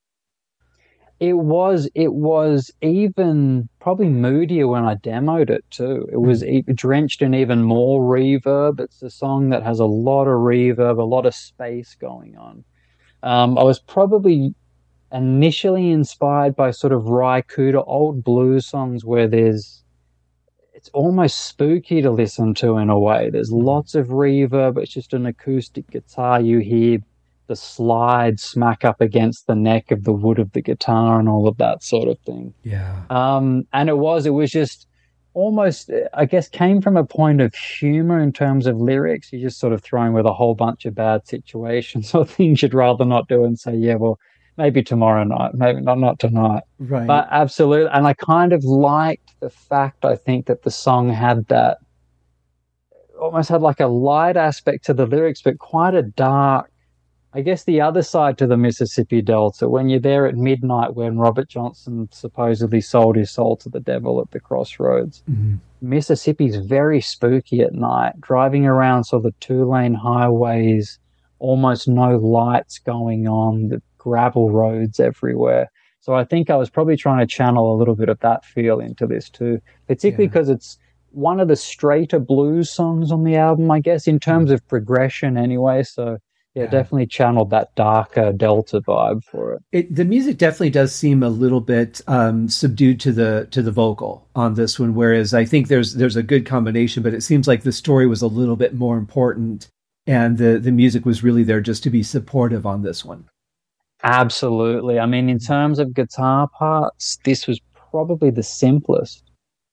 [1.18, 6.08] It was it was even probably moodier when I demoed it too.
[6.10, 6.74] It was mm.
[6.74, 8.80] drenched in even more reverb.
[8.80, 12.64] It's a song that has a lot of reverb, a lot of space going on.
[13.22, 14.56] Um, I was probably
[15.12, 19.84] initially inspired by sort of Ry Cooder old blues songs where there's
[20.74, 23.30] it's almost spooky to listen to in a way.
[23.30, 23.62] There's mm.
[23.62, 24.82] lots of reverb.
[24.82, 26.98] It's just an acoustic guitar you hear
[27.47, 31.47] the slide smack up against the neck of the wood of the guitar and all
[31.48, 32.55] of that sort of thing.
[32.62, 33.02] Yeah.
[33.10, 34.86] Um, and it was, it was just
[35.35, 39.32] almost, I guess, came from a point of humor in terms of lyrics.
[39.32, 42.74] You're just sort of throwing with a whole bunch of bad situations or things you'd
[42.74, 44.18] rather not do and say, yeah, well,
[44.56, 46.62] maybe tomorrow night, maybe not, not tonight.
[46.78, 47.06] Right.
[47.06, 47.90] But absolutely.
[47.93, 51.78] And I kind of liked the fact, I think, that the song had that
[53.20, 56.70] almost had like a light aspect to the lyrics, but quite a dark
[57.36, 61.18] I guess the other side to the Mississippi Delta, when you're there at midnight when
[61.18, 65.56] Robert Johnson supposedly sold his soul to the devil at the crossroads, mm-hmm.
[65.82, 70.98] Mississippi's very spooky at night, driving around sort of two lane highways,
[71.38, 75.70] almost no lights going on, the gravel roads everywhere.
[76.00, 78.80] So I think I was probably trying to channel a little bit of that feel
[78.80, 80.54] into this too, particularly because yeah.
[80.54, 80.78] it's
[81.10, 85.36] one of the straighter blues songs on the album, I guess, in terms of progression
[85.36, 85.82] anyway.
[85.82, 86.16] So
[86.56, 89.62] yeah, yeah, definitely channeled that darker Delta vibe for it.
[89.72, 89.94] it.
[89.94, 94.26] The music definitely does seem a little bit um, subdued to the to the vocal
[94.34, 97.62] on this one, whereas I think there's there's a good combination, but it seems like
[97.62, 99.68] the story was a little bit more important,
[100.06, 103.26] and the the music was really there just to be supportive on this one.
[104.02, 104.98] Absolutely.
[104.98, 107.60] I mean, in terms of guitar parts, this was
[107.90, 109.24] probably the simplest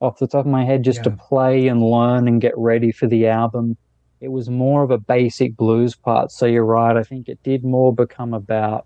[0.01, 1.03] off the top of my head just yeah.
[1.03, 3.77] to play and learn and get ready for the album.
[4.23, 6.31] It was more of a basic blues part.
[6.31, 6.95] So you're right.
[6.95, 8.85] I think it did more become about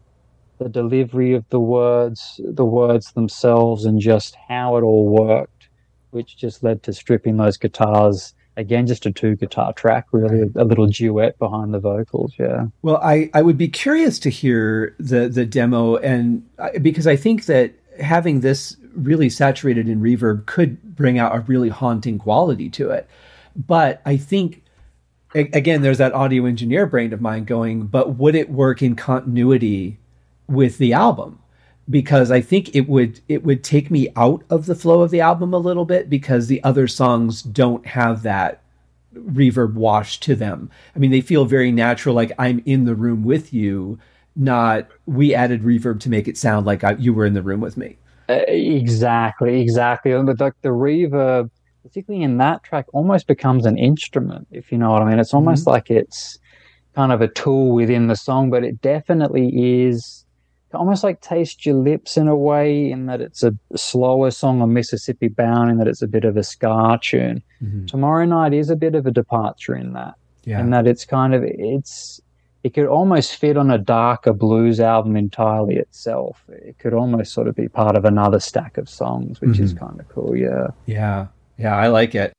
[0.58, 5.70] the delivery of the words, the words themselves, and just how it all worked,
[6.10, 10.64] which just led to stripping those guitars again just a two guitar track really a,
[10.64, 15.30] little duet behind the vocals yeah well i i would be curious to hear the
[15.30, 20.96] the demo and uh, because i think that having this really saturated in reverb could
[20.96, 23.08] bring out a really haunting quality to it
[23.56, 24.64] but i think
[25.36, 29.98] again there's that audio engineer brain of mine going but would it work in continuity
[30.48, 31.40] with the album
[31.90, 35.22] because I think it would it would take me out of the flow of the
[35.22, 38.62] album a little bit because the other songs don't have that
[39.16, 40.70] reverb wash to them.
[40.96, 44.00] I mean, they feel very natural, like I'm in the room with you,
[44.36, 47.62] not we added reverb to make it sound like I, you were in the room
[47.62, 47.98] with me.
[48.30, 50.12] Uh, exactly, exactly.
[50.12, 51.50] But like the reverb,
[51.88, 55.20] particularly in that track, almost becomes an instrument, if you know what I mean.
[55.20, 55.72] It's almost mm-hmm.
[55.72, 56.38] like it's
[56.96, 60.26] kind of a tool within the song, but it definitely is
[60.74, 64.74] almost like Taste Your Lips in a way, in that it's a slower song on
[64.74, 67.42] Mississippi Bound, in that it's a bit of a scar tune.
[67.64, 67.86] Mm-hmm.
[67.86, 70.16] Tomorrow Night is a bit of a departure in that.
[70.44, 70.60] Yeah.
[70.60, 72.20] In that it's kind of, it's,
[72.64, 76.44] it could almost fit on a darker blues album entirely itself.
[76.50, 79.64] It could almost sort of be part of another stack of songs, which mm-hmm.
[79.64, 80.36] is kind of cool.
[80.36, 80.68] Yeah.
[80.86, 81.28] Yeah.
[81.58, 81.76] Yeah.
[81.76, 82.34] I like it.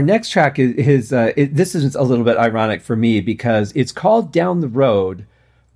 [0.00, 3.20] Our next track is, is uh, it, this is a little bit ironic for me
[3.20, 5.26] because it's called Down the Road,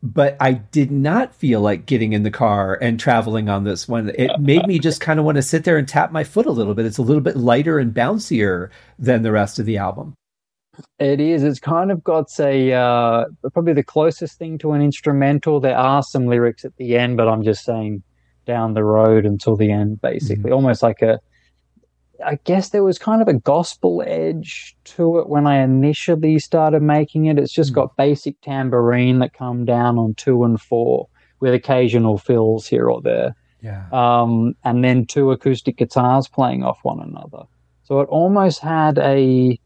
[0.02, 4.12] but I did not feel like getting in the car and traveling on this one.
[4.16, 6.52] It made me just kind of want to sit there and tap my foot a
[6.52, 6.86] little bit.
[6.86, 10.14] It's a little bit lighter and bouncier than the rest of the album.
[10.98, 11.42] It is.
[11.42, 15.60] It's kind of got a uh, probably the closest thing to an instrumental.
[15.60, 18.02] There are some lyrics at the end, but I'm just saying
[18.46, 20.54] down the road until the end, basically, mm-hmm.
[20.54, 21.20] almost like a
[22.24, 26.82] I guess there was kind of a gospel edge to it when I initially started
[26.82, 27.38] making it.
[27.38, 27.76] It's just mm.
[27.76, 31.08] got basic tambourine that come down on two and four
[31.40, 33.34] with occasional fills here or there.
[33.60, 33.86] Yeah.
[33.92, 37.44] Um, and then two acoustic guitars playing off one another.
[37.84, 39.58] So it almost had a,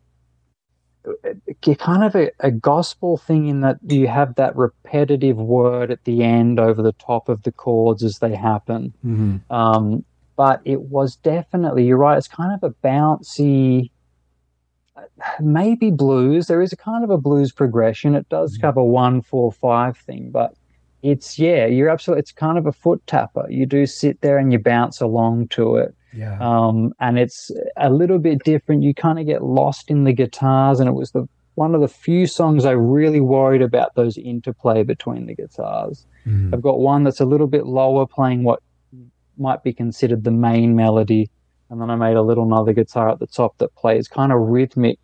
[1.24, 6.04] a kind of a, a, gospel thing in that you have that repetitive word at
[6.04, 8.92] the end over the top of the chords as they happen.
[9.04, 9.52] Mm-hmm.
[9.52, 10.04] Um,
[10.38, 13.90] but it was definitely, you're right, it's kind of a bouncy,
[15.40, 16.46] maybe blues.
[16.46, 18.14] There is a kind of a blues progression.
[18.14, 18.60] It does mm-hmm.
[18.60, 20.54] cover one, four, five thing, but
[21.02, 23.50] it's, yeah, you're absolutely, it's kind of a foot tapper.
[23.50, 25.92] You do sit there and you bounce along to it.
[26.12, 26.38] Yeah.
[26.40, 28.84] Um, and it's a little bit different.
[28.84, 31.88] You kind of get lost in the guitars, and it was the one of the
[31.88, 36.06] few songs I really worried about those interplay between the guitars.
[36.24, 36.54] Mm.
[36.54, 38.62] I've got one that's a little bit lower, playing what
[39.38, 41.30] might be considered the main melody.
[41.70, 44.40] And then I made a little another guitar at the top that plays kind of
[44.40, 44.98] rhythmic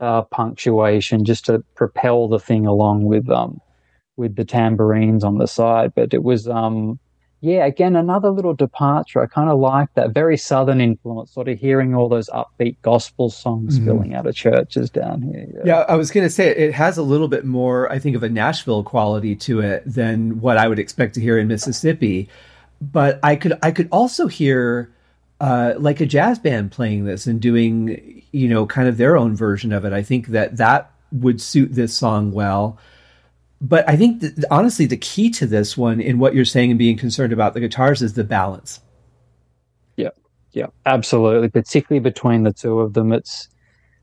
[0.00, 3.60] uh, punctuation just to propel the thing along with um
[4.16, 5.92] with the tambourines on the side.
[5.94, 6.98] But it was um
[7.42, 9.22] yeah, again another little departure.
[9.22, 13.30] I kind of like that very southern influence, sort of hearing all those upbeat gospel
[13.30, 13.84] songs mm-hmm.
[13.84, 15.48] spilling out of churches down here.
[15.54, 15.62] Yeah.
[15.64, 18.22] yeah, I was going to say it has a little bit more, I think, of
[18.22, 22.28] a Nashville quality to it than what I would expect to hear in Mississippi
[22.80, 24.92] but I could I could also hear
[25.40, 29.36] uh, like a jazz band playing this and doing you know kind of their own
[29.36, 29.92] version of it.
[29.92, 32.78] I think that that would suit this song well.
[33.62, 36.78] But I think that, honestly, the key to this one, in what you're saying and
[36.78, 38.80] being concerned about the guitars, is the balance.
[39.96, 40.10] Yeah,
[40.52, 41.50] yeah, absolutely.
[41.50, 43.48] Particularly between the two of them, it's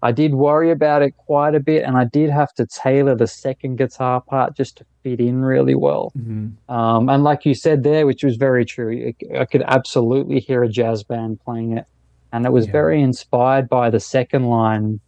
[0.04, 3.28] I did worry about it quite a bit, and I did have to tailor the
[3.28, 6.12] second guitar part just to fit in really well.
[6.18, 6.72] Mm-hmm.
[6.74, 10.70] Um, and like you said there, which was very true, I could absolutely hear a
[10.70, 11.86] jazz band playing it,
[12.32, 12.74] and it was yeah.
[12.74, 15.00] very inspired by the second line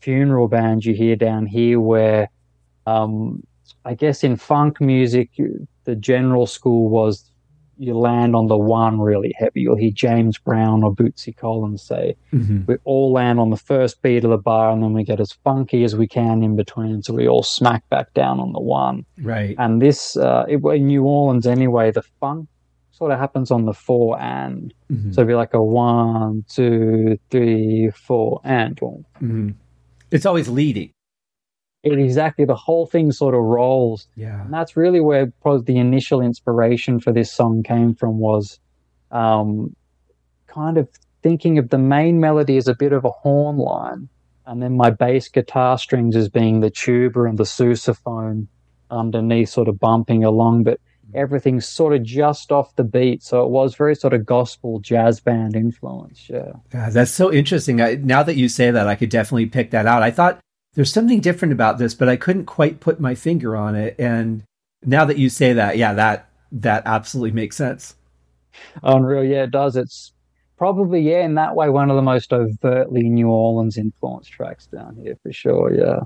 [0.00, 2.28] funeral band you hear down here, where
[2.86, 3.42] um,
[3.86, 5.30] I guess in funk music,
[5.84, 7.30] the general school was
[7.78, 9.62] you land on the one really heavy.
[9.62, 12.62] You'll hear James Brown or Bootsy Collins say, mm-hmm.
[12.66, 15.32] we all land on the first beat of the bar and then we get as
[15.32, 17.02] funky as we can in between.
[17.02, 19.04] So we all smack back down on the one.
[19.20, 19.54] Right.
[19.58, 22.48] And this, uh, it, in New Orleans anyway, the funk
[22.92, 24.72] sort of happens on the four and.
[24.90, 25.12] Mm-hmm.
[25.12, 28.76] So it'd be like a one, two, three, four, and.
[28.76, 29.50] Mm-hmm.
[30.10, 30.92] It's always leading.
[31.86, 34.08] It exactly the whole thing sort of rolls.
[34.16, 38.58] Yeah, and that's really where the initial inspiration for this song came from was,
[39.10, 39.74] um,
[40.46, 40.88] kind of
[41.22, 44.08] thinking of the main melody as a bit of a horn line,
[44.46, 48.48] and then my bass guitar strings as being the tuba and the sousaphone
[48.90, 50.80] underneath, sort of bumping along, but
[51.14, 53.22] everything's sort of just off the beat.
[53.22, 56.28] So it was very sort of gospel jazz band influence.
[56.28, 56.52] Yeah.
[56.72, 57.80] yeah that's so interesting.
[57.80, 60.02] I, now that you say that, I could definitely pick that out.
[60.02, 60.40] I thought
[60.76, 63.96] there's something different about this, but I couldn't quite put my finger on it.
[63.98, 64.44] And
[64.84, 67.96] now that you say that, yeah, that that absolutely makes sense.
[68.82, 69.74] Unreal, yeah, it does.
[69.74, 70.12] It's
[70.58, 74.96] probably yeah, in that way, one of the most overtly New Orleans influenced tracks down
[75.02, 75.74] here for sure.
[75.74, 76.00] Yeah.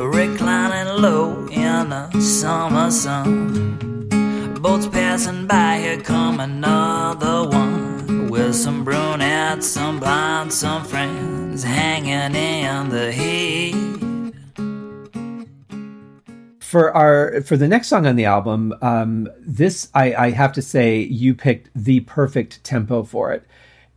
[0.00, 1.37] Reclining low
[1.88, 4.08] the summer sun.
[4.60, 8.28] Boats passing by, here come another one.
[8.28, 13.74] With some brunettes, some blondes, some friends hanging in the heat.
[16.60, 20.62] For our for the next song on the album, um, this I, I have to
[20.62, 23.46] say you picked the perfect tempo for it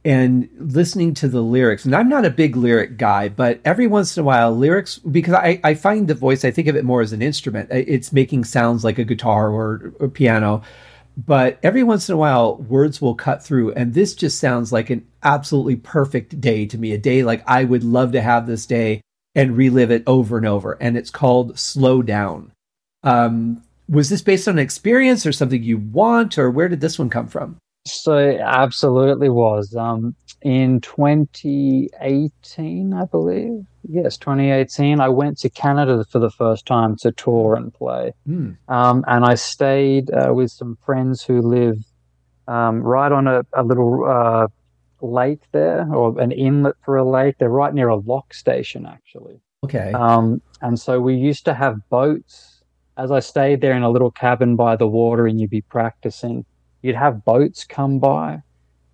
[0.03, 1.85] and listening to the lyrics.
[1.85, 5.33] And i'm not a big lyric guy but every once in a while lyrics because
[5.33, 7.69] i, I find the voice i think of it more as an instrument.
[7.71, 10.63] It's making sounds like a guitar or a piano.
[11.17, 14.89] But every once in a while words will cut through and this just sounds like
[14.89, 18.65] an absolutely perfect day to me a day like i would love to have this
[18.65, 19.01] day
[19.35, 20.77] and relive it over and over.
[20.81, 22.51] And it's called slow down.
[23.03, 26.99] Um, was this based on an experience or something you want or where did this
[26.99, 29.75] one come from so it absolutely was.
[29.75, 33.65] Um, in 2018, I believe.
[33.87, 34.99] Yes, 2018.
[34.99, 38.57] I went to Canada for the first time to tour and play, mm.
[38.67, 41.77] um, and I stayed uh, with some friends who live
[42.47, 44.47] um, right on a, a little uh,
[45.01, 47.37] lake there, or an inlet for a lake.
[47.37, 49.39] They're right near a lock station, actually.
[49.63, 49.91] Okay.
[49.93, 52.63] Um, and so we used to have boats.
[52.97, 56.45] As I stayed there in a little cabin by the water, and you'd be practicing
[56.81, 58.41] you'd have boats come by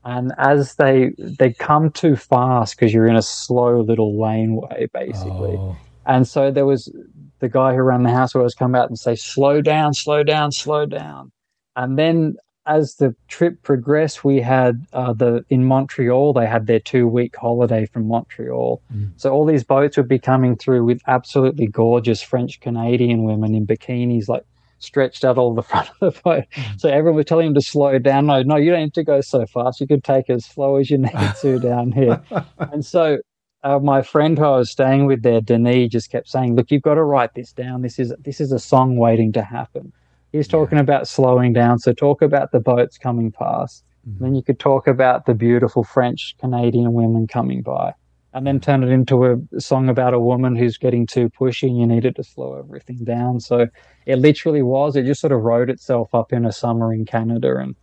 [0.07, 5.55] and as they they come too fast because you're in a slow little laneway basically
[5.57, 5.77] oh.
[6.05, 6.91] and so there was
[7.39, 10.23] the guy who ran the house would always come out and say slow down slow
[10.23, 11.31] down slow down
[11.75, 12.35] and then
[12.65, 17.35] as the trip progressed we had uh, the in montreal they had their two week
[17.35, 19.11] holiday from montreal mm.
[19.17, 23.67] so all these boats would be coming through with absolutely gorgeous french canadian women in
[23.67, 24.45] bikinis like
[24.79, 26.43] stretched out all the front of the boat.
[26.53, 26.79] Mm.
[26.79, 28.27] So everyone was telling him to slow down.
[28.27, 29.81] No, no, you don't need to go so fast.
[29.81, 32.21] You can take as slow as you need to down here.
[32.59, 33.19] and so
[33.63, 36.83] uh, my friend who I was staying with there, Denis, just kept saying, "Look, you've
[36.83, 37.81] got to write this down.
[37.81, 39.91] This is this is a song waiting to happen."
[40.31, 40.83] He's talking yeah.
[40.83, 41.79] about slowing down.
[41.79, 43.83] So talk about the boats coming past.
[44.07, 44.23] Mm-hmm.
[44.23, 47.93] Then you could talk about the beautiful French Canadian women coming by
[48.33, 51.79] and then turn it into a song about a woman who's getting too pushy and
[51.79, 53.39] you needed to slow everything down.
[53.39, 53.67] So
[54.05, 57.57] it literally was, it just sort of wrote itself up in a summer in Canada.
[57.57, 57.75] And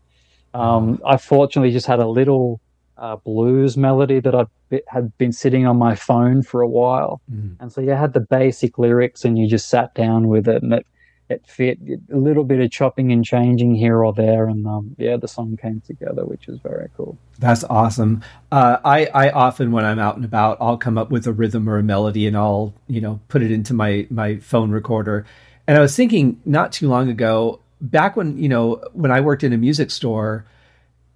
[0.52, 2.60] um, I fortunately just had a little
[2.96, 4.44] uh, blues melody that I
[4.88, 7.20] had been sitting on my phone for a while.
[7.32, 7.56] Mm.
[7.60, 10.72] And so you had the basic lyrics and you just sat down with it and
[10.72, 10.86] it
[11.28, 11.78] it fit
[12.12, 15.56] a little bit of chopping and changing here or there, and um, yeah, the song
[15.56, 17.16] came together, which was very cool.
[17.38, 18.22] That's awesome.
[18.52, 21.68] Uh, I I often when I'm out and about, I'll come up with a rhythm
[21.68, 25.24] or a melody, and I'll you know put it into my my phone recorder.
[25.66, 29.44] And I was thinking not too long ago, back when you know when I worked
[29.44, 30.46] in a music store.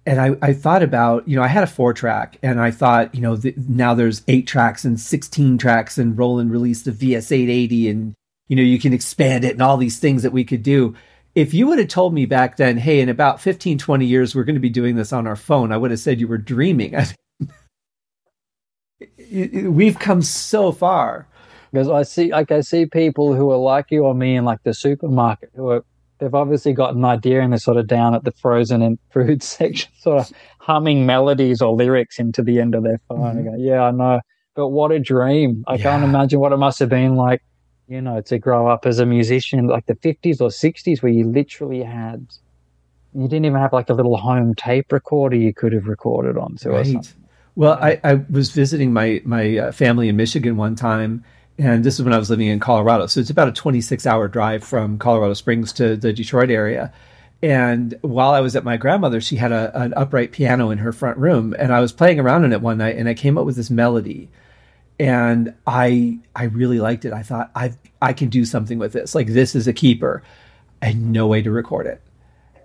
[0.05, 3.13] And I, I thought about, you know, I had a four track and I thought,
[3.13, 7.91] you know, the, now there's eight tracks and 16 tracks and Roland released the VS880
[7.91, 8.15] and
[8.49, 10.95] you know, you can expand it and all these things that we could do.
[11.35, 14.43] If you would have told me back then, hey, in about 15, 20 years, we're
[14.43, 16.95] going to be doing this on our phone, I would have said you were dreaming.
[19.31, 21.27] We've come so far.
[21.71, 24.63] Because I see, like, I see people who are like you or me in like
[24.63, 25.85] the supermarket who are,
[26.17, 29.43] they've obviously got an idea and they're sort of down at the frozen and food
[29.43, 33.19] section, sort of humming melodies or lyrics into the end of their phone.
[33.19, 33.43] Mm-hmm.
[33.43, 34.21] Go, yeah, I know.
[34.55, 35.63] But what a dream.
[35.67, 35.83] I yeah.
[35.83, 37.43] can't imagine what it must have been like
[37.89, 41.27] you know, to grow up as a musician like the 50s or 60s where you
[41.27, 42.27] literally had,
[43.15, 46.69] you didn't even have like a little home tape recorder you could have recorded onto
[46.69, 47.13] right.
[47.55, 51.25] Well, I, I was visiting my, my uh, family in Michigan one time,
[51.57, 53.07] and this is when I was living in Colorado.
[53.07, 56.93] So it's about a 26 hour drive from Colorado Springs to the Detroit area.
[57.41, 60.93] And while I was at my grandmother's, she had a, an upright piano in her
[60.93, 63.45] front room, and I was playing around on it one night, and I came up
[63.45, 64.29] with this melody,
[64.99, 67.13] and I I really liked it.
[67.13, 69.15] I thought I I can do something with this.
[69.15, 70.21] Like this is a keeper.
[70.81, 72.01] I had no way to record it,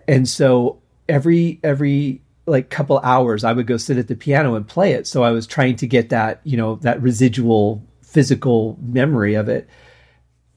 [0.08, 4.66] and so every every like couple hours, I would go sit at the piano and
[4.66, 5.06] play it.
[5.06, 9.68] So I was trying to get that you know that residual physical memory of it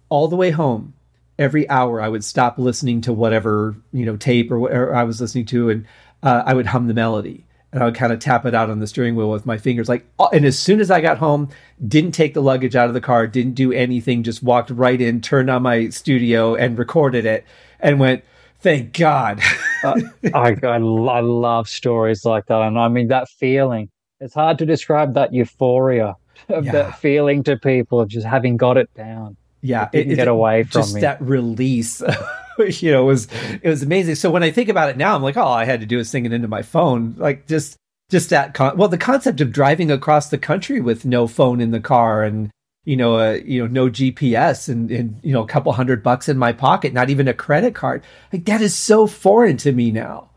[0.09, 0.93] all the way home
[1.39, 5.21] every hour I would stop listening to whatever you know tape or whatever I was
[5.21, 5.85] listening to, and
[6.23, 8.79] uh, I would hum the melody and I would kind of tap it out on
[8.79, 9.89] the steering wheel with my fingers.
[9.89, 11.49] Like, and as soon as I got home,
[11.87, 15.21] didn't take the luggage out of the car, didn't do anything, just walked right in,
[15.21, 17.45] turned on my studio, and recorded it,
[17.79, 18.23] and went.
[18.59, 19.39] Thank God.
[19.83, 19.93] uh,
[20.33, 22.59] I, I, I love stories like that.
[22.63, 26.15] And I mean, that feeling, it's hard to describe that euphoria
[26.49, 26.71] of yeah.
[26.71, 30.27] that feeling to people of just having got it down yeah, it didn't it, get
[30.27, 31.01] away from just me.
[31.01, 32.01] that release.
[32.67, 33.27] you know, was
[33.61, 34.15] it was amazing.
[34.15, 35.99] So when I think about it now, I'm like, oh, all I had to do
[35.99, 37.15] is sing it into my phone.
[37.17, 37.77] Like just
[38.09, 38.53] just that.
[38.53, 42.23] Con- well, the concept of driving across the country with no phone in the car
[42.23, 42.51] and
[42.85, 46.29] you know, uh, you know, no GPS and, and you know, a couple hundred bucks
[46.29, 48.01] in my pocket, not even a credit card.
[48.31, 50.29] Like that is so foreign to me now.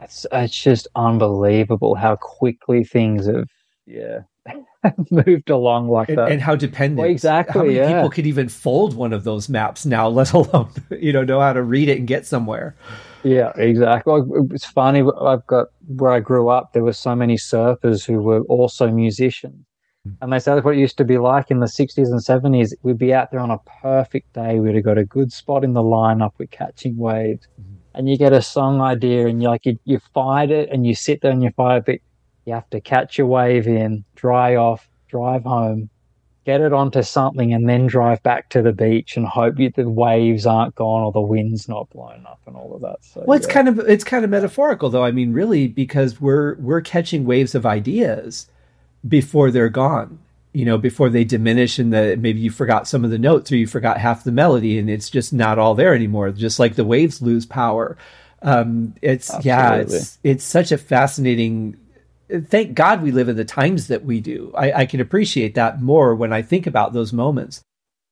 [0.00, 3.48] It's it's just unbelievable how quickly things have
[3.86, 4.20] yeah
[5.10, 6.32] moved along like and, that.
[6.32, 7.00] And how dependent.
[7.00, 7.52] Well, exactly.
[7.52, 7.94] How many yeah.
[7.94, 11.52] people could even fold one of those maps now, let alone, you know, know how
[11.52, 12.76] to read it and get somewhere.
[13.26, 14.22] Yeah, exactly.
[14.52, 15.02] It's funny.
[15.20, 16.72] I've got where I grew up.
[16.72, 19.66] There were so many surfers who were also musicians,
[20.04, 20.12] hmm.
[20.20, 22.72] and they said what it used to be like in the '60s and '70s.
[22.82, 24.60] We'd be out there on a perfect day.
[24.60, 26.34] We'd have got a good spot in the lineup.
[26.38, 27.74] We're catching waves, mm-hmm.
[27.94, 30.94] and you get a song idea, and you like you, you find it, and you
[30.94, 31.84] sit there and you find it.
[31.86, 32.00] But
[32.46, 35.90] you have to catch a wave in, dry off, drive home,
[36.44, 39.88] get it onto something, and then drive back to the beach and hope you, the
[39.88, 42.98] waves aren't gone or the wind's not blown up and all of that.
[43.02, 43.52] So, well, it's yeah.
[43.52, 45.04] kind of it's kind of metaphorical, though.
[45.04, 48.48] I mean, really, because we're we're catching waves of ideas
[49.06, 50.20] before they're gone.
[50.52, 53.56] You know, before they diminish, and the maybe you forgot some of the notes or
[53.56, 56.30] you forgot half the melody, and it's just not all there anymore.
[56.30, 57.98] Just like the waves lose power.
[58.40, 59.48] Um, it's Absolutely.
[59.48, 61.76] yeah, it's it's such a fascinating
[62.30, 64.52] thank God we live in the times that we do.
[64.56, 67.62] I, I can appreciate that more when I think about those moments.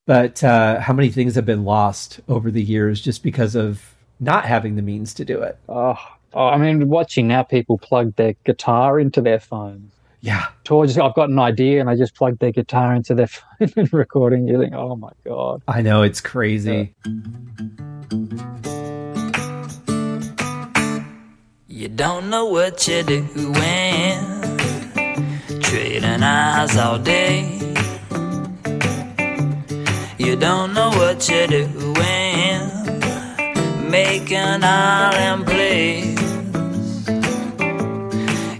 [0.06, 4.44] But uh, how many things have been lost over the years just because of not
[4.44, 5.58] having the means to do it?
[5.68, 5.98] Oh,
[6.34, 9.92] oh I mean, watching now people plug their guitar into their phones.
[10.20, 10.46] Yeah.
[10.64, 13.26] Towards, I've got an idea and I just plug their guitar into their
[13.58, 14.46] phone and recording.
[14.46, 15.62] You think, oh my God.
[15.68, 16.94] I know, it's crazy.
[17.06, 17.90] Yeah.
[21.85, 23.27] You don't know what you're doing,
[25.61, 27.61] trading eyes all day.
[30.16, 32.61] You don't know what you're doing,
[33.90, 36.19] making them plays.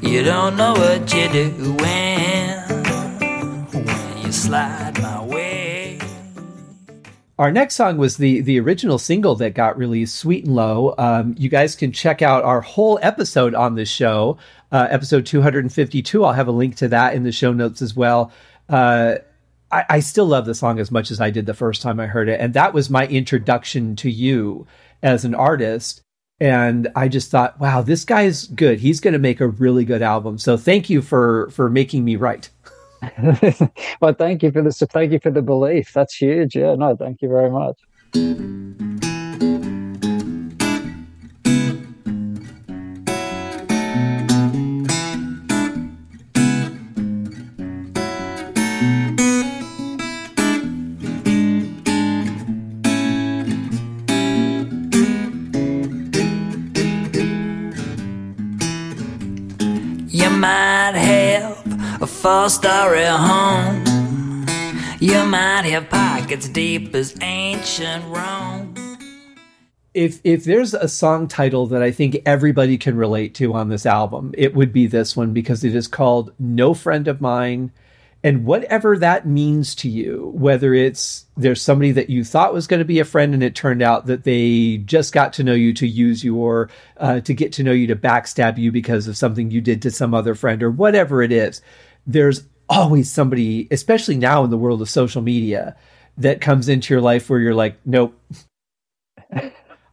[0.03, 2.59] You don't know what you're doing
[3.73, 4.84] when you slide
[7.39, 11.35] our next song was the the original single that got released, "Sweet and Low." Um,
[11.37, 14.39] you guys can check out our whole episode on this show,
[14.71, 16.25] uh, episode 252.
[16.25, 18.33] I'll have a link to that in the show notes as well.
[18.69, 19.17] Uh,
[19.71, 22.07] I, I, still love the song as much as I did the first time I
[22.07, 24.67] heard it, and that was my introduction to you
[25.03, 26.01] as an artist.
[26.41, 28.81] And I just thought, wow, this guy's good.
[28.81, 30.39] He's going to make a really good album.
[30.39, 32.49] So thank you for for making me right.
[34.01, 35.93] well, thank you for the thank you for the belief.
[35.93, 36.57] That's huge.
[36.57, 38.94] Yeah, no, thank you very much.
[62.25, 63.85] Four story home.
[64.99, 68.75] You might have pockets deep as ancient Rome.
[69.93, 73.85] If if there's a song title that I think everybody can relate to on this
[73.85, 77.73] album, it would be this one because it is called No Friend of Mine.
[78.23, 82.79] And whatever that means to you, whether it's there's somebody that you thought was going
[82.79, 85.75] to be a friend and it turned out that they just got to know you
[85.75, 89.19] to use you or uh, to get to know you to backstab you because of
[89.19, 91.61] something you did to some other friend or whatever it is,
[92.07, 95.77] there's always somebody, especially now in the world of social media,
[96.17, 98.19] that comes into your life where you're like, nope,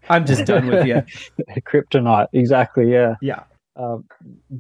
[0.10, 1.04] I'm just done with you.
[1.62, 2.92] Kryptonite, exactly.
[2.92, 3.44] Yeah, yeah,
[3.76, 3.98] uh,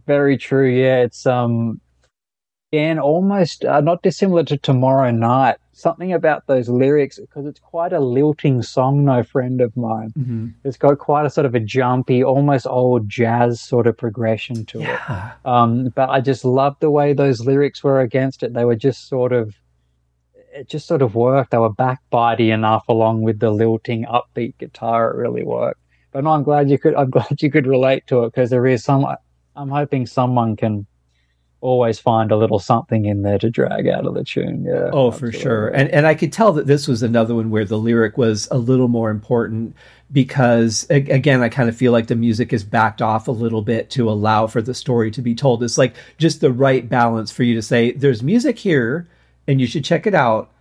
[0.05, 0.69] very true.
[0.69, 1.81] Yeah, it's um,
[2.71, 5.57] and almost uh, not dissimilar to Tomorrow Night.
[5.81, 9.03] Something about those lyrics because it's quite a lilting song.
[9.05, 10.11] No friend of mine.
[10.17, 10.47] Mm-hmm.
[10.63, 14.79] It's got quite a sort of a jumpy, almost old jazz sort of progression to
[14.79, 15.31] Yeah.
[15.31, 15.45] it.
[15.45, 18.53] Um, but I just loved the way those lyrics were against it.
[18.53, 19.55] They were just sort of,
[20.53, 21.51] it just sort of worked.
[21.51, 25.09] They were backbitey enough along with the lilting, upbeat guitar.
[25.11, 25.79] It really worked.
[26.11, 26.93] But no, I'm glad you could.
[26.95, 29.05] I'm glad you could relate to it because there is some.
[29.55, 30.85] I'm hoping someone can
[31.61, 34.65] always find a little something in there to drag out of the tune.
[34.65, 34.89] Yeah.
[34.91, 35.69] Oh, for sure.
[35.69, 38.57] And and I could tell that this was another one where the lyric was a
[38.57, 39.75] little more important
[40.11, 43.89] because again, I kind of feel like the music is backed off a little bit
[43.91, 45.63] to allow for the story to be told.
[45.63, 49.07] It's like just the right balance for you to say there's music here
[49.47, 50.51] and you should check it out,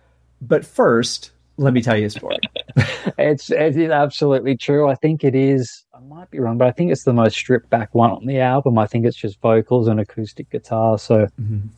[0.41, 2.37] but first, let me tell you a story.
[3.17, 4.87] It's it is absolutely true.
[4.87, 5.83] I think it is.
[6.13, 8.77] Might be wrong, but I think it's the most stripped back one on the album.
[8.77, 10.99] I think it's just vocals and acoustic guitar.
[10.99, 11.69] So Mhm.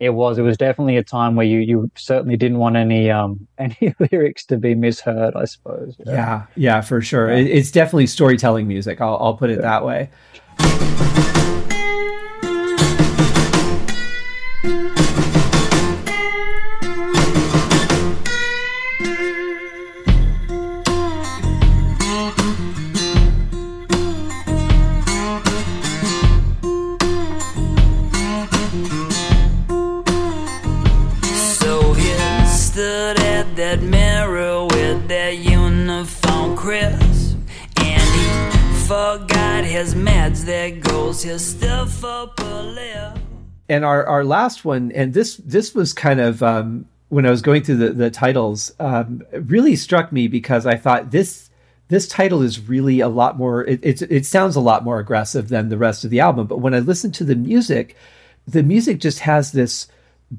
[0.00, 0.38] it was.
[0.38, 4.46] It was definitely a time where you you certainly didn't want any um any lyrics
[4.46, 5.36] to be misheard.
[5.36, 5.96] I suppose.
[6.06, 7.28] Yeah, yeah, for sure.
[7.28, 9.02] It, it's definitely storytelling music.
[9.02, 10.08] I'll, I'll put it that way.
[43.68, 47.42] And our our last one and this this was kind of um when i was
[47.42, 51.48] going through the the titles um it really struck me because i thought this
[51.88, 55.48] this title is really a lot more it, it's it sounds a lot more aggressive
[55.48, 56.48] than the rest of the album.
[56.48, 57.96] But when i listened to the music
[58.46, 59.86] the music just has this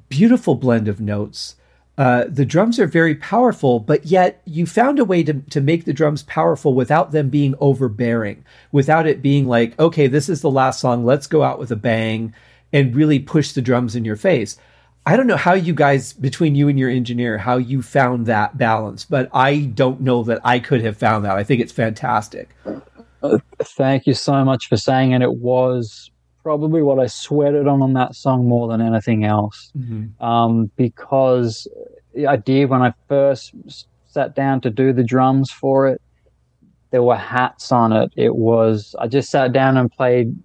[0.09, 1.55] beautiful blend of notes
[1.97, 5.85] uh, the drums are very powerful, but yet you found a way to, to make
[5.85, 10.49] the drums powerful without them being overbearing, without it being like, okay, this is the
[10.49, 12.33] last song, let's go out with a bang
[12.71, 14.57] and really push the drums in your face.
[15.05, 18.57] I don't know how you guys, between you and your engineer, how you found that
[18.57, 21.37] balance, but I don't know that I could have found that.
[21.37, 22.49] I think it's fantastic.
[23.61, 26.09] Thank you so much for saying, and it was
[26.43, 29.71] probably what I sweated on on that song more than anything else.
[30.19, 31.67] um, because
[32.27, 33.55] I did when I first
[34.05, 36.01] sat down to do the drums for it.
[36.91, 38.11] There were hats on it.
[38.15, 40.35] It was I just sat down and played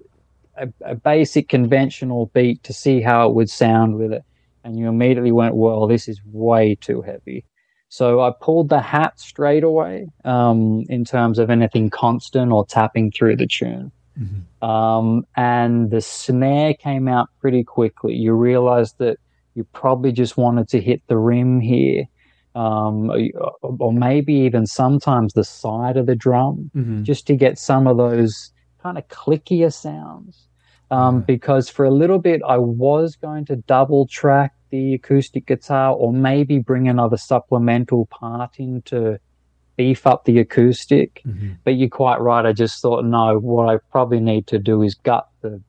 [0.56, 4.22] a, a basic conventional beat to see how it would sound with it,
[4.64, 7.44] and you immediately went, "Well, this is way too heavy."
[7.90, 13.10] So I pulled the hat straight away um, in terms of anything constant or tapping
[13.10, 13.92] through the tune.
[14.62, 18.14] Um, and the snare came out pretty quickly.
[18.14, 19.18] You realized that
[19.54, 22.04] you probably just wanted to hit the rim here,
[22.54, 23.10] um,
[23.62, 27.02] or, maybe even sometimes the side of the drum, Mhm.
[27.04, 30.46] just to get some of those kind of clickier sounds.
[30.90, 31.20] Um.
[31.26, 36.12] Because for a little bit, I was going to double track the acoustic guitar, or
[36.12, 39.18] maybe bring another supplemental part in to
[39.78, 41.22] beef up the acoustic.
[41.26, 41.56] Mhm.
[41.64, 42.44] But you're quite right.
[42.44, 45.62] I just thought, no, what I probably need to do is gut the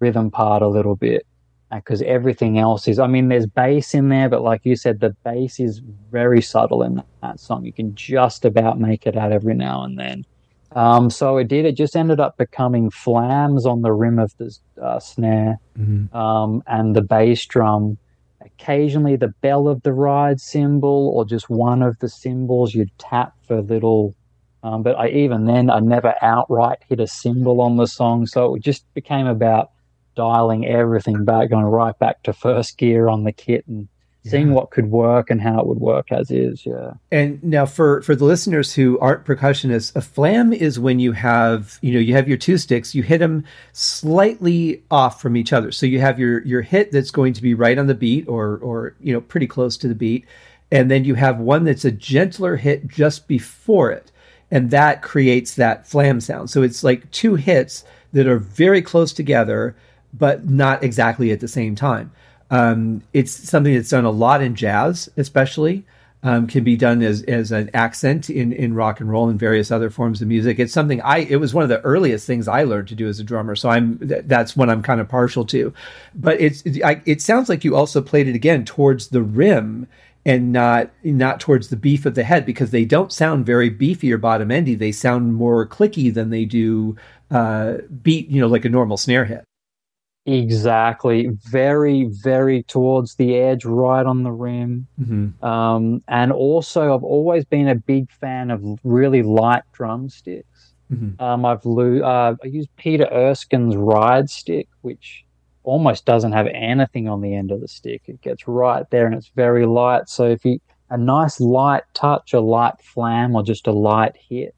[0.00, 1.24] rhythm part a little bit.
[1.72, 5.14] Because everything else is, I mean, there's bass in there, but like you said, the
[5.24, 5.80] bass is
[6.10, 7.64] very subtle in that song.
[7.64, 10.24] You can just about make it out every now and then.
[10.72, 11.64] Um, so it did.
[11.66, 16.12] It just ended up becoming flams on the rim of the uh, snare Mhm.
[16.12, 17.98] um, and the bass drum.
[18.42, 23.34] Occasionally, the bell of the ride cymbal or just one of the cymbals you'd tap
[23.46, 24.14] for little.
[24.62, 28.54] Um, but I even then, I never outright hit a cymbal on the song, so
[28.54, 29.70] it just became about
[30.14, 33.88] dialing everything back, going right back to first gear on the kit and
[34.24, 34.54] seeing Yeah.
[34.54, 36.66] what could work and how it would work as is.
[36.66, 36.92] Yeah.
[37.10, 41.78] And now for for the listeners who aren't percussionists, a flam is when you have,
[41.80, 45.72] you know, you have your two sticks, you hit them slightly off from each other.
[45.72, 48.58] So you have your your hit that's going to be right on the beat or
[48.62, 50.24] or you know, pretty close to the beat,
[50.70, 54.10] and then you have one that's a gentler hit just before it.
[54.50, 56.50] And that creates that flam sound.
[56.50, 59.76] So it's like two hits that are very close together
[60.12, 62.10] but not exactly at the same time.
[62.50, 65.84] Um, it's something that's done a lot in jazz, especially.
[66.22, 69.70] Um, can be done as as an accent in in rock and roll and various
[69.70, 70.58] other forms of music.
[70.58, 73.20] It's something I it was one of the earliest things I learned to do as
[73.20, 73.56] a drummer.
[73.56, 75.72] So I'm th- that's what I'm kind of partial to.
[76.14, 79.86] But it's it, I, it sounds like you also played it again towards the rim
[80.26, 84.12] and not not towards the beef of the head because they don't sound very beefy
[84.12, 84.74] or bottom endy.
[84.74, 86.96] They sound more clicky than they do
[87.30, 89.44] uh, beat you know like a normal snare hit.
[90.26, 91.28] Exactly.
[91.50, 94.86] Very, very towards the edge, right on the rim.
[95.00, 95.44] Mm-hmm.
[95.44, 100.74] Um, and also, I've always been a big fan of really light drumsticks.
[100.92, 101.22] Mm-hmm.
[101.22, 105.24] Um, I've lo- uh, I use Peter Erskine's ride stick, which
[105.62, 108.02] almost doesn't have anything on the end of the stick.
[108.06, 110.08] It gets right there and it's very light.
[110.08, 110.58] So if you
[110.90, 114.54] a nice light touch, a light flam, or just a light hit,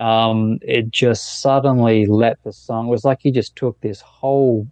[0.00, 2.88] um, it just suddenly let the song.
[2.88, 4.66] It was like he just took this whole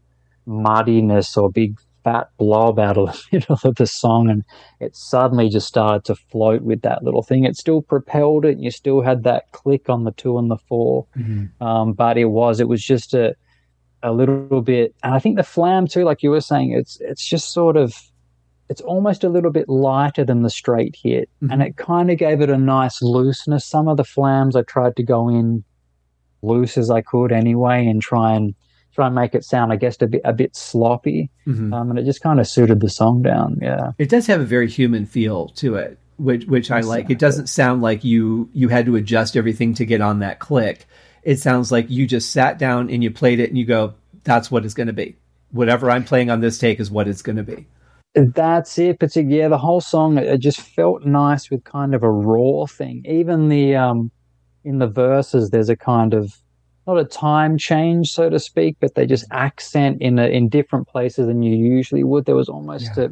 [0.46, 4.44] muddiness or big fat blob out of the middle of the song and
[4.78, 7.44] it suddenly just started to float with that little thing.
[7.44, 10.56] It still propelled it and you still had that click on the two and the
[10.56, 11.62] 4 mm-hmm.
[11.62, 13.34] um, but it was, it was just a,
[14.04, 17.26] a little bit, and I think the flam too, like you were saying, it's, it's
[17.26, 17.92] just sort of,
[18.68, 21.52] it's almost a little bit lighter than the straight hit mm-hmm.
[21.52, 23.64] and it kind of gave it a nice looseness.
[23.66, 25.64] Some of the flams I tried to go in
[26.42, 28.54] loose as I could anyway and try and
[28.96, 31.72] try and make it sound, I guess, a bit a bit sloppy, mm-hmm.
[31.72, 33.58] um, and it just kind of suited the song down.
[33.62, 37.10] Yeah, it does have a very human feel to it, which which I like.
[37.10, 40.86] It doesn't sound like you you had to adjust everything to get on that click.
[41.22, 43.94] It sounds like you just sat down and you played it, and you go,
[44.24, 45.16] "That's what it's going to be.
[45.52, 47.66] Whatever I'm playing on this take is what it's going to be."
[48.14, 48.98] That's it.
[48.98, 53.04] But yeah, the whole song it just felt nice with kind of a raw thing.
[53.06, 54.10] Even the um
[54.64, 56.32] in the verses, there's a kind of
[56.86, 60.86] not a time change, so to speak, but they just accent in a, in different
[60.88, 62.24] places than you usually would.
[62.24, 63.04] There was almost yeah.
[63.04, 63.08] a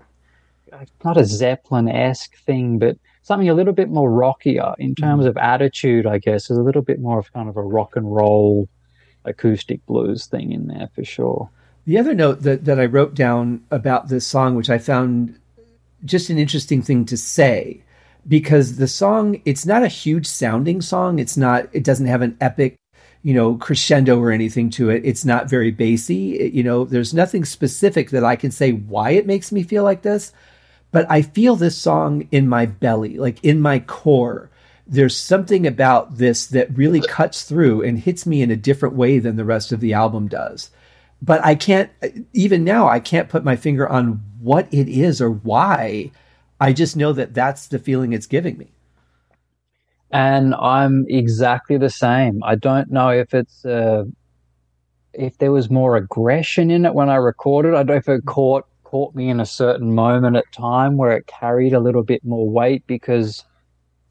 [1.04, 5.04] not a Zeppelin esque thing, but something a little bit more rockier in mm-hmm.
[5.04, 5.28] terms mm.
[5.28, 6.06] of attitude.
[6.06, 8.68] I guess is a little bit more of kind of a rock and roll
[9.24, 11.50] acoustic blues thing in there for sure.
[11.86, 15.38] The other note that, that I wrote down about this song, which I found
[16.04, 17.82] just an interesting thing to say,
[18.26, 21.18] because the song, it's not a huge sounding song.
[21.18, 22.76] It's not, it doesn't have an epic
[23.24, 25.02] you know, crescendo or anything to it.
[25.04, 26.38] It's not very bassy.
[26.38, 29.82] It, you know, there's nothing specific that I can say why it makes me feel
[29.82, 30.32] like this,
[30.92, 34.50] but I feel this song in my belly, like in my core.
[34.86, 39.18] There's something about this that really cuts through and hits me in a different way
[39.18, 40.68] than the rest of the album does.
[41.22, 41.90] But I can't,
[42.34, 46.10] even now, I can't put my finger on what it is or why.
[46.60, 48.74] I just know that that's the feeling it's giving me
[50.10, 52.42] and I'm exactly the same.
[52.44, 54.04] I don't know if it's uh,
[55.12, 57.74] if there was more aggression in it when I recorded.
[57.74, 61.16] I don't know if it caught caught me in a certain moment at time where
[61.16, 63.44] it carried a little bit more weight because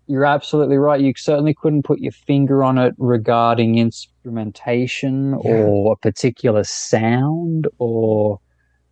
[0.08, 1.00] you're absolutely right.
[1.00, 5.52] You certainly couldn't put your finger on it regarding instrumentation yeah.
[5.52, 8.42] or a particular sound or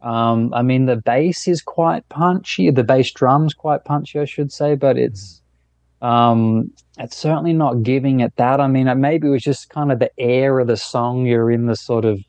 [0.02, 2.72] um, I mean the bass is quite punchy.
[2.72, 5.41] The bass drum's quite punchy, I should say, but it's
[6.02, 8.60] um, it's certainly not giving it that.
[8.60, 11.26] I mean, maybe it was just kind of the air of the song.
[11.26, 12.20] You're in the sort of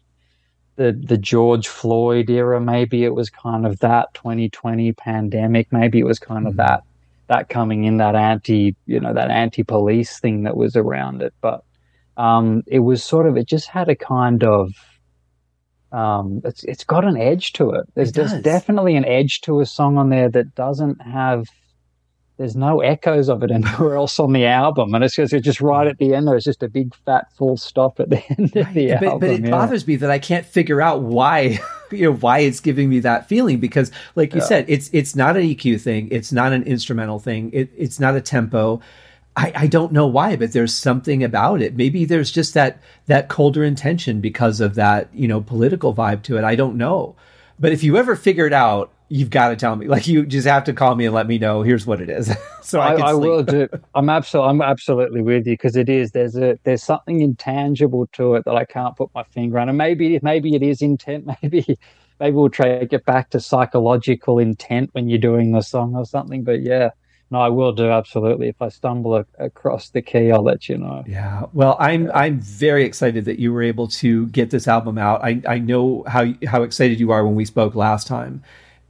[0.76, 2.60] the the George Floyd era.
[2.60, 5.72] Maybe it was kind of that 2020 pandemic.
[5.72, 6.58] Maybe it was kind of mm-hmm.
[6.58, 6.82] that
[7.28, 11.34] that coming in that anti you know that anti police thing that was around it.
[11.40, 11.64] But
[12.16, 14.70] um, it was sort of it just had a kind of
[15.92, 17.86] um, it's it's got an edge to it.
[17.94, 21.46] There's, it there's definitely an edge to a song on there that doesn't have
[22.42, 24.92] there's no echoes of it anywhere else on the album.
[24.94, 27.56] And it's just, it's just right at the end, there's just a big fat full
[27.56, 29.20] stop at the end of the but, album.
[29.20, 29.50] But it yeah.
[29.50, 31.60] bothers me that I can't figure out why,
[31.92, 34.46] you know, why it's giving me that feeling because like you yeah.
[34.46, 36.08] said, it's, it's not an EQ thing.
[36.10, 37.50] It's not an instrumental thing.
[37.52, 38.80] It, it's not a tempo.
[39.36, 41.76] I, I don't know why, but there's something about it.
[41.76, 46.38] Maybe there's just that, that colder intention because of that, you know, political vibe to
[46.38, 46.44] it.
[46.44, 47.14] I don't know.
[47.60, 49.86] But if you ever figure it out, you've got to tell me.
[49.86, 51.62] Like you just have to call me and let me know.
[51.62, 52.34] Here's what it is.
[52.62, 53.68] so I, I, I will do.
[53.94, 56.12] I'm absolutely, I'm absolutely with you because it is.
[56.12, 59.68] There's a there's something intangible to it that I can't put my finger on.
[59.68, 61.28] And maybe maybe it is intent.
[61.42, 61.78] Maybe
[62.20, 66.06] maybe we'll try to get back to psychological intent when you're doing the song or
[66.06, 66.42] something.
[66.44, 66.90] But yeah.
[67.30, 68.48] No, I will do absolutely.
[68.48, 71.02] If I stumble a- across the key, I'll let you know.
[71.06, 71.46] Yeah.
[71.54, 72.10] Well, I'm.
[72.12, 75.24] I'm very excited that you were able to get this album out.
[75.24, 78.42] I I know how how excited you are when we spoke last time,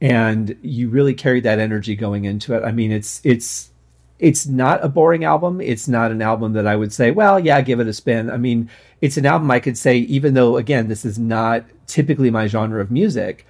[0.03, 2.63] and you really carried that energy going into it.
[2.63, 3.71] I mean, it's it's
[4.19, 5.61] it's not a boring album.
[5.61, 8.29] It's not an album that I would say, well, yeah, give it a spin.
[8.29, 8.69] I mean,
[8.99, 12.81] it's an album I could say, even though again, this is not typically my genre
[12.81, 13.47] of music,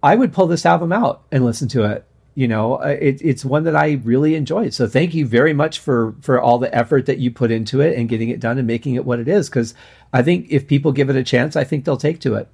[0.00, 2.04] I would pull this album out and listen to it.
[2.36, 4.72] You know, uh, it, it's one that I really enjoyed.
[4.74, 7.98] So thank you very much for for all the effort that you put into it
[7.98, 9.48] and getting it done and making it what it is.
[9.48, 9.74] Because
[10.12, 12.46] I think if people give it a chance, I think they'll take to it.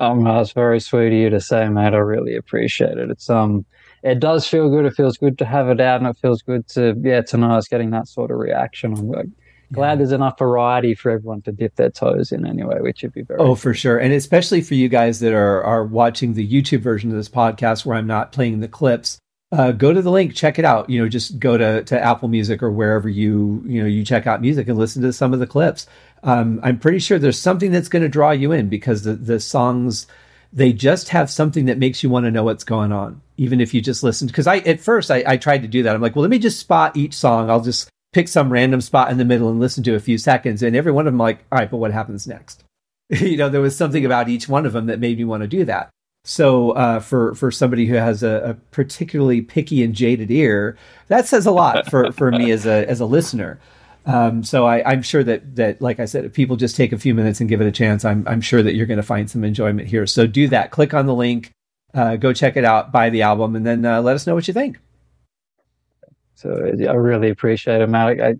[0.00, 1.92] Um, that's very sweet of you to say, mate.
[1.92, 3.10] I really appreciate it.
[3.10, 3.66] It's um,
[4.02, 4.86] it does feel good.
[4.86, 7.56] It feels good to have it out, and it feels good to yeah to know
[7.58, 8.94] it's getting that sort of reaction.
[8.96, 9.34] I'm
[9.72, 13.22] glad there's enough variety for everyone to dip their toes in anyway, which would be
[13.22, 13.40] very.
[13.40, 17.10] Oh, for sure, and especially for you guys that are are watching the YouTube version
[17.10, 19.18] of this podcast, where I'm not playing the clips.
[19.52, 20.88] Uh, go to the link, check it out.
[20.88, 24.26] You know, just go to to Apple Music or wherever you you know you check
[24.26, 25.86] out music and listen to some of the clips.
[26.22, 29.40] Um, I'm pretty sure there's something that's going to draw you in because the the
[29.40, 30.06] songs
[30.52, 33.72] they just have something that makes you want to know what's going on, even if
[33.72, 34.26] you just listen.
[34.26, 35.94] Because I at first I, I tried to do that.
[35.94, 37.50] I'm like, well, let me just spot each song.
[37.50, 40.62] I'll just pick some random spot in the middle and listen to a few seconds.
[40.62, 42.64] And every one of them, like, all right, but what happens next?
[43.08, 45.48] you know, there was something about each one of them that made me want to
[45.48, 45.90] do that.
[46.24, 50.76] So uh, for for somebody who has a, a, particularly picky and jaded ear,
[51.08, 53.58] that says a lot for, for me as a as a listener.
[54.06, 56.98] Um, so I, am sure that that like I said, if people just take a
[56.98, 59.30] few minutes and give it a chance, I'm I'm sure that you're going to find
[59.30, 60.06] some enjoyment here.
[60.06, 60.70] So do that.
[60.70, 61.52] Click on the link,
[61.94, 64.48] uh, go check it out, buy the album, and then uh, let us know what
[64.48, 64.78] you think.
[66.34, 68.20] So I really appreciate it, Matt.
[68.20, 68.34] I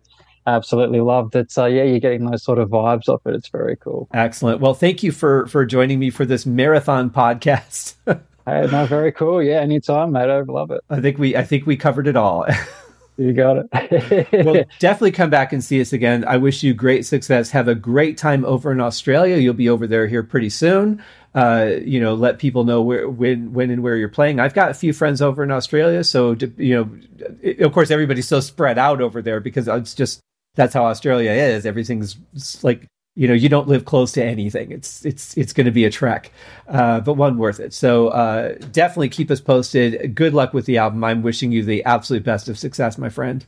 [0.46, 1.50] absolutely loved it.
[1.50, 3.34] So yeah, you're getting those sort of vibes off it.
[3.34, 4.08] It's very cool.
[4.14, 4.60] Excellent.
[4.60, 7.96] Well, thank you for for joining me for this marathon podcast.
[8.06, 9.42] hey, no, very cool.
[9.42, 10.30] Yeah, anytime, mate.
[10.30, 10.80] I love it.
[10.88, 12.46] I think we I think we covered it all.
[13.20, 14.46] You got it.
[14.46, 16.24] well, definitely come back and see us again.
[16.26, 17.50] I wish you great success.
[17.50, 19.36] Have a great time over in Australia.
[19.36, 21.02] You'll be over there here pretty soon.
[21.34, 24.40] Uh, you know, let people know where, when, when, and where you're playing.
[24.40, 28.26] I've got a few friends over in Australia, so you know, it, of course, everybody's
[28.26, 30.20] so spread out over there because it's just
[30.54, 31.66] that's how Australia is.
[31.66, 32.16] Everything's
[32.64, 32.86] like
[33.20, 34.72] you know you don't live close to anything.
[34.72, 36.32] It's it's it's going to be a trek
[36.68, 37.74] uh, but one worth it.
[37.74, 40.14] So uh, definitely keep us posted.
[40.14, 41.04] Good luck with the album.
[41.04, 43.44] I'm wishing you the absolute best of success my friend.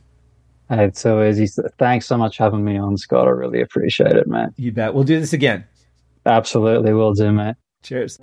[0.69, 1.47] It's so easy.
[1.79, 3.27] Thanks so much for having me on scott.
[3.27, 4.93] I really appreciate it man you bet.
[4.93, 5.65] We'll do this again.
[6.23, 6.93] Absolutely.
[6.93, 7.55] We'll do mate.
[7.81, 8.19] Cheers